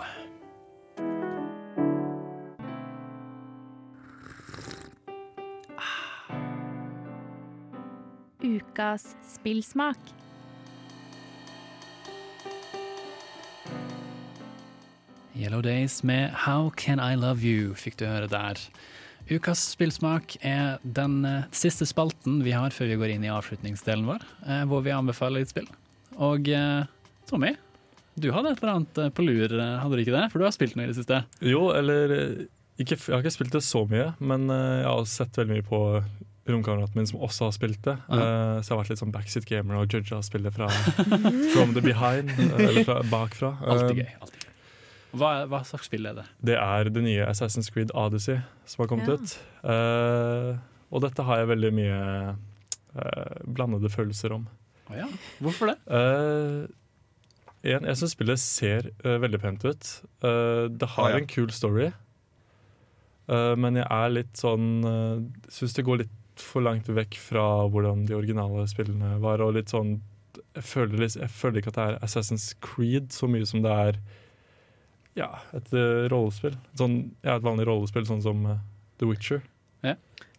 [8.42, 9.98] Ukas spillsmak.
[15.36, 18.60] Yellow Days med How Can I Love You fikk du høre der.
[19.26, 24.06] Ukas spillsmak er den eh, siste spalten vi har før vi går inn i avslutningsdelen
[24.06, 25.68] vår, eh, hvor vi anbefaler litt spill.
[26.22, 26.86] Og eh,
[27.26, 27.56] Tommy,
[28.16, 30.28] du hadde et eller annet eh, på lur, eh, hadde du ikke det?
[30.32, 31.24] For du har spilt noe i det siste.
[31.44, 32.46] Jo, eller eh,
[32.80, 35.82] ikke, Jeg har ikke spilt det så mye, men jeg har sett veldig mye på
[36.46, 37.96] romkameraten min som også har spilt det.
[38.10, 38.62] Uh -huh.
[38.62, 40.68] så jeg har vært litt sånn backseat gamer og judga spillet fra
[41.54, 43.58] from the behind, eh, eller fra bakfra.
[43.62, 44.08] Alltid gøy.
[44.22, 44.52] alltid gøy.
[45.16, 46.26] Hva, hva slags spill er det?
[46.44, 49.14] Det er det nye Assassin's Creed Odyssey som har kommet Ja.
[49.14, 49.40] ut.
[49.64, 50.58] Uh,
[50.92, 52.36] og dette har jeg veldig mye
[52.96, 54.48] uh, blandede følelser om.
[54.92, 55.08] Å ja.
[55.42, 55.78] Hvorfor det?
[55.88, 56.68] Eh,
[57.74, 59.88] en, jeg syns spillet ser uh, veldig pent ut.
[60.24, 61.22] Uh, det har ah, ja.
[61.22, 61.92] en kul story,
[63.32, 67.46] uh, men jeg er litt sånn uh, Syns det går litt for langt vekk fra
[67.72, 69.44] hvordan de originale spillene var.
[69.44, 69.98] Og litt sånn
[70.56, 73.72] jeg føler, litt, jeg føler ikke at det er Assassin's Creed så mye som det
[73.72, 74.00] er
[75.16, 75.72] ja, et
[76.12, 76.56] rollespill.
[76.76, 78.44] Sånn, ja, et vanlig rollespill, sånn som
[79.00, 79.44] The Witcher.
[79.84, 79.96] Ja.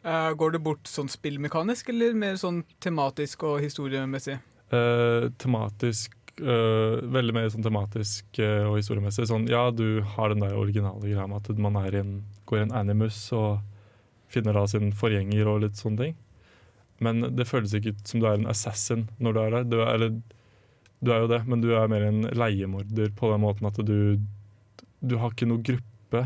[0.07, 4.39] Eh, går det bort sånn spillmekanisk, eller mer sånn tematisk og historiemessig?
[4.70, 9.27] Eh, tematisk eh, Veldig mer sånn tematisk uh, og historiemessig.
[9.31, 12.15] Sånn, ja, du har den der originale greia med at man er i en,
[12.49, 13.61] går i en animus og
[14.33, 16.17] finner da sin forgjenger og litt sånne ting.
[17.05, 19.69] Men det føles ikke ut som du er en assassin når du er der.
[19.69, 20.17] Du er, eller,
[21.05, 24.19] du er jo det, men du er mer en leiemorder på den måten at du
[25.07, 26.23] Du har ikke noe gruppe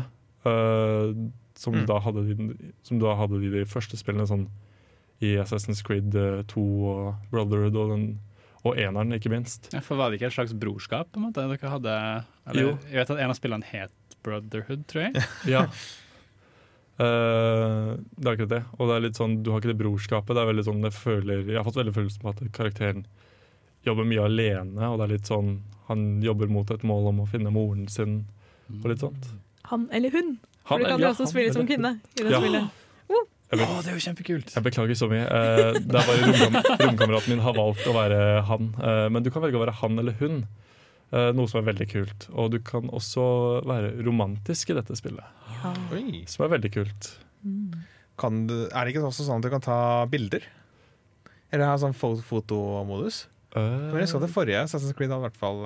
[0.47, 1.11] uh,
[1.59, 1.87] som, du Mm.
[1.87, 2.21] da hadde
[2.83, 4.47] som du da hadde i de første spillene, sånn
[5.21, 8.05] i Assassin's Creed eh, 2 og Brotherhood og, den,
[8.63, 9.71] og eneren, ikke minst.
[9.73, 11.09] Ja, for Var det ikke et slags brorskap?
[11.11, 11.41] på en måte?
[11.49, 11.95] Dere hadde,
[12.47, 12.77] eller, Jo.
[12.91, 13.91] Jeg vet at en av spillene het
[14.23, 15.23] Brotherhood, tror jeg.
[15.55, 15.63] Ja.
[17.01, 18.61] Uh, det er akkurat det.
[18.77, 20.35] Og det er litt sånn, du har ikke det brorskapet.
[20.37, 23.05] Det er veldig sånn, jeg, føler, jeg har fått veldig følelsen på at karakteren
[23.87, 24.89] jobber mye alene.
[24.91, 25.55] Og det er litt sånn,
[25.87, 28.19] han jobber mot et mål om å finne moren sin
[28.83, 29.31] og litt sånt.
[29.71, 30.35] Han eller hun.
[30.69, 32.39] For du kan jo også spille som kvinne i det Ja.
[32.39, 32.77] spillet.
[33.51, 34.51] Jeg oh, det er jo kjempekult!
[34.55, 35.25] Jeg beklager så mye.
[35.27, 38.69] Uh, det er bare romkam romkameraten min har valgt å være han.
[38.79, 40.37] Uh, men du kan velge å være han eller hun.
[41.11, 42.27] Uh, noe som er veldig kult.
[42.31, 43.25] Og du kan også
[43.67, 45.43] være romantisk i dette spillet.
[45.91, 46.21] Oi.
[46.31, 47.09] Som er veldig kult.
[48.21, 49.77] Kan du, er det ikke også sånn at du kan ta
[50.11, 50.47] bilder?
[51.51, 53.25] Eller ha sånn fot fotomodus?
[53.51, 55.57] Uh, jeg husker at det forrige Assassin's Creed hadde i hvert fall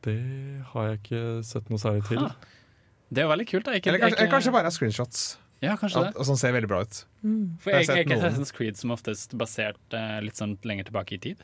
[0.00, 0.14] Det
[0.70, 2.24] har jeg ikke sett noe særlig til.
[2.24, 2.56] Ha.
[3.12, 3.68] Det er jo veldig kult.
[3.68, 3.76] da.
[3.76, 5.28] Ikke, Eller kanskje, ikke- eller kanskje bare screenshots.
[5.60, 6.12] Ja, kanskje det.
[6.16, 7.02] Og som ser veldig bra ut.
[7.60, 8.18] For Jeg jeg, jeg er ikke.
[8.18, 11.42] Assassin's Creed som oftest basert uh, litt sånn lenger tilbake i tid.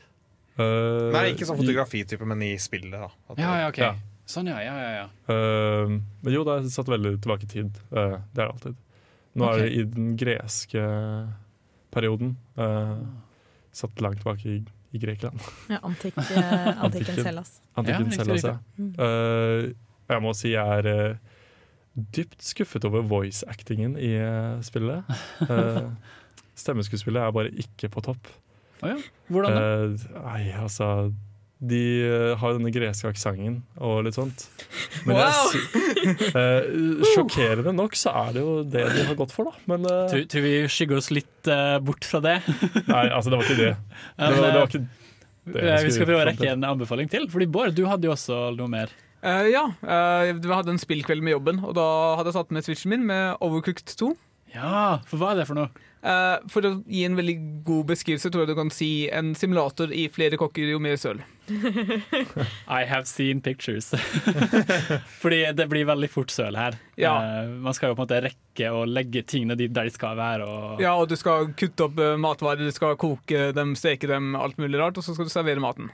[0.57, 2.97] Uh, Nei, ikke sånn fotografitype, men i spillet.
[2.97, 3.81] da At Ja, ja, ok.
[3.83, 3.93] Ja.
[4.27, 4.57] Sånn, ja.
[4.59, 5.03] ja, ja, ja.
[5.31, 7.77] Eh, men jo, det er satt veldig tilbake i tid.
[7.87, 8.81] Det er det alltid.
[9.37, 9.53] Nå okay.
[9.53, 10.81] er det i den greske
[11.95, 12.33] perioden.
[12.59, 12.97] eh,
[13.71, 14.57] satt langt tilbake i,
[14.91, 15.39] i Grekland.
[15.69, 17.61] Ja, antikk, eh, Antikken Hellas.
[17.73, 18.57] Antikken Ja, riktig, Hellas, ja.
[19.05, 19.71] Eh,
[20.07, 21.19] jeg må si jeg er
[21.97, 25.07] dypt skuffet over voice-actingen i eh, spillet.
[25.49, 25.89] Uh,
[26.61, 28.29] stemmeskuespillet er bare ikke på topp.
[28.83, 28.99] Å ja.
[29.33, 29.63] Hvordan da?
[29.63, 30.87] Uh, nei, altså
[31.57, 31.79] De
[32.37, 34.45] har denne greske aksenten og litt sånt.
[35.07, 35.55] Men Wow!
[36.43, 36.69] eh,
[37.15, 39.65] sjokkerende nok så er det jo det de har gått for, da.
[39.73, 41.51] Men Tror, tror vi skygger oss litt
[41.81, 42.37] bort fra det.
[42.93, 43.73] nei, altså det var ikke det.
[43.73, 47.25] Det var, det var ikke det vi skal prøve å rekke en anbefaling til.
[47.31, 48.93] Fordi Bård, du hadde jo også noe mer.
[49.25, 51.89] Eh, ja, Uh, vi hadde en spillkveld med jobben, og da
[52.19, 54.13] hadde jeg satt med switchen min med Overcooked 2.
[54.53, 55.71] Ja, for hva er det for noe?
[56.05, 57.35] Uh, for å gi en veldig
[57.67, 61.19] god beskrivelse, tror jeg du kan si en simulator i flere kokker jo mer søl.
[62.79, 63.89] I have seen pictures.
[65.21, 66.77] Fordi det blir veldig fort søl her.
[66.99, 67.17] Ja.
[67.17, 70.15] Uh, man skal jo på en måte rekke å legge tingene dit der de skal
[70.19, 70.47] være.
[70.47, 74.61] Og Ja, og du skal kutte opp matvarer, du skal koke dem, steke dem, alt
[74.61, 75.91] mulig rart, og så skal du servere maten.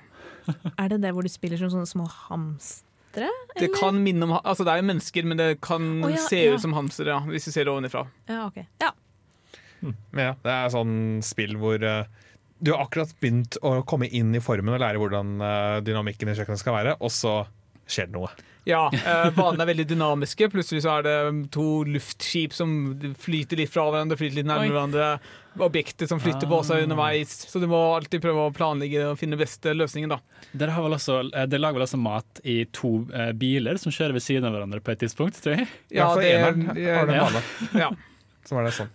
[0.75, 2.09] Er det det hvor du spiller som sånne små
[3.13, 3.59] hamstere?
[3.59, 6.43] Det kan minne om, altså det er jo mennesker, men det kan oh, ja, se
[6.43, 6.53] ja.
[6.53, 8.05] ut som hamstere, ja, hvis du ser det ovenifra.
[8.27, 8.65] Ja, okay.
[8.81, 8.93] Ja.
[9.81, 10.95] Men ja, det er sånn
[11.25, 12.05] spill hvor uh,
[12.63, 16.37] du har akkurat begynt å komme inn i formen og lære hvordan uh, dynamikken i
[16.37, 17.41] kjøkkenet skal være, og så
[17.87, 18.29] skjer det noe.
[18.65, 20.47] Ja, eh, banene er veldig dynamiske.
[20.47, 21.15] Plutselig så er det
[21.51, 24.75] to luftskip som flyter litt fra hverandre, flyter litt nærmere Oi.
[24.77, 25.07] hverandre.
[25.67, 26.83] Objekter som flytter på seg Ah.
[26.87, 27.33] underveis.
[27.51, 30.19] Så du må alltid prøve å planlegge og finne beste løsningen, da.
[30.55, 33.91] Dere, har vel også, eh, dere lager vel altså mat i to eh, biler som
[33.91, 35.67] kjører ved siden av hverandre på et tidspunkt, tror jeg?
[35.91, 37.41] Ja, det- er det ja.
[37.73, 37.91] Ja.
[38.45, 38.89] Så var det sånn.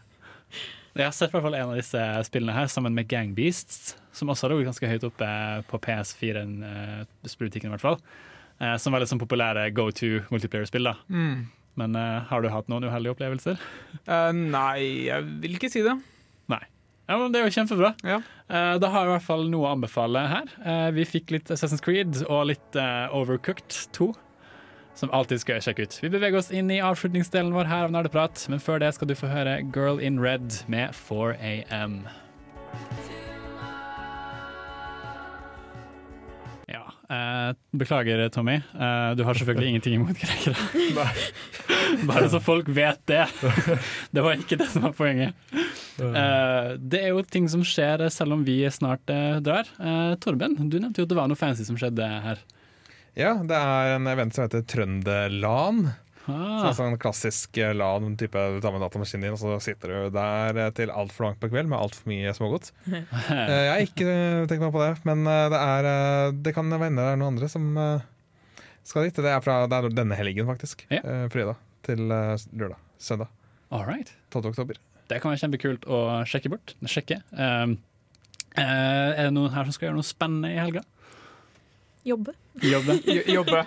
[0.96, 3.94] Jeg har sett i hvert fall en av disse spillene her sammen med Gang Beasts,
[4.12, 5.28] som også har ligget ganske høyt oppe
[5.68, 8.00] på PS4-spillbutikken i hvert fall.
[8.60, 10.88] Eh, som var litt sånn populære go to multiplayer-spill.
[10.90, 10.96] da.
[11.12, 11.46] Mm.
[11.78, 13.60] Men eh, har du hatt noen uheldige opplevelser?
[14.02, 15.94] Eh, nei, jeg vil ikke si det.
[16.50, 16.62] Nei.
[17.08, 17.92] Ja, men Det er jo kjempebra.
[18.04, 18.18] Ja.
[18.50, 20.50] Eh, da har jeg i hvert fall noe å anbefale her.
[20.64, 22.80] Eh, vi fikk litt Assassin's Creed og litt
[23.14, 24.10] Overcooked 2.
[24.98, 25.98] Som alltid skal jeg sjekke ut.
[26.02, 29.14] Vi beveger oss inn i avslutningsdelen vår her av Nerdeprat, men før det skal du
[29.14, 32.02] få høre Girl in Red med 4AM.
[37.08, 38.54] Eh, beklager Tommy.
[38.54, 40.56] Eh, du har selvfølgelig ingenting imot grekere.
[42.08, 43.24] Bare så folk vet det.
[44.12, 45.34] Det var ikke det som var poenget.
[45.98, 49.68] Eh, det er jo ting som skjer selv om vi snart eh, drar.
[49.80, 52.44] Eh, Torben, du nevnte jo at det var noe fancy som skjedde her.
[53.18, 55.88] Ja, det er en event som heter Trøndelan.
[56.28, 56.60] Ah.
[56.66, 60.58] Så sånn klassisk la den type tar med datamaskinen din, og så sitter du der
[60.60, 62.70] eh, til altfor langt på kveld med altfor mye smågodt.
[62.88, 66.52] Eh, Jeg har ikke eh, tenkt meg på det, men eh, det, er, eh, det
[66.56, 68.04] kan hende det er noen andre som eh,
[68.88, 69.16] skal dit.
[69.24, 70.84] Det er fra det er denne helgen, faktisk.
[70.92, 71.00] Ja.
[71.32, 71.56] Fredag
[71.88, 72.78] til eh, lørdag.
[73.00, 73.32] Søndag.
[73.72, 74.12] All right.
[74.32, 74.52] 12.
[74.52, 74.78] oktober.
[75.08, 75.98] Det kan være kjempekult å
[76.28, 76.74] sjekke bort.
[76.88, 77.22] Sjekke.
[77.32, 77.78] Um,
[78.56, 80.84] eh, er det noen her som skal gjøre noe spennende i helga?
[82.08, 82.32] Jobbe.
[82.64, 82.98] Jobbe.
[83.38, 83.64] Jobbe.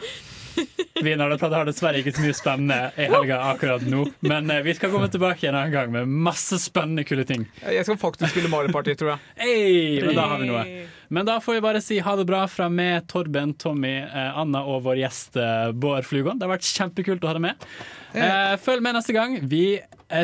[1.02, 4.92] Vi har dessverre ikke så mye spennende i helga akkurat nå, men eh, vi skal
[4.94, 7.48] komme tilbake en annen gang med masse spennende, kule ting.
[7.64, 9.32] Jeg skal faktisk spille Mario Party, tror jeg.
[9.42, 10.66] Hey, men da har vi noe.
[11.12, 14.64] Men da får vi bare si ha det bra fra meg, Torben, Tommy, eh, Anna
[14.64, 16.40] og vår gjest eh, Bård Flugon.
[16.40, 17.70] Det har vært kjempekult å ha deg med.
[18.14, 19.40] Eh, følg med neste gang.
[19.42, 19.66] Vi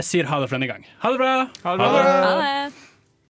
[0.06, 0.86] sier ha det for denne gang.
[1.04, 1.38] Ha det bra!
[1.64, 2.04] Ha det bra.
[2.04, 2.87] Ha det.